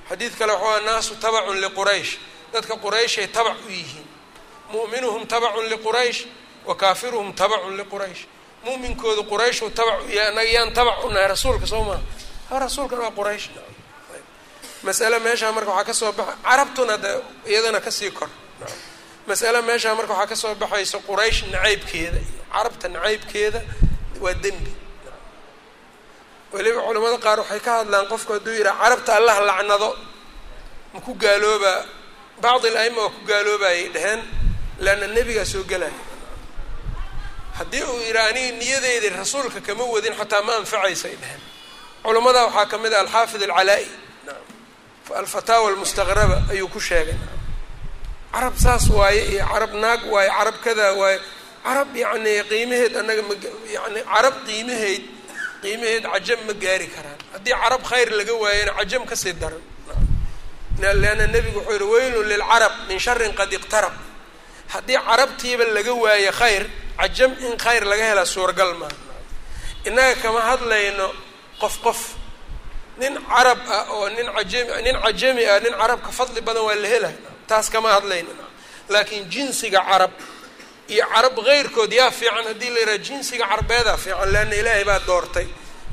Xadiid 0.09 0.33
kale 0.39 0.53
waxuu 0.53 0.69
aha 0.69 0.81
naasu 0.89 1.15
tabacun 1.21 1.57
liquraysh 1.65 2.13
dadka 2.53 2.75
qurayshay 2.85 3.27
tabac 3.29 3.57
u 3.67 3.71
yihiin. 3.71 4.07
Mu'minuhum 4.73 5.27
tabacun 5.27 5.67
liquraysh 5.73 6.21
wa 6.67 6.75
kaafiruhum 6.77 7.33
tabacun 7.35 7.77
liquraysh 7.77 8.23
mu'minkoodu 8.65 9.23
qurayshu 9.31 9.71
tabac 9.71 10.07
u 10.07 10.11
yahay 10.11 10.29
annaga 10.31 10.49
yaan 10.57 10.73
tabac 10.73 11.05
u 11.05 11.09
nahay 11.11 11.29
rasuulka 11.29 11.67
soo 11.67 11.85
maha 11.85 12.01
ha 12.51 12.57
waa 12.59 13.11
quraysh. 13.11 13.49
Masale 14.83 15.19
meeshaa 15.21 15.53
marka 15.53 15.71
waxaa 15.71 15.85
ka 15.85 15.95
soo 15.95 16.13
baxa 16.13 16.37
carabtuna 16.43 16.97
de 16.99 17.23
iyadana 17.47 17.81
ka 17.81 17.91
sii 17.91 18.11
kor. 18.11 18.29
Masale 19.27 19.63
meeshaa 19.63 19.95
marka 19.95 20.13
waxaa 20.13 20.27
ka 20.27 20.37
soo 20.37 20.55
baxaysa 20.55 20.99
quraysh 20.99 21.47
nacaybkeeda 21.53 22.21
carabta 22.53 22.89
nacaybkeeda 22.89 23.61
waa 24.21 24.35
dembi. 24.35 24.73
Weliba 26.53 26.83
culamada 26.83 27.19
qaar 27.19 27.39
waxay 27.39 27.61
ka 27.61 27.79
hadlaan 27.79 28.07
qofku 28.07 28.33
hadduu 28.33 28.53
yidhaha 28.59 28.79
carabta 28.83 29.17
allah 29.17 29.37
lacnado. 29.49 29.97
Ma 30.95 31.01
ku 31.01 31.15
gaaloobaa 31.15 31.87
bacdi 32.43 32.69
il 32.69 32.77
aima 32.77 33.01
waa 33.03 33.11
ku 33.11 33.21
gaaloobayay 33.27 33.89
dheheen 33.95 34.21
leanna 34.79 35.07
nebigaa 35.07 35.45
soo 35.45 35.63
gelaya 35.65 36.12
haddii 37.63 37.85
uu 37.93 38.01
yidhaha 38.07 38.29
aniga 38.29 39.17
rasuulka 39.23 39.61
kama 39.67 39.85
wadin 39.95 40.15
xataa 40.21 40.43
ma 40.47 40.53
anfacaysay 40.61 41.15
dheheen 41.23 41.41
culamada 42.05 42.41
waxaa 42.47 42.67
ka 42.71 42.77
mid 42.83 42.93
ah 42.93 43.01
alxaafid 43.05 43.43
alcalaa-i. 43.49 43.87
Alfataawa 45.13 45.69
almustaqraba 45.71 46.37
ayuu 46.53 46.69
ku 46.69 46.81
sheegay. 46.81 47.15
Carab 48.33 48.57
saas 48.57 48.89
waaye 48.89 49.23
iyo 49.33 49.45
carab 49.53 49.73
naag 49.83 50.01
waaye 50.13 50.31
carab 50.39 50.57
kadaa 50.65 50.93
waaye. 51.01 51.19
Carab 51.65 51.91
yacni 52.03 52.33
qiimaheed 52.51 52.95
annaga 53.01 53.23
ma 53.29 53.35
yani 53.77 54.01
carab 54.13 54.35
qiimaheyd 54.47 55.03
qiimaheed 55.63 56.05
cajam 56.13 56.41
ma 56.47 56.53
gaari 56.63 56.89
karaan. 56.95 57.19
Haddii 57.35 57.55
carab 57.63 57.83
khayr 57.91 58.09
laga 58.19 58.35
waayana 58.43 58.73
cajam 58.79 59.03
ka 59.11 59.15
sii 59.23 59.35
daran. 59.43 59.61
Leanna 60.81 61.27
nebigu 61.35 61.61
wuxuu 61.61 61.77
yihi 61.77 61.93
weylun 61.93 62.27
lilcarab 62.33 62.73
min 62.89 62.99
sharin 62.99 63.33
qad 63.39 63.53
iqtarab. 63.59 63.93
Haddii 64.73 64.99
carabtiiba 65.09 65.65
laga 65.77 65.93
waayo 66.05 66.33
khayr 66.41 66.65
cajam 67.01 67.33
in 67.47 67.55
khayr 67.65 67.85
laga 67.91 68.05
helaa 68.11 68.27
suuragal 68.35 68.73
maaha 68.81 68.97
innaga 69.89 70.15
kama 70.23 70.41
hadlayno 70.49 71.07
qof 71.61 71.77
qof. 71.85 72.01
Nin 73.01 73.15
carab 73.31 73.59
ah 73.77 73.85
oo 73.95 74.09
nin 74.17 74.29
ajami 74.41 74.71
nin 74.85 74.97
cajami 75.05 75.45
ah 75.53 75.59
nin 75.65 75.73
carab 75.81 76.01
ka 76.07 76.11
fadli 76.19 76.41
badan 76.47 76.63
waa 76.69 76.75
la 76.83 76.89
helay 76.95 77.15
taas 77.49 77.67
kama 77.75 77.89
hadlayno 77.97 78.31
laakiin 78.93 79.25
jinsiga 79.33 79.81
carab 79.91 80.13
iyo 80.93 81.05
carab 81.15 81.35
keyrkood 81.47 81.93
yaa 81.93 82.11
fiican 82.19 82.45
haddii 82.51 82.71
la 82.75 82.79
yidhaha 82.81 82.99
jinsiga 83.07 83.45
carbeedaa 83.53 83.97
fiican 83.97 84.29
leanna 84.35 84.55
ilaahay 84.61 84.85
baa 84.85 85.01
doortay. 85.09 85.47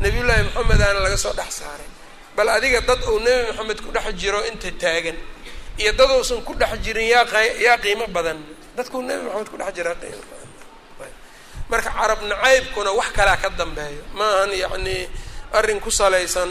Nabiyullaahi 0.04 0.44
maxamed 0.44 0.82
aana 0.82 1.00
laga 1.06 1.18
soo 1.18 1.34
dhex 1.40 1.52
saaray. 1.60 1.90
Bal 2.36 2.50
adiga 2.56 2.82
dad 2.90 3.02
uu 3.12 3.20
nebi 3.26 3.42
maxamed 3.52 3.80
ku 3.86 3.90
dhex 3.96 4.08
jiro 4.22 4.40
inta 4.50 4.72
taagan. 4.82 5.18
Iyo 5.82 5.92
dad 6.00 6.10
uusan 6.16 6.42
ku 6.48 6.54
dhex 6.62 6.72
jirin 6.84 7.08
yaa 7.14 7.26
yaa 7.66 7.78
qiimo 7.84 8.06
badan. 8.16 8.40
Dadkuu 8.78 9.02
nebi 9.08 9.24
maxamed 9.28 9.50
ku 9.52 9.58
dhex 9.58 9.72
jiraa 9.78 9.96
qiimo 10.02 10.20
badan 10.30 10.39
marka 11.72 11.90
carab 11.98 12.22
nacaybkuna 12.32 12.92
wax 13.00 13.10
kalaa 13.18 13.38
ka 13.44 13.50
dambeeyo. 13.60 14.02
Ma 14.18 14.26
ahan 14.36 14.52
yacni 14.64 14.98
arrin 15.58 15.80
ku 15.80 15.90
salaysan 15.92 16.50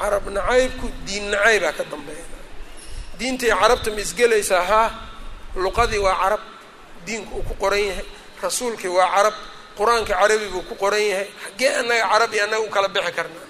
carab 0.00 0.24
nacaybku 0.36 0.86
diin 1.06 1.26
nacaybaa 1.32 1.72
ka 1.78 1.84
dambeeya. 1.92 2.24
Diintai 3.18 3.50
carabta 3.60 3.90
ma 3.94 4.00
isgelaysaa 4.06 4.64
haa 4.70 4.88
luqadii 5.64 5.98
waa 6.06 6.16
carab 6.22 6.40
diinku 7.06 7.34
uu 7.38 7.42
ku 7.48 7.54
qoran 7.62 7.80
yahay 7.88 8.06
rasuulkii 8.42 8.88
waa 8.98 9.08
carab 9.14 9.34
qur'aanka 9.78 10.12
carabi 10.20 10.46
buu 10.52 10.62
ku 10.68 10.74
qoran 10.82 11.00
yahay 11.10 11.28
xaggee 11.44 11.70
annaga 11.80 12.04
carabi 12.12 12.36
annaga 12.44 12.62
u 12.62 12.70
kala 12.74 12.88
bixi 12.94 13.12
karnaa 13.18 13.46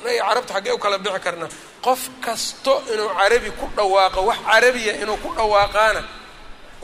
annaga 0.00 0.18
carabta 0.28 0.52
xaggee 0.54 0.72
u 0.72 0.78
kala 0.84 0.96
bixi 1.04 1.20
karnaa 1.26 1.48
qof 1.86 2.00
kasto 2.24 2.74
inuu 2.92 3.08
carabi 3.18 3.50
ku 3.58 3.66
dhawaaqo 3.76 4.20
wax 4.28 4.38
carabiya 4.50 4.92
inuu 5.02 5.16
ku 5.24 5.28
dhawaaqaana 5.38 6.00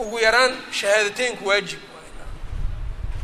ugu 0.01 0.17
yaraan 0.25 0.53
shahaadateynku 0.79 1.43
waajib 1.49 1.79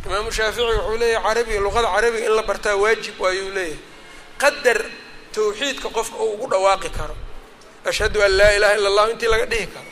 imaamu 0.05 0.31
shaafici 0.37 0.61
wuxuu 0.61 0.97
leeyahay 1.01 1.23
carabiga 1.33 1.59
luqada 1.65 1.87
carabiga 1.95 2.25
in 2.29 2.35
la 2.37 2.43
bartaa 2.49 2.75
waajib 2.83 3.15
waayuu 3.23 3.51
leeyahay. 3.57 3.79
Qadar 4.41 4.79
tawxiidka 5.33 5.89
qofka 5.97 6.17
uu 6.23 6.33
ugu 6.35 6.47
dhawaaqi 6.51 6.89
karo. 6.97 7.15
Ashhadu 7.89 8.19
an 8.25 8.31
laa 8.39 8.51
ilaha 8.57 8.73
illa 8.77 8.87
allahu 8.91 9.09
intii 9.13 9.27
laga 9.33 9.45
dhihi 9.51 9.67
karo. 9.73 9.89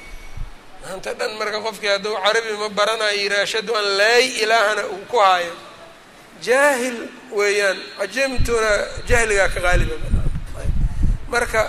Maanta 0.84 1.14
dhan 1.20 1.32
marka 1.40 1.60
qofkii 1.66 1.88
hadduu 1.94 2.16
carabi 2.24 2.52
ma 2.62 2.70
baranayo 2.78 3.18
yidhi 3.22 3.36
ashhadu 3.46 3.72
an 3.80 3.86
laa 4.00 4.20
ilaahana 4.44 4.84
uu 4.94 5.06
ku 5.12 5.18
haayo. 5.26 5.54
Jaahil 6.46 6.98
weeyaan 7.38 7.78
cajamtuna 8.00 8.72
jahligaa 9.10 9.50
ka 9.54 9.60
qaaliba 9.66 9.96
marka 11.34 11.62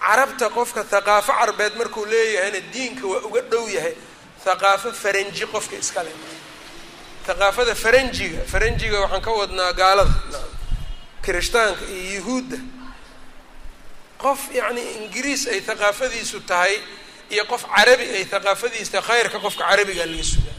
carabta 0.00 0.46
qofka 0.56 0.80
haqaafo 0.90 1.32
carbeed 1.40 1.74
markuu 1.80 2.04
leeyahayna 2.12 2.60
diinka 2.72 3.04
waa 3.12 3.20
uga 3.28 3.40
dhow 3.50 3.64
yahay 3.76 3.94
haqaafo 4.46 4.92
faranji 4.92 5.46
qofka 5.46 5.76
iskale 5.76 6.10
haqaafada 7.26 7.74
faranjiga 7.74 8.40
faranjiga 8.52 9.00
waxaan 9.00 9.22
ka 9.26 9.30
wadnaa 9.40 9.72
gaalada 9.72 10.14
kirishtaanka 11.24 11.84
iyo 11.86 12.14
yuhuudda. 12.18 12.58
Qof 14.22 14.40
yacni 14.54 14.82
ingiriis 14.98 15.46
ay 15.46 15.60
haqaafadiisu 15.68 16.40
tahay 16.50 16.74
iyo 17.30 17.44
qof 17.46 17.62
carabi 17.74 18.02
ay 18.16 18.24
haqaafadiisu 18.32 18.90
tahay 18.92 19.06
khayrka 19.08 19.38
qofka 19.44 19.64
carabigaa 19.70 20.06
laga 20.06 20.24
sugaa. 20.32 20.56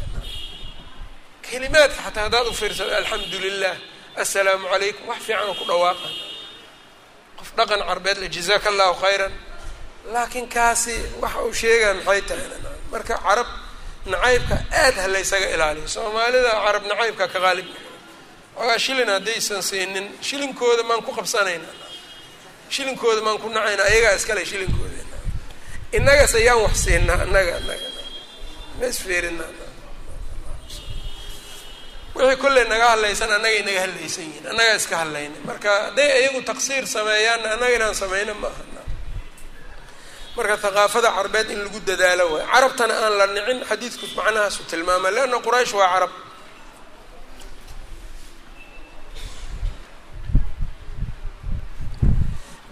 Kelimaadka 1.41 1.99
xataa 2.05 2.23
haddaad 2.27 2.47
u 2.47 2.53
fiirsado 2.53 2.95
alxamdu 2.95 3.37
lilah 3.39 3.75
assalaamu 4.15 4.67
calaykum 4.71 5.07
wax 5.09 5.19
fiican 5.27 5.55
ku 5.59 5.65
dhawaaqa 5.69 6.07
qof 7.39 7.49
dhaqan 7.57 7.79
carbeed 7.89 8.17
le 8.23 8.27
jazaaka 8.35 8.67
allahu 8.71 8.93
khayran. 9.03 9.33
Laakiin 10.13 10.47
kaasi 10.47 10.95
waxa 11.21 11.39
uu 11.43 11.53
sheegaa 11.53 11.93
maxay 11.93 12.21
tahay? 12.21 12.47
Marka 12.91 13.15
carab 13.25 13.47
nacaybka 14.11 14.55
aad 14.81 14.95
ha 15.01 15.07
laysaga 15.13 15.47
ilaaliyo 15.55 15.87
soomaalida 15.95 16.51
carab 16.65 16.83
nacaybka 16.91 17.25
ka 17.33 17.39
qaalib 17.45 17.67
ogaa 18.61 18.77
shilin 18.85 19.09
haddaysan 19.15 19.61
siinin 19.69 20.05
shilinkooda 20.27 20.83
maan 20.89 21.01
ku 21.05 21.11
qabsanayna. 21.17 21.65
Shilinkooda 22.73 23.21
maan 23.25 23.37
ku 23.43 23.47
nacayna 23.55 23.83
ayagaa 23.89 24.13
iskale 24.19 24.41
shilinkooda 24.51 24.93
innagas 25.97 26.33
ayaan 26.39 26.59
wax 26.65 26.75
siinaa 26.85 27.19
annaga 27.25 27.53
annaga. 27.59 27.87
Ma 32.15 32.21
wixii 32.23 32.37
kolley 32.43 32.65
naga 32.71 32.87
hadlaysan 32.93 33.31
annagay 33.37 33.61
naga 33.67 33.79
hadlaysan 33.85 34.23
yihiin 34.27 34.45
annagaa 34.51 34.75
iska 34.81 34.95
hadlayna 35.01 35.35
marka 35.47 35.69
hadday 35.85 36.09
ayagu 36.17 36.39
taqsiir 36.49 36.85
sameeyaanna 36.95 37.47
annaga 37.55 37.75
inaan 37.77 37.95
sameyno 38.01 38.33
ma 38.41 38.47
aha 38.53 38.63
marka 40.35 40.55
haqaafada 40.65 41.09
carbeed 41.17 41.47
in 41.53 41.59
lagu 41.65 41.79
dadaalo 41.89 42.25
waay 42.33 42.45
carabtana 42.53 42.93
aan 43.05 43.13
la 43.19 43.25
nicin 43.35 43.59
xadiidku 43.69 44.05
macnahaasu 44.17 44.61
tilmaama 44.71 45.09
leanna 45.15 45.37
quraysh 45.45 45.73
waa 45.79 45.89
carab. 45.93 46.11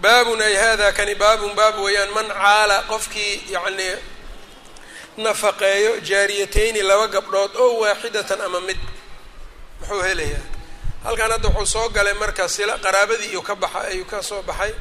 Baabun 0.02 0.42
ay 0.42 0.56
hada 0.56 0.92
kani 0.98 1.16
baabun 1.16 1.54
baab 1.56 1.76
weeyaan 1.86 2.12
man 2.16 2.28
caala 2.28 2.78
qofkii 2.92 3.34
yacnii 3.54 3.96
nafaqeeyo 5.26 5.92
jaariyateyni 6.10 6.82
laba 6.90 7.08
gabdhood 7.16 7.52
oo 7.64 7.80
waaxidatan 7.84 8.42
ama 8.48 8.60
mid 8.68 8.78
muxuu 9.80 10.02
helayaa. 10.08 10.42
Halkan 11.06 11.32
hadda 11.34 11.50
wuxuu 11.50 11.66
soo 11.74 11.90
galay 11.96 12.14
marka 12.22 12.44
sila 12.56 12.74
qaraabadii 12.86 13.30
iyo 13.34 13.42
ka 13.42 13.56
baxa 13.56 13.80
ayuu 13.92 14.06
ka 14.12 14.18
soo 14.30 14.42
baxay 14.50 14.74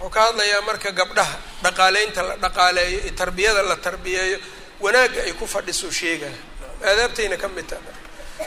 wuxuu 0.00 0.10
ka 0.14 0.20
hadlayaa 0.26 0.60
marka 0.68 0.90
gabdhaha 0.92 1.36
dhaqaaleynta 1.62 2.22
la 2.28 2.36
dhaqaaleeyo 2.36 2.98
iyo 3.00 3.10
tarbiyada 3.20 3.62
la 3.62 3.76
tarbiyeeyo 3.76 4.38
wanaagga 4.80 5.20
ay 5.26 5.32
ku 5.32 5.46
fadhiso 5.46 5.90
sheegaya 5.90 6.36
aadaabtayna 6.84 7.36
ka 7.36 7.48
mid 7.48 7.66
taha 7.66 7.80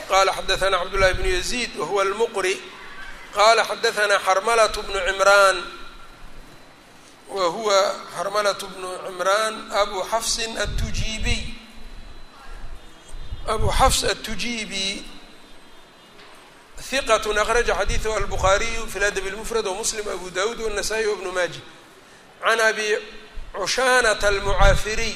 qala 0.08 0.32
xadaثna 0.32 0.78
cabdullahi 0.78 1.14
bnu 1.14 1.28
yaziid 1.38 1.70
wahuwa 1.78 2.02
almuqri. 2.02 2.54
Qala 3.34 3.62
xadaثna 3.64 4.18
xarmalat 4.26 4.74
bnu 4.86 4.98
cimraan. 5.06 5.58
Wa 7.30 7.44
huwa 7.54 7.78
xarmalat 8.16 8.58
bnu 8.72 8.88
cimraan 9.06 9.54
abu 9.82 9.98
xafsin 10.10 10.52
atujiibiy 10.58 11.42
abu 13.48 13.66
xafs 13.78 14.04
atujiibi 14.04 15.04
hiqat 16.91 17.25
akraja 17.27 17.75
xadiiثhu 17.75 18.13
albukhaariyu 18.13 18.87
fi 18.87 18.99
ladab 18.99 19.25
اlmufrad 19.27 19.65
wamuslim 19.67 20.07
abu 20.09 20.29
dawud 20.29 20.59
wالnasaئي 20.59 21.07
wbnu 21.07 21.31
maaji 21.31 21.61
can 22.43 22.59
abi 22.59 22.97
cushaanata 23.53 24.27
almucaafiriy 24.27 25.15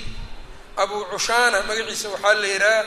abu 0.78 1.06
cushaana 1.12 1.62
magaciisa 1.64 2.10
waxaa 2.10 2.34
la 2.34 2.48
yihaha 2.48 2.86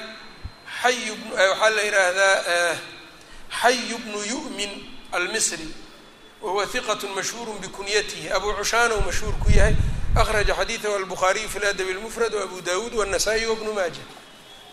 xay 0.83 1.11
waxaa 1.37 1.70
la 1.70 1.83
yihaahdaa 1.83 2.76
xayu 3.61 3.99
bnu 3.99 4.24
yu'min 4.24 4.70
almisri 5.12 5.68
wahuwa 6.43 6.66
hiqat 6.66 7.03
mashhuur 7.14 7.49
bikunyatihi 7.61 8.30
abu 8.30 8.55
cushaana 8.55 8.95
uu 8.95 9.01
mashhuur 9.01 9.33
ku 9.39 9.51
yahay 9.51 9.76
akraja 10.16 10.55
xadiiثhu 10.55 10.95
albukhaariyu 10.97 11.49
fi 11.49 11.59
ladab 11.59 11.89
اlmufrad 11.89 12.35
wabu 12.35 12.61
dawud 12.62 12.95
wالnasaئي 12.95 13.47
wbnu 13.47 13.72
maaja 13.72 14.01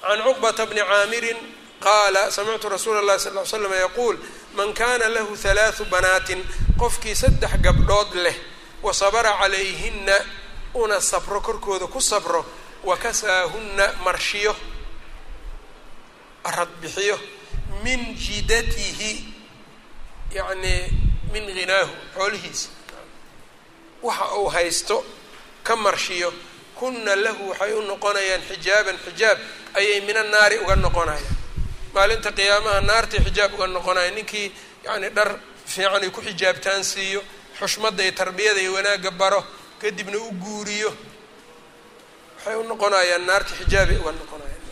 can 0.02 0.24
cuqbata 0.24 0.66
bni 0.66 0.82
caamirin 0.82 1.38
qaala 1.81 2.31
samictu 2.31 2.69
rasuula 2.69 3.01
اllahi 3.01 3.21
sal 3.21 3.35
ly 3.35 3.47
slam 3.47 3.73
yaquul 3.73 4.17
man 4.57 4.73
kana 4.75 5.09
lahu 5.09 5.37
halaaثu 5.45 5.85
banaatin 5.85 6.41
qofkii 6.79 7.15
saddex 7.17 7.51
gabdhood 7.61 8.15
leh 8.15 8.37
wasabara 8.83 9.33
calayhina 9.41 10.15
una 10.75 11.01
sabro 11.01 11.41
korkooda 11.41 11.87
ku 11.87 12.01
sabro 12.01 12.45
wakasaahunna 12.85 13.93
marshiyo 14.05 14.55
radbixiyo 16.45 17.19
min 17.85 18.15
jidatihi 18.15 19.13
yacnii 20.35 20.83
min 21.33 21.45
ghinaahu 21.57 21.93
xoolihiisa 22.17 22.69
waxa 24.03 24.35
uu 24.37 24.49
haysto 24.49 25.05
ka 25.63 25.77
marshiyo 25.77 26.33
kuna 26.79 27.17
lahu 27.17 27.49
waxay 27.51 27.73
u 27.73 27.83
noqonayaan 27.83 28.43
xijaaban 28.51 28.99
xijaab 29.05 29.39
ayay 29.75 30.01
mina 30.01 30.23
naari 30.23 30.59
uga 30.59 30.77
noqonayaan 30.77 31.37
maalinta 31.95 32.31
qiyaamaha 32.39 32.81
naartay 32.89 33.21
xijaab 33.27 33.53
uga 33.55 33.67
noqonaya 33.77 34.11
ninkii 34.17 34.49
yacni 34.87 35.09
dhar 35.17 35.31
fiican 35.73 36.03
ay 36.03 36.11
ku 36.11 36.21
xijaabtaan 36.29 36.83
siiyo 36.93 37.21
xushmadda 37.59 38.03
iyo 38.03 38.13
tarbiyada 38.21 38.61
iyo 38.65 38.73
wanaagga 38.77 39.11
baro 39.11 39.41
kadibna 39.81 40.19
u 40.19 40.31
guuriyo. 40.43 40.91
Waxay 42.37 42.57
u 42.57 42.63
noqonayaan 42.71 43.25
naarta 43.29 43.53
xijaabay 43.61 43.97
uga 44.03 44.13
noqonayaan. 44.21 44.63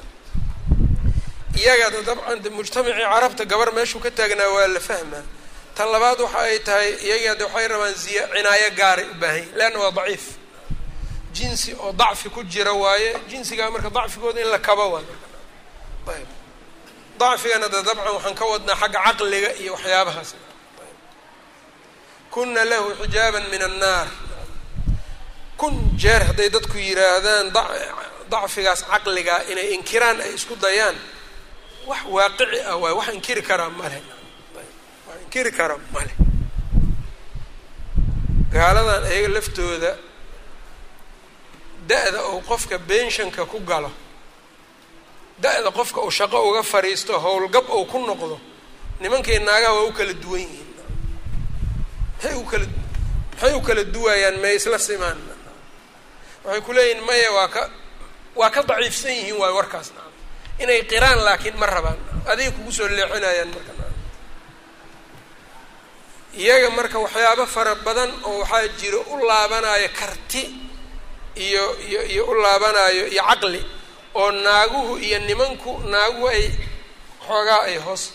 Iyagada 1.61 1.99
dabcan 2.09 2.39
mujtamacii 2.57 3.05
carabta 3.13 3.45
gabar 3.51 3.69
meeshuu 3.77 4.01
ka 4.05 4.11
taagnaa 4.11 4.49
waa 4.57 4.67
la 4.75 4.81
fahmaa. 4.81 5.23
Tan 5.77 5.89
labaad 5.93 6.21
waxa 6.25 6.39
ay 6.49 6.59
tahay 6.67 6.91
iyagada 7.07 7.45
waxay 7.47 7.67
rabaan 7.73 7.95
ziya 8.03 8.23
cinaayo 8.35 8.69
gaaray 8.79 9.07
u 9.11 9.15
baahan 9.21 9.37
yahi 9.39 9.57
leanna 9.59 9.79
waa 9.83 9.91
daciif. 9.99 10.25
Jinsi 11.37 11.71
oo 11.85 11.93
dacfi 11.93 12.29
ku 12.35 12.41
jira 12.53 12.73
waaye 12.73 13.11
jinsigaa 13.31 13.71
marka 13.71 13.91
dacfigooda 13.91 14.41
in 14.41 14.49
la 14.51 14.59
kabo 14.59 14.85
waa 14.93 15.03
ayb 16.17 16.29
dacfigana 17.19 17.69
de 17.73 17.79
dabcan 17.87 18.13
waxaan 18.17 18.35
ka 18.41 18.45
wadnaa 18.53 18.77
xagga 18.83 18.99
caqliga 19.07 19.51
iyo 19.63 19.73
waxyaabahaas. 19.77 20.31
Kuna 22.33 22.65
lahu 22.71 22.89
xijaaban 23.01 23.45
min 23.53 23.63
annaar. 23.69 24.09
Kun 25.61 25.75
jeer 26.03 26.23
hadday 26.29 26.49
dadku 26.55 26.77
yidhaahdaan 26.89 27.47
dacfigaas 28.33 28.81
caqligaa 28.91 29.41
inay 29.53 29.69
inkiraan 29.77 30.19
ay 30.25 30.33
isku 30.39 30.55
dayaan. 30.65 30.97
Wax 31.89 32.03
waaqici 32.15 32.59
ah 32.71 32.77
waay 32.83 32.95
wax 32.99 33.09
inkiri 33.17 33.43
karaa 33.49 33.71
male 33.81 33.99
wax 35.07 35.19
inkiri 35.25 35.51
karaa 35.59 35.81
male 35.95 36.13
gaaladan 38.55 39.03
ayaga 39.11 39.29
laftooda 39.37 39.93
da-da 41.89 42.21
uu 42.33 42.41
qofka 42.51 42.77
benshanka 42.89 43.43
ku 43.53 43.59
galo 43.71 43.91
da-da 45.43 45.71
qofka 45.79 46.01
uu 46.07 46.11
shaqo 46.19 46.39
uga 46.49 46.63
fadhiisto 46.73 47.13
howlgab 47.25 47.67
ou 47.77 47.85
ku 47.91 47.99
noqdo 48.09 48.37
nimankay 49.01 49.39
naagaha 49.39 49.75
waa 49.77 49.87
u 49.89 49.93
kala 49.99 50.13
duwan 50.23 50.41
yihiin. 50.41 50.69
Maxay 52.23 52.35
u 52.41 52.45
kala 52.51 52.67
maxay 53.33 53.53
u 53.55 53.61
kala 53.67 53.83
duwayaan 53.95 54.37
may 54.43 54.55
isla 54.59 54.79
simaan. 54.79 55.19
Waxay 56.45 56.61
ku 56.67 56.71
leeyihiin 56.77 57.03
maya 57.09 57.29
waa 57.37 57.49
ka 57.55 57.63
waa 58.39 58.51
ka 58.55 58.61
daciifsan 58.63 59.11
yihiin 59.19 59.37
waayo 59.41 59.55
warkaas 59.59 59.89
na 59.97 60.03
inay 60.63 60.81
qiraan 60.91 61.19
laakiin 61.27 61.57
ma 61.61 61.67
rabaan. 61.67 61.99
Adigay 62.31 62.53
kugu 62.57 62.71
soo 62.77 62.89
leexinayaan 62.89 63.51
marka. 63.55 63.73
Iyaga 66.43 66.71
marka 66.71 66.99
waxyaabo 67.05 67.45
fara 67.55 67.75
badan 67.87 68.11
oo 68.25 68.39
waxaa 68.41 68.69
jiro 68.81 69.01
u 69.13 69.17
laabanayo 69.29 69.89
karti 70.01 70.43
iyo 71.47 71.65
iyo 71.89 72.01
iyo 72.13 72.23
u 72.31 72.35
laabanayo 72.45 73.05
iyo 73.13 73.23
caqli 73.31 73.61
oo 74.15 74.31
naaguhu 74.31 74.99
iyo 74.99 75.19
nimanku 75.19 75.81
naaguhu 75.89 76.29
ay 76.29 76.51
xoogaa 77.27 77.63
ay 77.65 77.77
hoos 77.77 78.13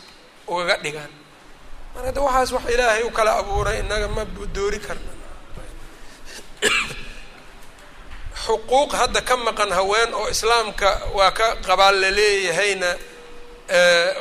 ugaga 0.48 0.78
dhigaan. 0.78 1.10
Marka 1.95 2.12
de 2.12 2.20
waxaas 2.20 2.52
wax 2.52 2.70
ilaahay 2.70 3.04
u 3.04 3.12
kala 3.12 3.38
abuuray 3.38 3.80
innaga 3.80 4.08
ma 4.08 4.26
doori 4.26 4.80
karna. 4.80 5.12
Xuquuq 8.45 8.93
hadda 8.93 9.22
ka 9.22 9.38
maqan 9.38 9.72
haween 9.72 10.14
oo 10.14 10.30
islaamka 10.30 11.02
waa 11.14 11.32
ka 11.32 11.56
qabaan 11.66 12.02
la 12.02 12.12
leeyahayna 12.12 12.95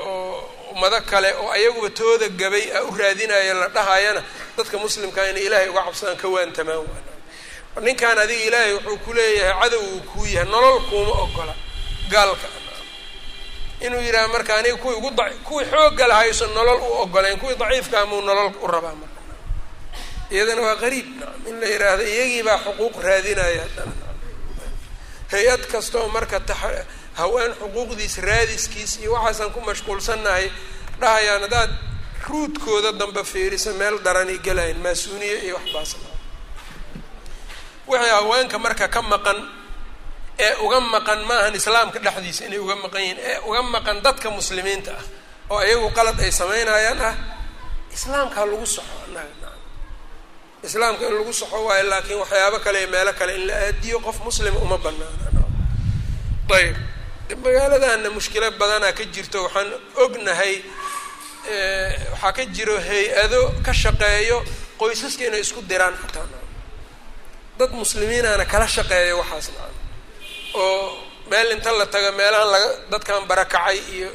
oo 0.01 0.51
ummado 0.73 1.01
kale 1.07 1.35
oo 1.37 1.51
ayaguba 1.51 1.91
tooda 1.91 2.29
gabay 2.29 2.73
a 2.73 2.85
u 2.85 2.97
raadinaya 2.97 3.55
la 3.55 3.69
dhahayana 3.69 4.25
dadka 4.57 4.79
muslimkaa 4.79 5.29
inay 5.31 5.45
ilaahay 5.47 5.69
uga 5.69 5.85
cabsadaan 5.85 6.17
ka 6.17 6.29
waantamaan. 6.29 6.79
Waan 6.89 7.85
ninkan 7.85 8.19
adiga 8.19 8.45
ilaahay 8.45 8.73
wuxuu 8.73 8.99
ku 9.05 9.13
leeyahay 9.13 9.61
cadow 9.61 9.81
uu 9.81 10.01
kuu 10.01 10.27
yahay 10.27 10.49
nolol 10.49 10.81
kuuma 10.89 11.13
ogola 11.13 11.66
gaalka. 12.11 12.49
Inuu 13.81 14.01
yidhaha 14.01 14.29
marka 14.29 14.57
aniga 14.57 14.77
kuwii 14.77 14.97
ugu 14.97 15.11
da 15.11 15.25
kuwii 15.45 15.65
xoogga 15.73 16.07
lahayso 16.07 16.47
nolol 16.47 16.81
u 16.81 16.93
ogolayn 17.03 17.39
kuwii 17.39 17.57
daciifka 17.61 18.01
amuu 18.01 18.21
nolol 18.23 18.53
u 18.63 18.67
rabaa 18.67 18.95
marka. 19.01 19.21
Iyadana 20.31 20.63
waa 20.63 20.77
qariib. 20.83 21.07
Nacam 21.21 21.47
in 21.49 21.61
la 21.61 21.67
yidhaahdo 21.73 22.03
iyagii 22.15 22.43
baa 22.43 22.59
xuquuq 22.65 22.95
raadinaya. 23.07 23.63
Haddana 23.63 23.93
hay'ad 25.33 25.63
kastaoo 25.73 26.09
marka 26.09 26.41
ta 26.41 26.55
haween 27.19 27.53
xuquuqdiis 27.61 28.15
raadiskiis 28.29 28.93
iyo 29.03 29.13
waxaasaan 29.13 29.51
ku 29.55 29.61
mashquulsannahay 29.61 30.47
dhahayaan 31.01 31.43
haddaad 31.43 31.71
ruudkooda 32.29 32.93
dambe 32.93 33.23
fiirisa 33.25 33.73
meel 33.73 33.99
daranay 34.05 34.39
gelayan 34.39 34.79
maasuuniye 34.85 35.37
iyo 35.47 35.55
waxbaas 35.59 35.91
wixii 37.89 38.11
haweenka 38.11 38.59
marka 38.59 38.89
ka 38.89 39.03
maqan 39.03 39.37
ee 40.45 40.53
uga 40.65 40.79
maqan 40.95 41.21
maahan 41.29 41.55
islaamka 41.61 41.99
dhexdiisa 42.05 42.43
inay 42.49 42.59
uga 42.65 42.77
maqan 42.85 43.01
yihiin 43.05 43.19
ee 43.31 43.39
uga 43.49 43.61
maqan 43.75 43.97
dadka 44.05 44.29
muslimiinta 44.39 44.93
ah 45.01 45.05
oo 45.53 45.59
ayagu 45.65 45.89
qalad 45.97 46.19
ay 46.25 46.33
samaynayaan 46.41 47.01
ah 47.11 47.15
islaamka 47.97 48.37
ha 48.41 48.45
lagu 48.51 48.67
soxo 48.77 48.95
annaga 49.07 49.51
islaamka 50.67 51.03
in 51.09 51.15
lagu 51.19 51.33
soxo 51.41 51.57
waayo 51.67 51.85
laakiin 51.93 52.19
waxyaabo 52.23 52.59
kale 52.65 52.79
iyo 52.83 52.89
meelo 52.95 53.13
kale 53.19 53.33
in 53.39 53.45
la 53.49 53.55
aadiyo 53.67 53.97
qof 54.07 54.17
muslima 54.27 54.59
uma 54.67 54.79
banaana 54.85 55.43
ayb 56.59 56.77
magaaladana 57.45 58.09
mushkilo 58.17 58.49
badanaa 58.61 58.93
ka 58.99 59.05
jirto 59.15 59.39
waxaan 59.47 59.69
ognahay 60.05 60.55
waxaa 62.13 62.33
ka 62.37 62.43
jiro 62.55 62.77
hay'ado 62.89 63.41
ka 63.67 63.73
shaqeeyo 63.83 64.37
qoysaska 64.81 65.23
inay 65.29 65.41
isku 65.47 65.61
diraan 65.71 65.95
xataa 66.03 66.27
dad 67.59 67.71
muslimiinaana 67.81 68.45
kala 68.53 68.67
shaqeeyo 68.77 69.15
waxaas 69.23 69.49
naa 69.57 69.71
oo 70.65 70.83
meel 71.31 71.49
inta 71.55 71.71
la 71.79 71.87
tago 71.93 72.11
meelahan 72.19 72.49
laga 72.55 72.69
dadkan 72.93 73.23
barakacay 73.31 73.79
iyo 73.97 74.11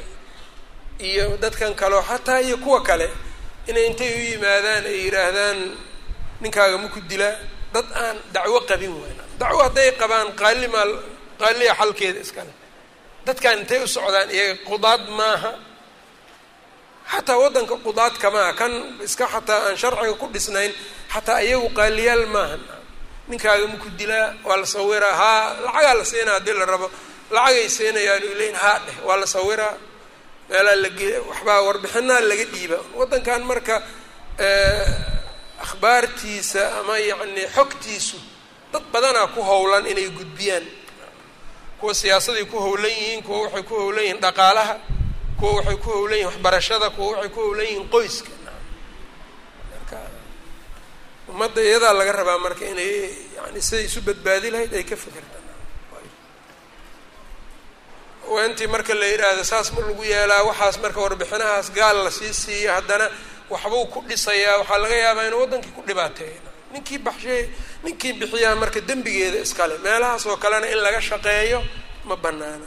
iyo 1.08 1.24
dadkan 1.42 1.72
kaleo 1.80 2.02
xataa 2.08 2.40
iyo 2.46 2.56
kuwa 2.64 2.80
kale 2.88 3.06
inay 3.68 3.84
intay 3.90 4.10
u 4.10 4.20
yimaadaan 4.30 4.84
ay 4.90 4.96
yidhaahdaan 5.06 5.58
ninkaaga 6.42 6.76
maku 6.82 7.00
dilaa 7.10 7.36
dad 7.74 7.86
aan 8.02 8.16
dacwo 8.34 8.58
qabin 8.70 8.92
weyna 9.02 9.24
dacwo 9.40 9.60
hadday 9.66 9.88
qabaan 10.00 10.28
qaalimaa 10.40 10.86
qaaliya 11.40 11.72
xalkeeda 11.80 12.20
iskale 12.26 12.52
dadkan 13.26 13.56
intay 13.62 13.80
u 13.84 13.86
socdaan 13.96 14.28
iyaga 14.36 14.54
qudaad 14.68 15.02
maaha. 15.18 15.52
Xataa 17.12 17.38
waddanka 17.42 17.76
qudaad 17.86 18.14
kamaa 18.22 18.52
kan 18.60 18.72
iska 19.06 19.26
xataa 19.34 19.60
aan 19.66 19.76
sharciga 19.82 20.14
ku 20.20 20.26
dhisnayn 20.34 20.72
xataa 21.12 21.40
iyagu 21.46 21.68
qaaliyaal 21.78 22.24
maaha 22.34 22.56
ninkaaga 23.32 23.66
maku 23.72 23.88
dilaa 24.00 24.28
waa 24.46 24.56
la 24.62 24.66
sawiraa 24.74 25.14
haa 25.22 25.44
lacagaa 25.64 25.94
la 26.00 26.04
siinaa 26.10 26.34
haddii 26.38 26.56
la 26.60 26.66
rabo 26.72 26.86
lacagay 27.34 27.68
siinayaan 27.76 28.22
leyin 28.40 28.54
haa 28.62 28.78
dheh 28.86 28.96
waa 29.06 29.16
la 29.22 29.26
sawiraa 29.34 29.74
meelaa 30.50 30.76
lage 30.84 31.08
waxbaa 31.28 31.60
warbixinaa 31.66 32.20
laga 32.30 32.44
dhiiba. 32.52 32.78
Waddankan 32.98 33.42
marka 33.50 33.76
akhbaartiisa 35.64 36.62
ama 36.80 36.94
yacni 37.08 37.42
xogtiisu 37.56 38.16
dad 38.72 38.82
badanaa 38.92 39.26
ku 39.34 39.40
howlan 39.50 39.84
inay 39.92 40.08
gudbiyaan. 40.18 40.64
Kuwa 41.80 41.94
siyaasaday 42.00 42.44
ku 42.52 42.58
howlan 42.64 42.90
yihiin 42.98 43.22
kuwa 43.26 43.38
waxay 43.44 43.62
ku 43.68 43.74
howlan 43.80 44.04
yihiin 44.04 44.20
dhaqaalaha 44.24 44.74
kuwa 45.38 45.52
waxay 45.58 45.76
ku 45.84 45.88
howlan 45.96 46.18
yihiin 46.18 46.26
waxbarashada 46.30 46.88
kuwa 46.96 47.08
waxay 47.16 47.28
ku 47.34 47.40
howlan 47.44 47.66
yihiin 47.68 47.88
qoyska 47.94 48.30
ummadda 51.32 51.60
iyadaa 51.68 51.92
laga 51.98 52.12
rabaa 52.18 52.38
marka 52.44 52.64
inay 52.72 52.92
yani 53.36 53.60
siday 53.68 53.84
isu 53.88 54.00
badbaadi 54.06 54.48
lahayd 54.54 54.72
ay 54.78 54.84
ka 54.90 54.96
fikirtaan 55.02 55.40
intii 58.46 58.66
marka 58.74 58.94
la 59.00 59.06
yidhaahdo 59.12 59.44
saas 59.50 59.68
ma 59.74 59.80
lagu 59.86 60.02
yeelaa 60.12 60.42
waxaas 60.48 60.76
marka 60.84 61.00
warbixinahaas 61.04 61.68
gaal 61.78 61.96
la 62.06 62.10
sii 62.18 62.32
siiya 62.42 62.70
haddana 62.78 63.06
waxbuu 63.52 63.86
ku 63.92 63.98
dhisayaa. 64.08 64.54
Waxaa 64.60 64.78
laga 64.82 64.96
yaabaa 65.04 65.26
inuu 65.28 65.40
waddankii 65.42 65.72
ku 65.76 65.82
dhibaateeya 65.88 66.40
ninkii 66.72 66.98
baxshay 67.06 67.42
ninkii 67.84 68.12
bixiyaa 68.20 68.54
marka 68.62 68.80
dembigeeda 68.88 69.38
iskale. 69.46 69.74
Meelahaas 69.84 70.24
oo 70.30 70.36
kalena 70.42 70.66
in 70.72 70.78
laga 70.84 71.00
shaqeeyo 71.08 71.60
ma 72.08 72.16
banaana 72.24 72.66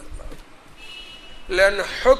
leanna 1.56 1.84
xog 2.04 2.20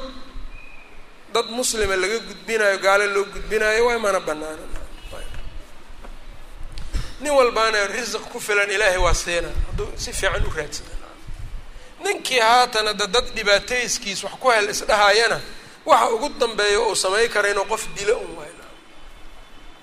dad 1.34 1.46
muslima 1.58 1.96
laga 2.02 2.18
gudbinayo 2.28 2.76
gaalo 2.84 3.04
loo 3.14 3.24
gudbinayo 3.34 3.82
waa 3.88 3.98
mana 4.04 4.20
banaana 4.28 4.64
nin 7.20 7.32
walbaana 7.32 7.86
risiq 7.86 8.22
ku 8.32 8.40
filan 8.40 8.70
ilaahay 8.70 8.98
waa 8.98 9.14
siina 9.14 9.48
hadduu 9.66 9.88
si 9.96 10.12
fiican 10.12 10.46
u 10.46 10.50
raadsana 10.56 10.90
ninkii 12.04 12.38
haatana 12.38 12.92
da 12.94 13.06
dad 13.06 13.26
dhibaatayskiis 13.36 14.24
wax 14.24 14.32
ku 14.40 14.50
hel 14.50 14.68
isdhahayana 14.70 15.40
waxa 15.86 16.10
ugu 16.14 16.28
dambeeya 16.40 16.80
uu 16.80 16.94
samay 16.96 17.28
kara 17.28 17.48
inuu 17.50 17.64
qof 17.64 17.82
dilo 17.96 18.14
un 18.18 18.32
waay 18.38 18.52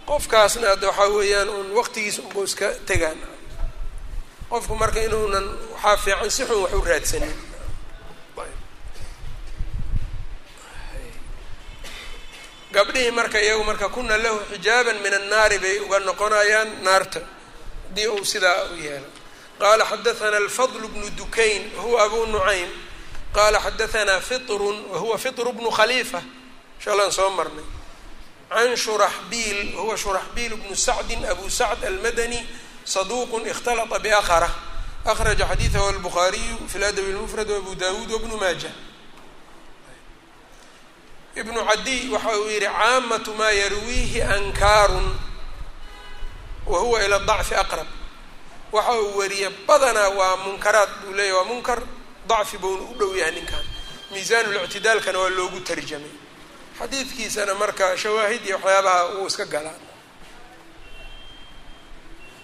qofkaasna 0.05 0.67
hadda 0.69 0.87
waxaa 0.87 1.07
weeyaan 1.17 1.49
un 1.49 1.71
waqtigiisa 1.77 2.21
unbuu 2.21 2.43
iska 2.43 2.67
tegaan 2.87 3.17
qofku 4.49 4.75
marka 4.75 4.99
inuunan 5.03 5.47
waxaa 5.73 5.97
fiican 5.97 6.29
si 6.31 6.43
xun 6.45 6.61
wax 6.63 6.73
u 6.73 6.81
raadsanin 6.89 7.33
gabdhihii 12.73 13.11
marka 13.11 13.41
iyagu 13.41 13.63
marka 13.63 13.89
kuna 13.89 14.17
lahu 14.17 14.39
xijaaban 14.51 14.97
min 15.03 15.13
annaari 15.13 15.57
bay 15.59 15.79
uga 15.79 15.99
noqonayaan 15.99 16.69
naarta. 16.83 17.21
Haddii 17.87 18.07
uu 18.07 18.25
sidaa 18.25 18.63
u 18.73 18.75
yeelo. 18.85 19.05
Qaala 19.59 19.85
xadathana 19.85 20.37
alfadl 20.37 20.87
bnu 20.93 21.09
dukayn 21.19 21.63
wahuwa 21.77 22.03
abu 22.03 22.25
nucaym 22.25 22.69
qaala 23.35 23.59
xadahanaa 23.59 24.19
fitrun 24.19 24.77
wahuwa 24.91 25.17
fitru 25.17 25.51
bnu 25.53 25.69
khaliifa. 25.71 26.21
Insha 26.77 26.91
allaan 26.91 27.11
soo 27.11 27.29
marnay. 27.29 27.65
Can 28.49 28.75
shuraxbiil 28.75 29.75
wahuwa 29.75 29.97
shuraxbiil 29.97 30.53
bnu 30.61 30.75
sacdin 30.75 31.25
abu 31.25 31.49
sacd 31.49 31.83
almadani 31.85 32.39
saduuq 32.85 33.31
ikhtalata 33.51 33.99
biakhrah 33.99 34.51
akhraja 35.05 35.45
xadiidahu 35.51 35.87
albukhaariyu 35.89 36.57
fi 36.67 36.77
ladabi 36.79 37.11
lmufrad 37.11 37.49
wabu 37.49 37.75
daawuud 37.75 38.11
wabnu 38.11 38.37
maaja 38.37 38.71
ibnu 41.35 41.59
cadiy 41.69 42.09
waxa 42.13 42.37
uu 42.39 42.47
yihi 42.49 42.59
caamatu 42.67 43.33
maa 43.39 43.51
yarwiihi 43.51 44.21
ankaarun 44.21 45.09
wa 46.71 46.79
huwa 46.79 47.03
ila 47.05 47.19
dacfi 47.19 47.55
aqrab. 47.55 47.87
Waxa 48.71 48.93
uu 49.01 49.17
wariye 49.17 49.49
badanaa 49.67 50.09
waa 50.09 50.35
munkaraad 50.37 50.89
buu 51.01 51.13
leeyahy 51.13 51.35
waa 51.37 51.43
munkar 51.51 51.79
dacfi 52.27 52.57
buuna 52.57 52.83
u 52.83 52.93
dhow 52.99 53.15
yahay 53.17 53.31
ninkan. 53.37 53.65
Miisaanlictidaalkana 54.11 55.19
waa 55.19 55.29
loogu 55.29 55.59
tarjamay. 55.59 56.11
Xadiidkiisana 56.79 57.53
marka 57.55 57.97
shawaahid 57.97 58.45
iyo 58.45 58.55
waxyaabaha 58.57 59.05
uu 59.17 59.27
iska 59.27 59.45
galaa 59.45 59.77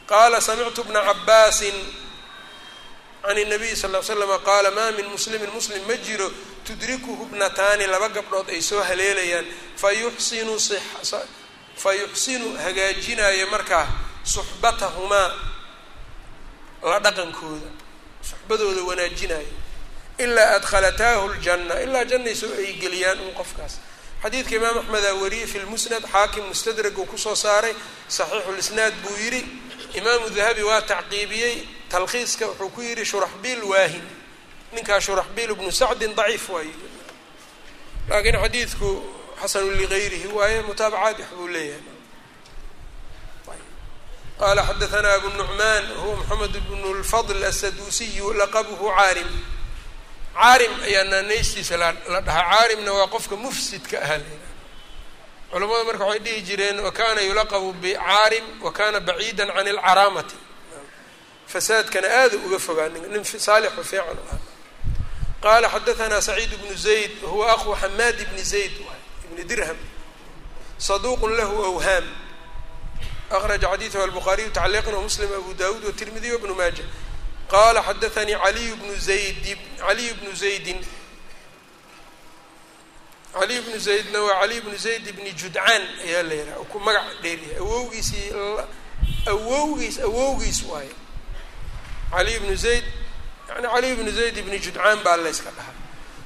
qaala 0.09 0.41
samictu 0.41 0.83
bna 0.83 1.01
cabaasin 1.01 1.73
can 3.25 3.37
الnabiy 3.37 3.75
sal 3.75 3.91
ly 3.91 4.01
slama 4.03 4.37
qaala 4.39 4.71
maa 4.71 4.91
min 4.97 5.05
muslimin 5.15 5.49
muslim 5.57 5.81
ma 5.87 5.95
jiro 6.05 6.31
tudrikuhu 6.65 7.25
bnataani 7.31 7.85
laba 7.87 8.09
gabdhood 8.09 8.49
ay 8.49 8.61
soo 8.61 8.81
haleelayaan 8.89 9.45
fayuxsinu 9.81 10.55
fayuxsinu 11.83 12.47
hagaajinaayo 12.63 13.47
markaa 13.53 13.87
suxbatahumaa 14.23 15.29
la 16.83 16.99
dhaqankooda 16.99 17.69
suxbadooda 18.29 18.81
wanaajinayo 18.89 19.51
ilaa 20.17 20.55
adkhalataahu 20.55 21.25
ljanna 21.39 21.75
ilaa 21.85 22.03
jannay 22.11 22.35
soo 22.35 22.53
ay 22.57 22.73
geliyaan 22.81 23.19
un 23.19 23.33
qofkaas 23.39 23.73
xadiidka 24.23 24.55
imaam 24.59 24.77
axmedaa 24.81 25.13
wariyey 25.21 25.47
fi 25.47 25.59
lmusnad 25.59 26.03
xaakim 26.13 26.43
mustadrag 26.51 26.97
uu 26.97 27.05
ku 27.05 27.17
soo 27.17 27.35
saaray 27.35 27.75
saxiixulisnaad 28.07 28.93
buu 29.03 29.15
yidhi 29.23 29.41
imaamu 29.99 30.29
dahabi 30.37 30.63
waa 30.63 30.81
tacqiibiyey 30.81 31.55
talkhiiska 31.89 32.45
wuxuu 32.47 32.69
ku 32.69 32.81
yidhi 32.81 33.05
shuraxbiil 33.05 33.63
waahin. 33.63 34.05
Ninkaa 34.73 34.99
shuraxbiil 35.01 35.51
ibnu 35.51 35.71
sacdin 35.71 36.15
daciif 36.15 36.49
waayo 36.49 36.73
laakiin 38.09 38.35
xadiidku 38.43 38.89
xasanu 39.41 39.71
ligayrihi 39.71 40.27
waaye 40.37 40.61
mutaabacaad 40.61 41.19
wax 41.19 41.29
buu 41.37 41.47
leeyahay. 41.47 41.97
Qala 44.39 44.63
xadaanaa 44.63 45.13
abu 45.19 45.29
nucmaan 45.29 45.85
huwa 46.01 46.15
moxamed 46.15 46.53
bnu 46.67 46.93
lfadl 47.01 47.43
asaduusiyu 47.43 48.33
laqabuhu 48.33 48.87
caarim. 48.97 49.31
Caarim 50.33 50.73
ayaa 50.87 51.03
naanaystiisa 51.03 51.77
la 51.77 51.91
dhahaa. 52.21 52.49
Caarimna 52.51 52.93
waa 52.93 53.07
qofka 53.07 53.35
mufsidka 53.35 53.97
ah 54.01 54.03
ahaa 54.05 54.47
culamada 55.51 55.83
marka 55.83 56.05
waxay 56.05 56.19
dhihi 56.25 56.41
jireen 56.41 56.79
wakana 56.79 57.21
yulaqabu 57.21 57.73
bicaarim 57.73 58.45
wa 58.61 58.71
kana 58.71 58.99
baciida 58.99 59.45
can 59.45 59.67
ilcaraamati 59.67 60.35
fasaadkana 61.51 62.07
aada 62.07 62.37
uga 62.45 62.59
fogaa 62.59 62.89
nin 62.89 63.23
saalixu 63.23 63.83
fiican 63.83 64.17
u 64.17 64.25
ah 64.33 64.39
qaala 65.43 65.67
xadaanaa 65.69 66.21
saciid 66.21 66.51
bnu 66.61 66.75
zayd 66.85 67.11
huwa 67.21 67.45
aqu 67.53 67.75
xamaad 67.81 68.17
ibni 68.25 68.43
zayd 68.43 68.71
ibni 69.25 69.43
dirham 69.49 69.77
saduuqun 70.77 71.31
lahu 71.39 71.63
awhaam 71.69 72.05
akraja 73.29 73.67
xadiidahu 73.71 74.03
albuqaariyu 74.03 74.51
tacliiqan 74.51 74.93
wamuslim 74.93 75.33
abu 75.33 75.53
dawuud 75.53 75.83
watirmidiy 75.85 76.31
wabnu 76.31 76.55
maaja. 76.55 76.83
Qala 77.51 77.81
xadaanii 77.81 78.33
aliy 78.47 78.75
bnu 78.75 78.95
zayd 79.07 79.57
caliy 79.77 80.13
bnu 80.13 80.35
zaydin. 80.35 80.79
Caliy 83.33 83.61
bnu 83.61 83.79
zaydna 83.79 84.19
waa 84.21 84.39
caliy 84.41 84.61
bnu 84.61 84.77
zayd 84.77 85.07
ibni 85.07 85.31
judcaan 85.33 85.83
ayaa 86.05 86.23
la 86.23 86.33
yidhaha 86.33 86.65
ku 86.71 86.79
magac 86.79 87.21
dheeriya 87.21 87.57
awowgiisi 87.59 88.21
awowgiis 89.25 89.99
awowgiis 89.99 90.63
waayo 90.69 90.95
cali 92.11 92.35
ibnu 92.35 92.55
zayd 92.55 92.83
yani 93.49 93.67
cali 93.67 93.87
ibnu 93.93 94.11
zayd 94.11 94.37
ibni 94.37 94.59
judcaan 94.59 94.99
baa 95.03 95.13
alla 95.13 95.29
iska 95.29 95.51
dhaha 95.51 95.73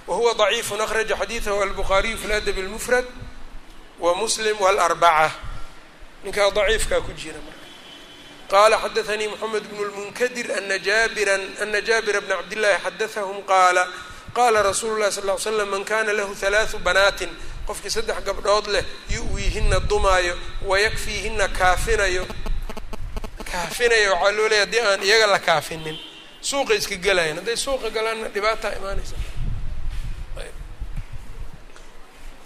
wahuwa 0.08 0.34
daciifun 0.34 0.82
akhraja 0.82 1.16
xadiidahu 1.16 1.62
albukhaariyu 1.62 2.18
fi 2.18 2.28
ladabi 2.28 2.62
اlmufrad 2.62 3.06
wa 4.00 4.16
muslim 4.16 4.56
walarbaca 4.60 5.32
ninkaa 6.24 6.52
daciifkaa 6.52 7.02
ku 7.02 7.12
jira 7.14 7.40
marka. 7.46 7.64
Qaala 8.52 8.78
xadaanii 8.78 9.28
moxamed 9.28 9.64
bnu 9.72 9.84
lmunkadir 9.90 10.52
ana 10.58 10.78
jaabiran 10.80 11.42
ana 11.62 11.82
jaabira 11.82 12.22
bna 12.22 12.36
cabdillahi 12.36 12.78
xadaahum 12.84 13.44
qaala 13.44 13.88
qaala 14.34 14.64
rasuulu 14.64 15.00
llahi 15.00 15.12
sal 15.12 15.26
ly 15.26 15.38
slam 15.40 15.70
man 15.70 15.84
kana 15.86 16.14
lahu 16.14 16.36
halaadu 16.42 16.78
banaatin 16.80 17.30
qofkii 17.68 17.90
saddex 17.90 18.20
gabdhood 18.28 18.68
leh 18.68 18.84
yu-wiihina 19.10 19.80
dumaayo 19.80 20.36
wayakfiihina 20.66 21.48
kaafinayo 21.48 22.28
kaafinayo 23.54 24.14
waxaa 24.14 24.38
loo 24.38 24.50
leeya 24.50 24.66
haddii 24.66 24.82
aan 24.82 25.04
iyaga 25.04 25.28
la 25.28 25.40
kaafinin 25.40 25.98
suuqa 26.42 26.74
iska 26.74 26.96
gelayan 26.96 27.38
hadday 27.38 27.56
suuqa 27.56 27.90
galaanna 27.90 28.34
dhibaataa 28.34 28.74
imaanaysa. 28.80 29.16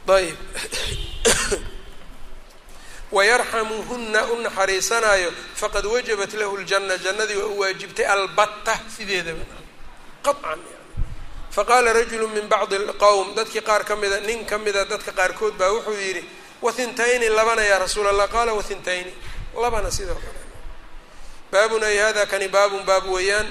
Ayb. 0.07 0.37
Wayarxamuhuna 3.15 4.25
u 4.31 4.41
naxariisanaayo 4.41 5.31
faqad 5.55 5.85
wajabat 5.85 6.33
lahu 6.33 6.57
ljana 6.57 6.97
jannadii 6.97 7.35
waa 7.35 7.47
u 7.47 7.59
waajibtay 7.59 8.05
albatta 8.05 8.79
sideedaba 8.97 9.43
qaطcan 10.23 10.59
yani. 10.59 10.75
Faqaala 11.51 11.93
rajulu 11.93 12.27
min 12.27 12.47
bacdi 12.47 12.75
اlqowm 12.75 13.35
dadkii 13.35 13.61
qaar 13.61 13.83
ka 13.83 13.95
mida 13.95 14.19
nin 14.19 14.45
ka 14.45 14.57
mida 14.57 14.85
dadka 14.85 15.11
qaarkood 15.11 15.57
baa 15.57 15.71
wuxuu 15.71 15.93
yidhi 15.93 16.29
wathintayni 16.61 17.29
labana 17.29 17.63
yaa 17.63 17.79
rasuul 17.79 18.07
allah 18.07 18.29
qaala 18.29 18.53
wathintayni 18.53 19.13
labana 19.55 19.91
sidoo 19.91 20.15
kale 20.15 20.36
baabun 21.52 21.82
ay 21.84 21.96
hada 21.98 22.26
kani 22.26 22.48
baabun 22.48 22.82
baab 22.88 23.06
weeyaan 23.14 23.48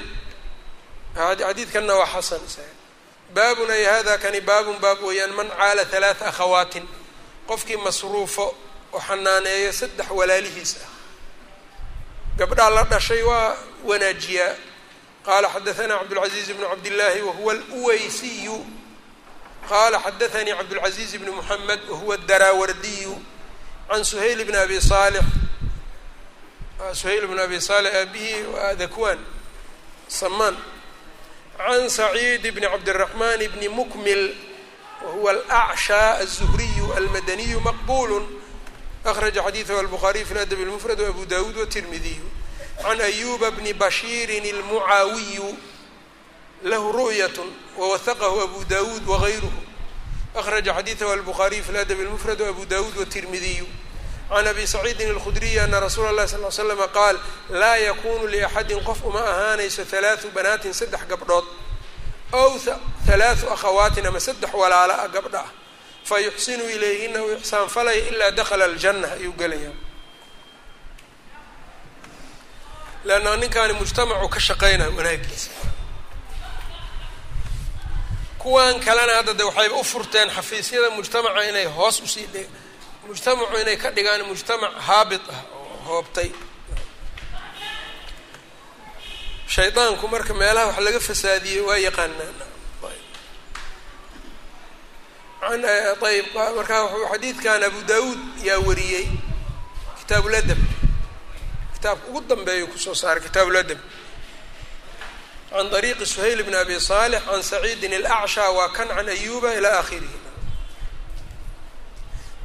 xadiidkanna 1.15 1.93
waa 1.99 2.05
xasan 2.13 2.41
baabun 3.35 3.69
ay 3.71 3.83
hada 3.85 4.17
kani 4.17 4.41
baabun 4.41 4.77
baab 4.83 4.99
weeyaan 5.07 5.31
man 5.37 5.47
caala 5.57 5.83
halaata 5.91 6.25
akhawaatin 6.31 6.85
qofkii 7.49 7.77
masruufo 7.85 8.45
oo 8.93 8.99
xanaaneeyo 9.07 9.71
saddex 9.79 10.07
walaalihiis 10.19 10.71
ah 10.85 10.89
gabdhaa 12.37 12.69
la 12.69 12.83
dhashay 12.83 13.23
waa 13.23 13.57
wanaajiyaa 13.89 14.55
qaala 15.25 15.47
xadaثana 15.55 15.93
cabdالcaزiiz 15.99 16.49
bn 16.57 16.63
cabdillaahi 16.71 17.21
wahuwa 17.21 17.53
اlweysiyu 17.53 18.57
qala 19.69 19.97
xadaثanii 20.05 20.53
cabdالcaزiiz 20.59 21.11
bn 21.21 21.29
mحamed 21.39 21.79
wahuwa 21.91 22.15
اdaraawardiyu 22.19 23.13
can 23.89 24.03
suhayl 24.03 24.41
bn 24.47 24.55
abi 24.63 24.77
صaalح 24.91 25.25
suhayl 26.93 27.27
bn 27.27 27.39
abi 27.39 27.57
صaalح 27.61 27.93
aabihii 27.95 28.43
waa 28.53 28.73
dakwan 28.75 29.19
samaan 30.07 30.57
can 31.57 31.89
saciid 31.89 32.41
bni 32.41 32.67
cabdالraxman 32.67 33.39
bni 33.53 33.67
mukmil 33.69 34.33
wahuwa 35.05 35.31
alأcshى 35.31 36.21
الzuhriyu 36.25 36.93
almadaniyu 36.97 37.59
maqbul 37.59 38.25
akraja 39.05 39.41
xadiiثahu 39.43 39.79
albukhaariy 39.79 40.25
fi 40.25 40.33
ladab 40.33 40.59
اlmufrad 40.59 40.99
wabu 41.01 41.25
dawuud 41.25 41.57
watirmidiyu 41.57 42.25
can 42.81 43.01
ayuba 43.01 43.51
bni 43.51 43.73
bashiirin 43.73 44.45
اlmucaawiyu 44.45 45.57
lahu 46.63 46.91
ru'yat 46.91 47.37
wawahaqahu 47.77 48.41
abu 48.41 48.65
dawuud 48.65 49.07
wagayruhu 49.07 49.61
akraja 50.35 50.73
xadiiثahu 50.73 51.11
albukhaariy 51.11 51.61
fi 51.61 51.71
ladab 51.71 51.99
اlmufrad 51.99 52.41
wabu 52.41 52.65
dawuud 52.65 52.97
watirmidiyu 52.97 53.65
can 54.28 54.46
abi 54.46 54.66
saciidin 54.66 55.10
اlkhudriyi 55.14 55.58
ana 55.60 55.80
rasuula 55.80 56.10
اlahi 56.10 56.28
sal 56.28 56.40
l 56.44 56.52
slama 56.52 56.88
qaal 56.88 57.16
laa 57.50 57.76
yakunu 57.76 58.26
liaxadin 58.26 58.80
qof 58.88 58.98
uma 59.04 59.20
ahaanayso 59.20 59.82
halaatu 59.92 60.26
banaatin 60.36 60.72
saddex 60.80 61.02
gabdhood 61.10 61.44
ow 62.32 62.50
halaatu 63.08 63.44
akhawaatin 63.54 64.06
ama 64.06 64.20
saddex 64.20 64.50
walaala 64.54 64.94
a 65.04 65.08
gabdha 65.08 65.38
ah 65.46 65.50
fa 66.04 66.16
yuxsinu 66.20 66.64
ilayhina 66.74 67.22
u 67.22 67.32
ixsaan 67.38 67.68
falaya 67.68 68.00
ilaa 68.10 68.30
dakhala 68.30 68.64
aljanna 68.64 69.08
ayuu 69.12 69.32
gelaya 69.40 69.70
leanna 73.04 73.36
ninkaani 73.36 73.72
mujtamacu 73.72 74.28
ka 74.28 74.40
shaqeynaya 74.40 74.90
wanaagiisa 74.98 75.50
kuwan 78.38 78.80
kalena 78.80 79.12
hadda 79.18 79.34
de 79.34 79.44
waxayba 79.44 79.76
u 79.76 79.84
furteen 79.84 80.28
xafiisyada 80.36 80.90
mujtamaca 80.90 81.44
inay 81.48 81.64
hoos 81.76 82.00
u 82.00 82.06
sii 82.06 82.26
dhe 82.34 82.42
mujtamacu 83.08 83.56
inay 83.62 83.76
ka 83.76 83.90
dhigaan 83.90 84.22
mujtamac 84.30 84.72
haabit 84.86 85.24
ah 85.30 85.42
oo 85.54 85.76
hoobtay. 85.86 86.30
Shaydaanku 89.46 90.08
marka 90.08 90.34
meelaha 90.34 90.66
wax 90.66 90.78
laga 90.86 91.00
fasaadiyey 91.00 91.62
waa 91.68 91.78
yaqaanaa 91.78 92.56
ayb 95.46 96.02
eh, 96.02 96.54
marka 96.56 96.88
xadiidkan 97.12 97.62
abu 97.62 97.82
daawuud 97.86 98.20
yaa 98.42 98.58
wariyey 98.66 99.06
kitaabuladab 100.00 100.58
kitaabka 101.74 102.08
ugu 102.08 102.20
dambeeyu 102.20 102.66
ku 102.66 102.78
soo 102.78 102.94
saaray 102.94 103.22
kitaabuladab 103.22 103.78
can 105.50 105.74
ariiqi 105.74 106.06
suhayl 106.06 106.42
bn 106.42 106.54
abi 106.54 106.80
saalix 106.80 107.22
can 107.22 107.42
saciidin 107.42 107.94
alacshaa 107.94 108.50
waa 108.50 108.68
kan 108.74 108.88
can 108.88 109.08
ayuba 109.08 109.54
ilaa 109.54 109.78
akhirihi 109.78 110.25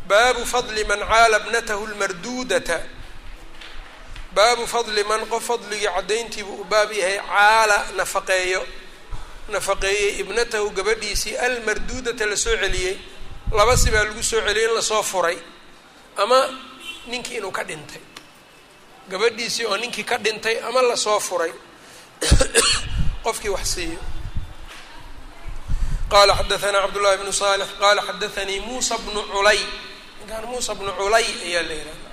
baabu 0.07 0.45
fadli 0.45 0.83
man 0.83 0.99
caala 0.99 1.39
bnatahu 1.39 1.87
lmarduudata 1.87 2.81
baabu 4.35 4.67
fadli 4.67 5.03
man 5.03 5.25
qof 5.27 5.43
fadligii 5.43 5.87
caddayntiibuu 5.95 6.61
u 6.61 6.63
baab 6.63 6.91
yahay 6.91 7.19
caala 7.19 7.85
nafaqeeyo. 7.95 8.65
Nafaqeeyey 9.49 10.19
ibnatahu 10.19 10.69
gabadhiisii 10.71 11.37
almarduudata 11.37 12.25
la 12.25 12.37
soo 12.37 12.55
celiyey. 12.57 12.97
Laba 13.51 13.77
si 13.77 13.91
baa 13.91 14.03
lagu 14.03 14.23
soo 14.23 14.41
celiyey 14.41 14.69
in 14.69 14.75
la 14.75 14.81
soo 14.81 15.03
furay. 15.03 15.37
Ama 16.17 16.47
ninkii 17.07 17.37
inuu 17.37 17.51
ka 17.51 17.63
dhintay. 17.63 18.01
Gabadhiisii 19.09 19.65
oo 19.65 19.77
ninkii 19.77 20.03
ka 20.03 20.17
dhintay 20.17 20.59
ama 20.63 20.81
la 20.81 20.95
soo 20.95 21.19
furay. 21.19 21.51
Qofkii 23.23 23.49
wax 23.49 23.73
siiyo. 23.73 23.99
Qala 26.09 26.35
xadaanaa 26.35 26.81
cabdullahi 26.81 27.17
bnu 27.17 27.33
saalix 27.33 27.67
qaala 27.79 28.01
xadaanii 28.01 28.59
muusa 28.59 28.97
bnu 28.97 29.21
culay 29.31 29.59
ninkaan 30.31 30.47
muusa 30.51 30.71
bnu 30.77 30.91
culay 30.97 31.27
ayaa 31.47 31.63
la 31.67 31.73
yihahda 31.79 32.09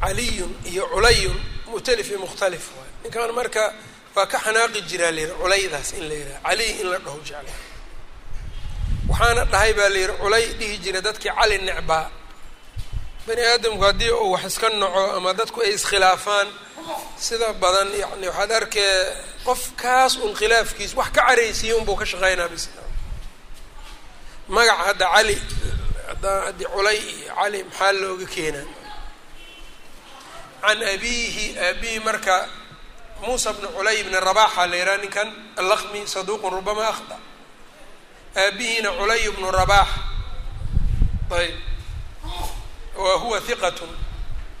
caliyun 0.00 0.52
iyo 0.70 0.84
culayun 0.92 1.38
mukhtalif 1.70 2.06
iyo 2.10 2.18
mukhtalif 2.24 2.64
waay. 2.76 2.90
Ninkaan 3.04 3.32
marka 3.38 3.64
waa 4.16 4.26
ka 4.32 4.38
xanaaqi 4.44 4.80
jiraa 4.90 5.10
la 5.14 5.20
yihi 5.20 5.32
culaydaas 5.40 5.88
in 5.98 6.04
la 6.08 6.14
yidhaha 6.20 6.40
caliy 6.46 6.70
in 6.80 6.86
la 6.92 6.98
dhaho 7.04 7.18
jecla 7.28 7.52
waxaana 9.10 9.42
dhahay 9.52 9.72
baa 9.78 9.88
la 9.94 9.98
yihi 10.02 10.12
culay 10.22 10.44
dhihi 10.58 10.76
jira 10.84 11.00
dadkii 11.06 11.30
cali 11.38 11.56
necbaa 11.68 12.06
bani 13.26 13.42
aadamku 13.52 13.82
haddii 13.88 14.10
uu 14.22 14.32
wax 14.34 14.44
iska 14.50 14.68
naco 14.80 15.02
ama 15.16 15.30
dadku 15.38 15.58
ay 15.64 15.72
iskhilaafaan 15.78 16.48
sida 17.26 17.48
badan 17.62 17.88
yani 18.02 18.26
waxaad 18.28 18.52
arkee 18.58 18.94
qof 19.46 19.62
kaas 19.82 20.12
un 20.24 20.32
khilaafkiis 20.38 20.92
wax 20.98 21.08
ka 21.16 21.22
caraysiiya 21.26 21.74
unbuu 21.80 21.96
ka 22.00 22.04
shaqeynaa 22.12 22.48
bis 22.52 22.64
magaca 24.54 24.82
hadda 24.88 25.06
cali 25.14 25.36
haddii 26.46 26.66
culay 26.74 26.98
iyo 26.98 27.34
cali 27.38 27.58
maxaa 27.64 27.92
looga 28.00 28.26
keenaa? 28.34 28.66
Can 30.62 30.78
abiihi 30.94 31.46
aabihi 31.66 31.98
marka 32.06 32.36
muusa 33.26 33.52
bnu 33.56 33.68
culay 33.76 33.98
bni 34.06 34.18
rabaxa 34.28 34.66
la 34.70 34.76
yidhaha 34.80 34.98
ninkan 35.02 35.28
allaqmi 35.60 36.00
saduuqun 36.14 36.50
rubama 36.56 36.84
akhda 36.92 37.16
aabihiina 38.42 38.90
culay 38.98 39.22
bnu 39.36 39.48
rabax 39.58 39.88
ayb 41.38 41.54
wa 43.02 43.14
huwa 43.22 43.38
hiqatun 43.46 43.88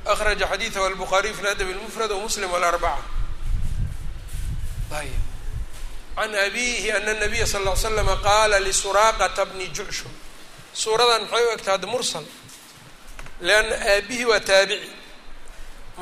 akhraja 0.06 0.46
xadiidahu 0.46 0.84
albukhariy 0.86 1.32
fi 1.34 1.42
ladab 1.42 1.68
lmufrad 1.68 2.10
wamuslim 2.10 2.50
walarbaca 2.50 3.02
ayb 4.98 5.12
can 6.16 6.34
abihi 6.34 6.90
ana 6.92 7.14
nabiya 7.14 7.46
sal 7.46 7.62
ly 7.64 7.76
slama 7.76 8.16
qaala 8.22 8.60
lisuraaqata 8.60 9.44
bni 9.50 9.68
jucshum 9.76 10.10
suuradan 10.74 11.22
maxay 11.30 11.44
u 11.46 11.50
egta 11.56 11.70
hadda 11.72 11.86
mursal 11.86 12.24
leanna 13.40 13.76
aabihii 13.94 14.24
waa 14.24 14.40
taabici 14.40 14.90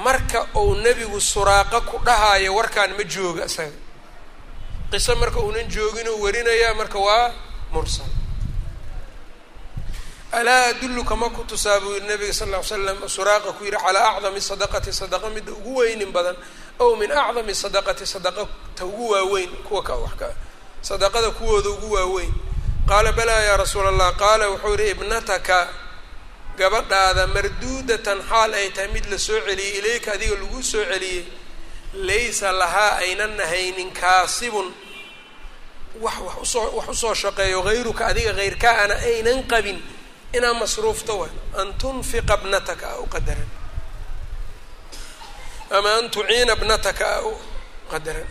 marka 0.04 0.46
uu 0.56 0.74
nebigu 0.74 1.20
suraaqa 1.20 1.80
ku 1.80 1.98
dhahaayo 2.04 2.54
warkaan 2.54 2.92
ma 2.98 3.04
jooga 3.04 3.44
isaga 3.46 3.76
qiso 4.90 5.14
marka 5.16 5.38
uunan 5.40 5.68
joogin 5.74 6.08
uu 6.08 6.22
warinayaa 6.24 6.74
marka 6.74 6.98
waa 6.98 7.32
mursal 7.72 8.06
alaa 10.32 10.66
adulluka 10.70 11.16
ma 11.16 11.28
ku 11.30 11.44
tusaa 11.44 11.80
buu 11.80 11.94
yihi 11.94 12.06
nabiga 12.06 12.32
sal 12.32 12.48
ll 12.48 12.56
ly 12.56 12.64
slam 12.64 12.98
suraaqa 13.08 13.52
ku 13.58 13.64
yihi 13.64 13.76
calaa 13.76 14.16
acdami 14.16 14.40
sadaqati 14.40 14.92
sadaqa 14.92 15.28
midda 15.34 15.52
ugu 15.52 15.76
weynin 15.78 16.12
badan 16.12 16.36
ow 16.78 16.96
min 16.96 17.10
acdami 17.10 17.54
sadaqati 17.54 18.06
sadaqa 18.06 18.46
ta 18.76 18.84
ugu 18.86 19.10
waaweyn 19.12 19.50
kuwa 19.68 19.82
ka 19.82 19.94
wax 19.96 20.14
ka 20.20 20.28
sadaqada 20.82 21.30
kuwooda 21.30 21.68
ugu 21.70 21.92
waaweyn. 21.92 22.32
Qaala 22.88 23.12
balaa 23.12 23.40
yaa 23.48 23.56
rasuula 23.56 23.88
allah 23.88 24.16
qaala 24.16 24.48
wuxuu 24.50 24.76
yihi 24.78 24.90
ibnataka 24.90 25.68
gabadhaada 26.58 27.26
marduudatan 27.26 28.18
xaal 28.30 28.52
ay 28.54 28.70
tahay 28.74 28.88
mid 28.94 29.06
la 29.10 29.18
soo 29.18 29.38
celiyey 29.46 29.78
ilayka 29.78 30.12
adiga 30.16 30.34
lagu 30.40 30.62
soo 30.62 30.84
celiyey 30.90 31.24
laysa 32.08 32.52
lahaa 32.52 32.96
aynan 33.02 33.32
nahaynin 33.36 33.90
kaasibun. 34.00 34.68
Wax 36.00 36.16
wax 36.26 36.36
u 36.42 36.46
soo 36.46 36.66
wax 36.78 36.88
u 36.88 36.94
soo 36.94 37.14
shaqeeyo 37.14 37.62
hayruka 37.66 38.06
adiga 38.06 38.32
hayrkaana 38.38 38.94
aynan 39.10 39.42
qabin 39.52 39.78
inaa 40.36 40.54
masruufto 40.60 41.12
wa 41.20 41.28
an 41.60 41.68
tunfiqa 41.80 42.36
bnataka 42.42 42.86
a 42.94 43.06
qadaran 43.14 43.48
ama 45.76 45.90
an 45.98 46.06
tuciina 46.14 46.54
bnataka 46.60 47.06
a 47.16 47.22
u 47.28 47.32
qadaran 47.90 48.26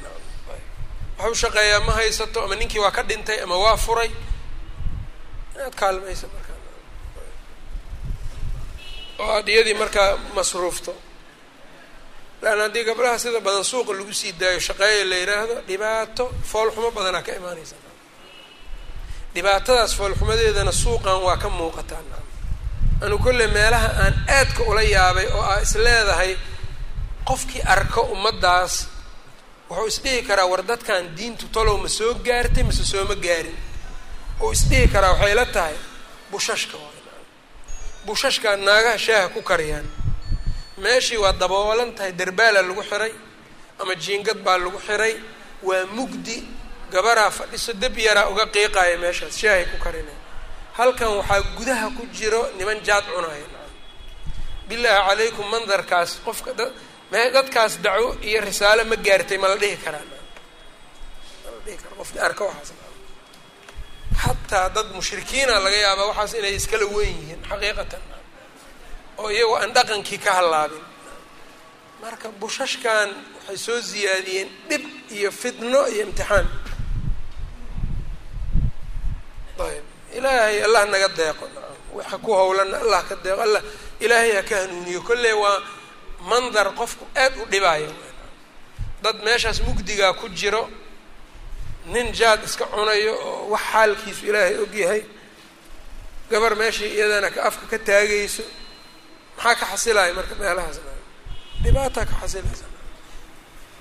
wax 1.20 1.32
u 1.32 1.36
shaqeeyaa 1.42 1.80
ma 1.88 1.94
haysato 1.98 2.40
ama 2.46 2.56
ninkii 2.56 2.80
waa 2.84 2.92
ka 2.98 3.04
dhintay 3.10 3.40
ama 3.46 3.56
waa 3.64 3.78
furay. 3.86 4.12
Inaad 5.56 5.76
kaalmaysa 5.82 6.28
markaa. 6.34 6.56
Oo 9.20 9.32
aada 9.36 9.52
iyadii 9.52 9.74
markaa 9.82 10.10
masruufto. 10.36 10.94
Laanna 12.42 12.64
haddii 12.64 12.84
gabdhaha 12.88 13.20
sida 13.20 13.40
badan 13.48 13.64
suuqa 13.72 13.92
lagu 13.98 14.14
sii 14.14 14.32
daayo 14.40 14.60
shaqeeya 14.68 15.04
la 15.12 15.16
yidhaahdo 15.22 15.56
dhibaato 15.68 16.26
foolxumo 16.52 16.90
badanaa 16.98 17.22
ka 17.28 17.32
imaanaysa 17.40 17.76
dhibaatadaas 19.36 19.92
foolxumadeedana 20.00 20.72
suuqan 20.84 21.18
waa 21.26 21.38
ka 21.44 21.50
muuqataa 21.50 22.04
anu 23.06 23.18
kolle 23.26 23.48
meelaha 23.48 23.88
aan 24.04 24.16
aadka 24.38 24.62
ula 24.70 24.82
yaabay 24.96 25.28
oo 25.38 25.42
aa 25.52 25.60
is 25.66 25.74
leedahay 25.86 26.32
qofkii 27.30 27.62
arko 27.74 28.02
ummaddaas 28.16 28.74
wuxuu 29.70 29.88
isdhihi 29.92 30.22
karaa 30.30 30.48
war 30.52 30.62
dadkan 30.72 31.04
diintu 31.18 31.46
talow 31.56 31.78
ma 31.84 31.90
soo 31.98 32.14
gaartay 32.28 32.64
mase 32.68 32.84
sooma 32.92 33.16
gaarin. 33.26 33.58
Oo 34.42 34.52
isdhihi 34.58 34.88
karaa 34.94 35.12
waxay 35.14 35.34
la 35.40 35.46
tahay 35.56 35.76
bushashka 36.32 36.78
bushashkaa 38.06 38.56
naagaha 38.68 38.98
shaaha 39.06 39.28
ku 39.36 39.42
kariyaan. 39.50 39.86
Meeshii 40.84 41.18
waa 41.24 41.34
daboolan 41.42 41.92
tahay 41.98 42.12
derbaala 42.20 42.62
lagu 42.68 42.84
xiray 42.90 43.14
ama 43.82 43.94
jiingad 44.04 44.40
baa 44.46 44.58
lagu 44.64 44.80
xiray 44.88 45.14
waa 45.68 45.86
mugdi 45.98 46.38
gabaraa 46.94 47.32
fadhiso 47.38 47.72
deb 47.84 47.96
yaraa 48.08 48.28
uga 48.32 48.46
qiiqaaya 48.56 48.96
meeshaas 49.04 49.36
shaahay 49.42 49.66
ku 49.72 49.78
karinaya 49.86 50.20
halkan 50.78 51.10
waxaa 51.20 51.42
gudaha 51.58 51.88
ku 51.98 52.04
jiro 52.18 52.42
niman 52.58 52.80
jaad 52.88 53.06
cunaya 53.16 53.48
bilaahi 54.70 55.02
calaykum 55.08 55.46
mandarkaas 55.54 56.12
qofka 56.26 56.52
da 56.60 56.66
dadkaas 57.36 57.74
dacwo 57.86 58.10
iyo 58.28 58.40
risaalo 58.48 58.84
ma 58.92 58.96
gaartay 59.06 59.38
ma 59.42 59.48
la 59.52 59.56
dhihi 59.62 59.78
karaa. 59.86 60.06
Xataa 64.24 64.70
dad 64.76 64.88
mushrikiina 64.98 65.56
laga 65.66 65.78
yaabaa 65.86 66.08
waxaas 66.12 66.34
inay 66.40 66.56
iskala 66.60 66.86
weyn 66.96 67.16
yihiin 67.22 67.42
xaqiiqatan. 67.50 68.02
Oo 69.20 69.30
iyagoo 69.36 69.58
aan 69.62 69.72
dhaqankii 69.78 70.20
ka 70.26 70.32
hallaabin. 70.38 70.84
Marka 72.02 72.28
bushashkan 72.42 73.10
waxay 73.36 73.58
soo 73.66 73.80
ziyaadiyeen 73.92 74.50
dhib 74.70 74.84
iyo 75.18 75.30
fitno 75.42 75.82
iyo 75.94 76.02
imtixaan 76.08 76.48
ayb 79.72 79.84
ilaahay 80.18 80.64
allah 80.66 80.86
naga 80.94 81.08
deeqo 81.20 81.46
waxa 81.98 82.18
ku 82.18 82.32
howlana 82.40 82.78
allah 82.84 83.02
ka 83.10 83.16
deeqo 83.26 83.42
allah 83.46 83.62
ilaahay 84.00 84.32
ha 84.38 84.44
ka 84.50 84.56
hanuuniyo 84.62 85.02
kolley 85.08 85.34
waa 85.44 85.60
mandar 86.30 86.68
qofku 86.80 87.04
aad 87.24 87.34
u 87.42 87.46
dhibaayo 87.52 87.92
dad 89.04 89.18
meeshaas 89.26 89.60
mugdigaa 89.68 90.14
ku 90.14 90.30
jiro 90.30 90.70
nin 91.94 92.12
jaad 92.14 92.44
iska 92.44 92.66
cunayo 92.74 93.14
oo 93.28 93.50
wax 93.54 93.62
xaalkiisu 93.72 94.22
ilaahay 94.30 94.56
ogyahay 94.66 95.02
gabar 96.32 96.56
meeshii 96.62 96.92
iyadana 96.98 97.30
ka 97.36 97.40
afka 97.50 97.66
ka 97.72 97.78
taagayso 97.88 98.44
maxaa 99.38 99.56
ka 99.60 99.66
xasilaya 99.72 100.14
marka 100.18 100.36
meelahaas 100.42 100.78
dhibaataa 101.64 102.06
ka 102.10 102.16
xasilaysa 102.22 102.66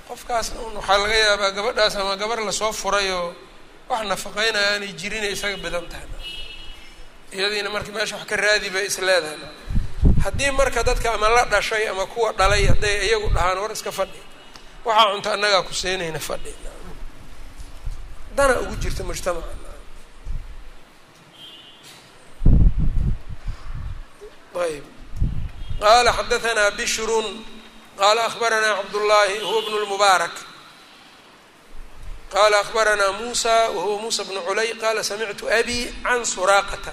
qofkaasna 0.08 0.60
un 0.66 0.74
waxaa 0.78 0.98
laga 1.02 1.14
yaabaa 1.24 1.50
gabadhaas 1.56 1.94
ama 1.96 2.16
gabar 2.22 2.38
la 2.48 2.52
soo 2.52 2.72
furay 2.72 3.10
oo 3.18 3.34
wax 3.90 4.02
nafaqeynaya 4.12 4.68
aanay 4.74 4.92
jirinay 5.00 5.32
isaga 5.36 5.56
badan 5.64 5.86
tahay. 5.92 6.06
Iyadiina 7.36 7.70
marka 7.74 7.90
meesha 7.96 8.16
wax 8.16 8.26
ka 8.30 8.36
raadi 8.36 8.68
bay 8.74 8.84
is 8.90 8.98
leedahay. 8.98 9.38
Haddii 10.24 10.50
marka 10.58 10.80
dadka 10.88 11.08
ama 11.14 11.28
la 11.28 11.44
dhashay 11.52 11.84
ama 11.92 12.04
kuwa 12.12 12.32
dhalay 12.38 12.62
hadday 12.70 12.96
iyagu 13.06 13.28
dhahaan 13.34 13.58
war 13.62 13.72
iska 13.72 13.92
fadhi. 13.98 14.20
Waxaa 14.84 15.12
cunto 15.12 15.28
annagaa 15.34 15.62
kuseynayna 15.68 16.18
fadhi. 16.28 16.52
Dana 18.36 18.54
ugu 18.62 18.74
jirta 18.82 19.02
mujtamaca 19.04 19.56
ayb 24.64 24.84
qaala 25.80 26.10
xadaanaa 26.18 26.70
bishrun. 26.78 27.28
Qaala 27.98 28.20
ahbaranaa 28.30 28.74
cabdullaahi 28.78 29.38
huwa 29.46 29.62
bnu 29.66 29.78
lmubaarak 29.84 30.34
qala 32.34 32.56
akhbaranaa 32.64 33.12
muusa 33.20 33.54
wahuwa 33.76 33.98
muusa 34.02 34.22
bnu 34.28 34.40
culay 34.46 34.68
qaala 34.82 35.00
samictu 35.10 35.44
abi 35.58 35.78
can 36.04 36.20
suraaqata 36.34 36.92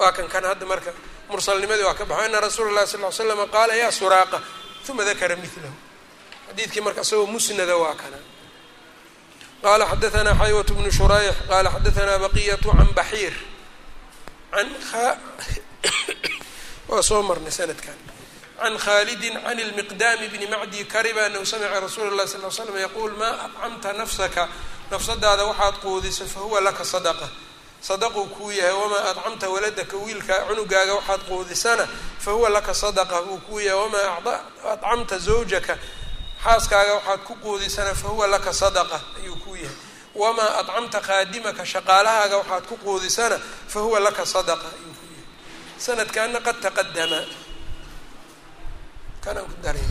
waa 0.00 0.12
kan 0.16 0.26
kan 0.32 0.44
hadda 0.50 0.66
marka 0.72 0.90
mursalnimadii 1.30 1.84
waa 1.88 1.94
ka 2.00 2.04
baxo 2.10 2.22
ana 2.26 2.38
rasuula 2.46 2.70
lahi 2.76 2.86
sal 2.92 3.00
l 3.04 3.12
slama 3.18 3.46
qaala 3.54 3.72
yaa 3.82 3.90
suraaqa 4.00 4.38
uma 4.90 5.04
dakara 5.08 5.36
milahu 5.42 5.74
xadiidkii 6.48 6.80
marka 6.86 7.00
isagoo 7.06 7.26
musnada 7.34 7.76
waa 7.82 7.94
kana 8.02 8.18
qala 9.64 9.84
xadaanaa 9.92 10.34
xaywat 10.40 10.68
bnu 10.76 10.90
shurayx 10.98 11.36
qala 11.50 11.68
xadaanaa 11.76 12.18
baqiyatu 12.24 12.68
can 12.78 12.90
baxiir 12.98 13.34
an 14.58 14.66
waa 16.90 17.02
soo 17.08 17.22
marnay 17.28 17.52
sanadkan 17.58 17.94
can 18.62 18.76
khaalidi 18.78 19.30
can 19.30 19.58
اlmiqdaami 19.58 20.26
bni 20.32 20.46
macdi 20.52 20.84
kariba 20.84 21.22
anahu 21.26 21.46
samica 21.46 21.80
rasuula 21.80 22.10
اlahi 22.14 22.28
sal 22.28 22.40
l 22.44 22.52
slam 22.52 22.76
yaquul 22.86 23.12
maa 23.20 23.34
acamta 23.46 23.92
nafsaka 23.92 24.48
nafsadaada 24.90 25.44
waxaad 25.50 25.74
quudiso 25.82 26.24
fahuwa 26.34 26.60
laka 26.60 26.84
sadaqa 26.84 27.28
sadaquu 27.80 28.22
kuu 28.34 28.50
yahay 28.52 28.72
wamaa 28.82 29.04
adcamta 29.10 29.46
waladaka 29.48 29.96
wiilka 29.96 30.34
cunugaaga 30.48 30.94
waxaad 30.94 31.20
quudisana 31.28 31.84
fahuwa 32.24 32.48
laka 32.48 32.74
sadaqa 32.74 33.22
buu 33.22 33.38
kuu 33.48 33.60
yahay 33.60 33.80
wamaa 33.80 34.40
adcamta 34.72 35.18
zawjaka 35.18 35.78
xaaskaaga 36.44 36.92
waxaad 36.94 37.20
ku 37.28 37.34
quudisana 37.44 37.94
fahuwa 37.94 38.26
laka 38.26 38.52
sadaqa 38.52 39.00
ayuu 39.22 39.36
kuu 39.44 39.56
yahay 39.56 39.76
wamaa 40.14 40.50
adcamta 40.60 41.00
qaadimaka 41.00 41.64
shaqaalahaaga 41.72 42.36
waxaad 42.36 42.64
ku 42.68 42.76
quudisana 42.76 43.36
fahuwa 43.72 43.98
laka 44.00 44.26
sadaqa 44.26 44.66
ayuu 44.76 44.92
kuu 45.00 45.08
yahay 45.16 45.26
sanadkaana 45.78 46.40
qad 46.46 46.56
taqadama 46.64 47.20
kanaan 49.24 49.46
ku 49.46 49.56
daray 49.64 49.82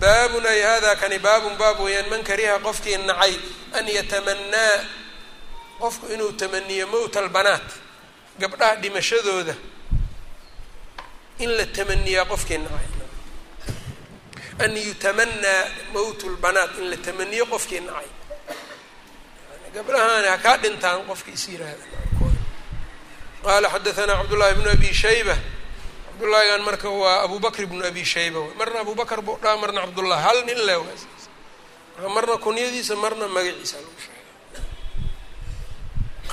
baabun 0.00 0.46
ay 0.46 0.60
hada 0.62 0.96
kani 0.96 1.18
baabun 1.18 1.54
baab 1.60 1.78
weeyaan 1.80 2.08
man 2.10 2.22
kariha 2.28 2.58
qofkii 2.66 2.96
nacay 3.08 3.34
an 3.78 3.86
yatamanaa 3.96 4.76
qofku 5.80 6.06
inuu 6.14 6.32
tamaniyo 6.40 6.86
mowt 6.86 7.16
albanaat 7.16 7.62
gabdhaha 8.40 8.76
dhimashadooda. 8.82 9.54
In 11.38 11.50
la 11.56 11.64
tamaniyaa 11.66 12.24
qofkii 12.24 12.58
nacay. 12.58 12.88
An 14.64 14.76
yutamanaa 14.76 15.64
mowt 15.92 16.20
lbanaat 16.34 16.72
in 16.78 16.90
la 16.90 16.96
tamaniyo 16.96 17.44
qofkii 17.46 17.80
nacay. 17.80 18.08
Gabdhahaani 19.74 20.28
ha 20.28 20.38
kaa 20.44 20.56
dhintaan 20.62 21.06
qofkii 21.08 21.32
is 21.38 21.48
yiraahda. 21.48 21.84
Qala 23.44 23.68
xadaثna 23.74 24.14
cabdullahi 24.20 24.54
bnu 24.58 24.70
abi 24.70 24.94
shayba 24.94 25.36
cabdullaahigan 26.20 26.62
marka 26.68 26.88
waa 26.90 27.24
abubakr 27.24 27.62
ibnu 27.64 27.80
abi 27.84 28.04
shayba. 28.04 28.40
Marna 28.58 28.80
abubakr 28.84 29.22
buu 29.24 29.38
dhaa 29.40 29.56
marna 29.56 29.80
cabdullah 29.88 30.20
hal 30.20 30.44
nin 30.44 30.58
leh 30.68 30.76
marna 32.14 32.36
kunyadiisa 32.36 32.94
marna 32.96 33.24
magaciisa 33.28 33.76
lagu 33.80 33.96
sheegay. 33.96 34.24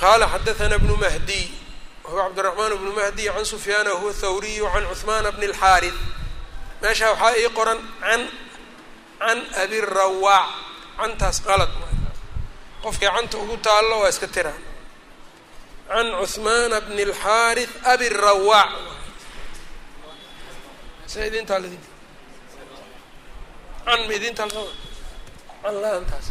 Qaala 0.00 0.26
xadaana 0.28 0.76
bnu 0.78 0.94
mahdiy 0.96 1.48
huwa 2.04 2.22
cabdiraxmaan 2.28 2.72
bnu 2.80 2.92
mahdi 2.92 3.24
can 3.32 3.44
sufyaana 3.44 3.90
huwa 4.00 4.12
thawriyu 4.12 4.66
can 4.72 4.84
cuhmaana 4.92 5.32
bni 5.32 5.46
اlxaari 5.50 5.90
meeshaa 6.82 7.10
waxaa 7.12 7.36
ii 7.42 7.48
qoran 7.58 7.78
can 8.00 8.22
can 9.20 9.38
abirawaac 9.62 10.48
cantaas 11.00 11.38
qalad 11.46 11.68
qofkay 12.84 13.08
canta 13.16 13.36
ugu 13.42 13.56
taallo 13.66 14.00
waa 14.04 14.08
iska 14.12 14.28
tiraa 14.34 14.56
can 15.88 16.06
cuhmaana 16.20 16.76
bni 16.86 17.02
اlxaari 17.08 17.64
abirawaac 17.92 18.70
rawaac 21.07 21.09
sa 21.09 21.25
idintaa 21.25 21.59
ladin 21.59 21.79
can 23.85 23.99
ma 24.07 24.13
idintaa 24.13 24.47
can 25.63 25.75
la-aantaas 25.81 26.27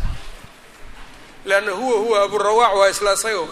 leanna 1.45 1.73
huwa 1.73 1.97
huwa 1.99 2.23
aburawaac 2.23 2.75
waa 2.81 2.89
isla 2.91 3.13
isaga 3.13 3.47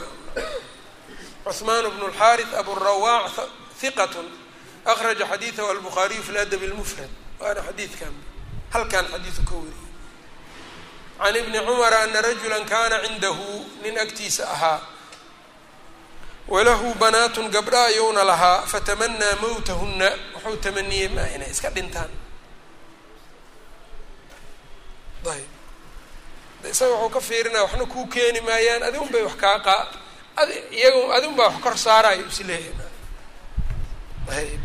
cuثmaan 1.45 1.85
bnu 1.91 2.05
اlxaariث 2.11 2.51
aburawaac 2.61 3.37
hiqat 3.81 4.15
akraja 4.85 5.25
xadiidahu 5.27 5.69
albukhaariyu 5.71 6.23
fi 6.23 6.33
ladab 6.33 6.63
اlmufrad 6.63 7.11
waana 7.41 7.61
xadiidkan 7.69 8.15
halkan 8.75 9.05
xadiidu 9.13 9.43
ka 9.49 9.55
wariyey 9.55 9.89
can 11.21 11.37
ibni 11.37 11.59
cumara 11.67 11.99
ana 12.03 12.21
rajula 12.23 12.59
kana 12.65 12.97
cindahu 13.05 13.65
nin 13.83 13.99
agtiisa 13.99 14.45
ahaa 14.55 14.81
walahu 16.54 16.88
banaatun 17.02 17.48
gabdha 17.56 17.82
ayuuna 17.90 18.24
lahaa 18.32 18.62
fatamanaa 18.72 19.36
mowtahuna 19.42 20.10
wuxuu 20.36 20.58
tamaniyey 20.66 21.08
ma 21.16 21.24
inay 21.36 21.50
iska 21.56 21.70
dhintaan 21.76 22.12
ayb 25.34 25.50
isaga 26.72 26.94
waxuu 27.02 27.10
ka 27.16 27.20
fiirinaya 27.28 27.64
waxna 27.66 27.86
kuu 27.94 28.06
keeni 28.14 28.40
maayaan 28.48 28.84
adigun 28.88 29.10
bay 29.14 29.24
wax 29.28 29.36
kaa 29.44 29.60
qaa 29.68 29.84
ad 30.42 30.50
iyaga 30.80 31.00
adigun 31.18 31.36
baa 31.40 31.50
wax 31.50 31.58
kor 31.66 31.76
saarayo 31.86 32.26
is 32.32 32.40
leeyahay 32.50 32.90
ayb 34.38 34.62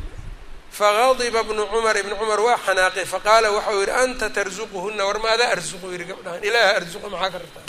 fagadiba 0.78 1.40
bnu 1.48 1.62
cumar 1.72 1.96
ibni 2.00 2.14
cumar 2.20 2.40
waa 2.46 2.58
xanaaqay 2.66 3.04
faqaala 3.14 3.48
waxau 3.56 3.78
yihi 3.80 3.92
anta 4.02 4.26
tarzuquhuna 4.36 5.02
war 5.08 5.18
maadaa 5.24 5.48
arzuqu 5.56 5.86
yihi 5.94 6.04
gabdhahan 6.10 6.42
ilaaha 6.48 6.72
arzuqa 6.80 7.06
maxaa 7.14 7.30
ka 7.34 7.38
rabtaa 7.44 7.64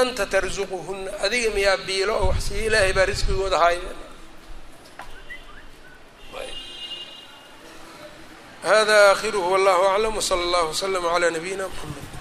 anta 0.00 0.24
tarzuquhuna 0.32 1.10
adiga 1.24 1.48
miyaa 1.56 1.76
biilo 1.86 2.12
oo 2.20 2.26
wax 2.30 2.40
siiya 2.48 2.64
ilaahay 2.68 2.92
baa 2.96 3.06
risqigooda 3.10 3.58
haaya 3.62 3.80
hada 8.68 8.98
akhiruhu 9.12 9.48
wallahu 9.52 9.82
aclam 9.92 10.14
wsala 10.20 10.42
allahu 10.46 10.66
waslama 10.72 11.08
calaa 11.14 11.30
nabiyina 11.36 11.64
mxamed 11.68 12.11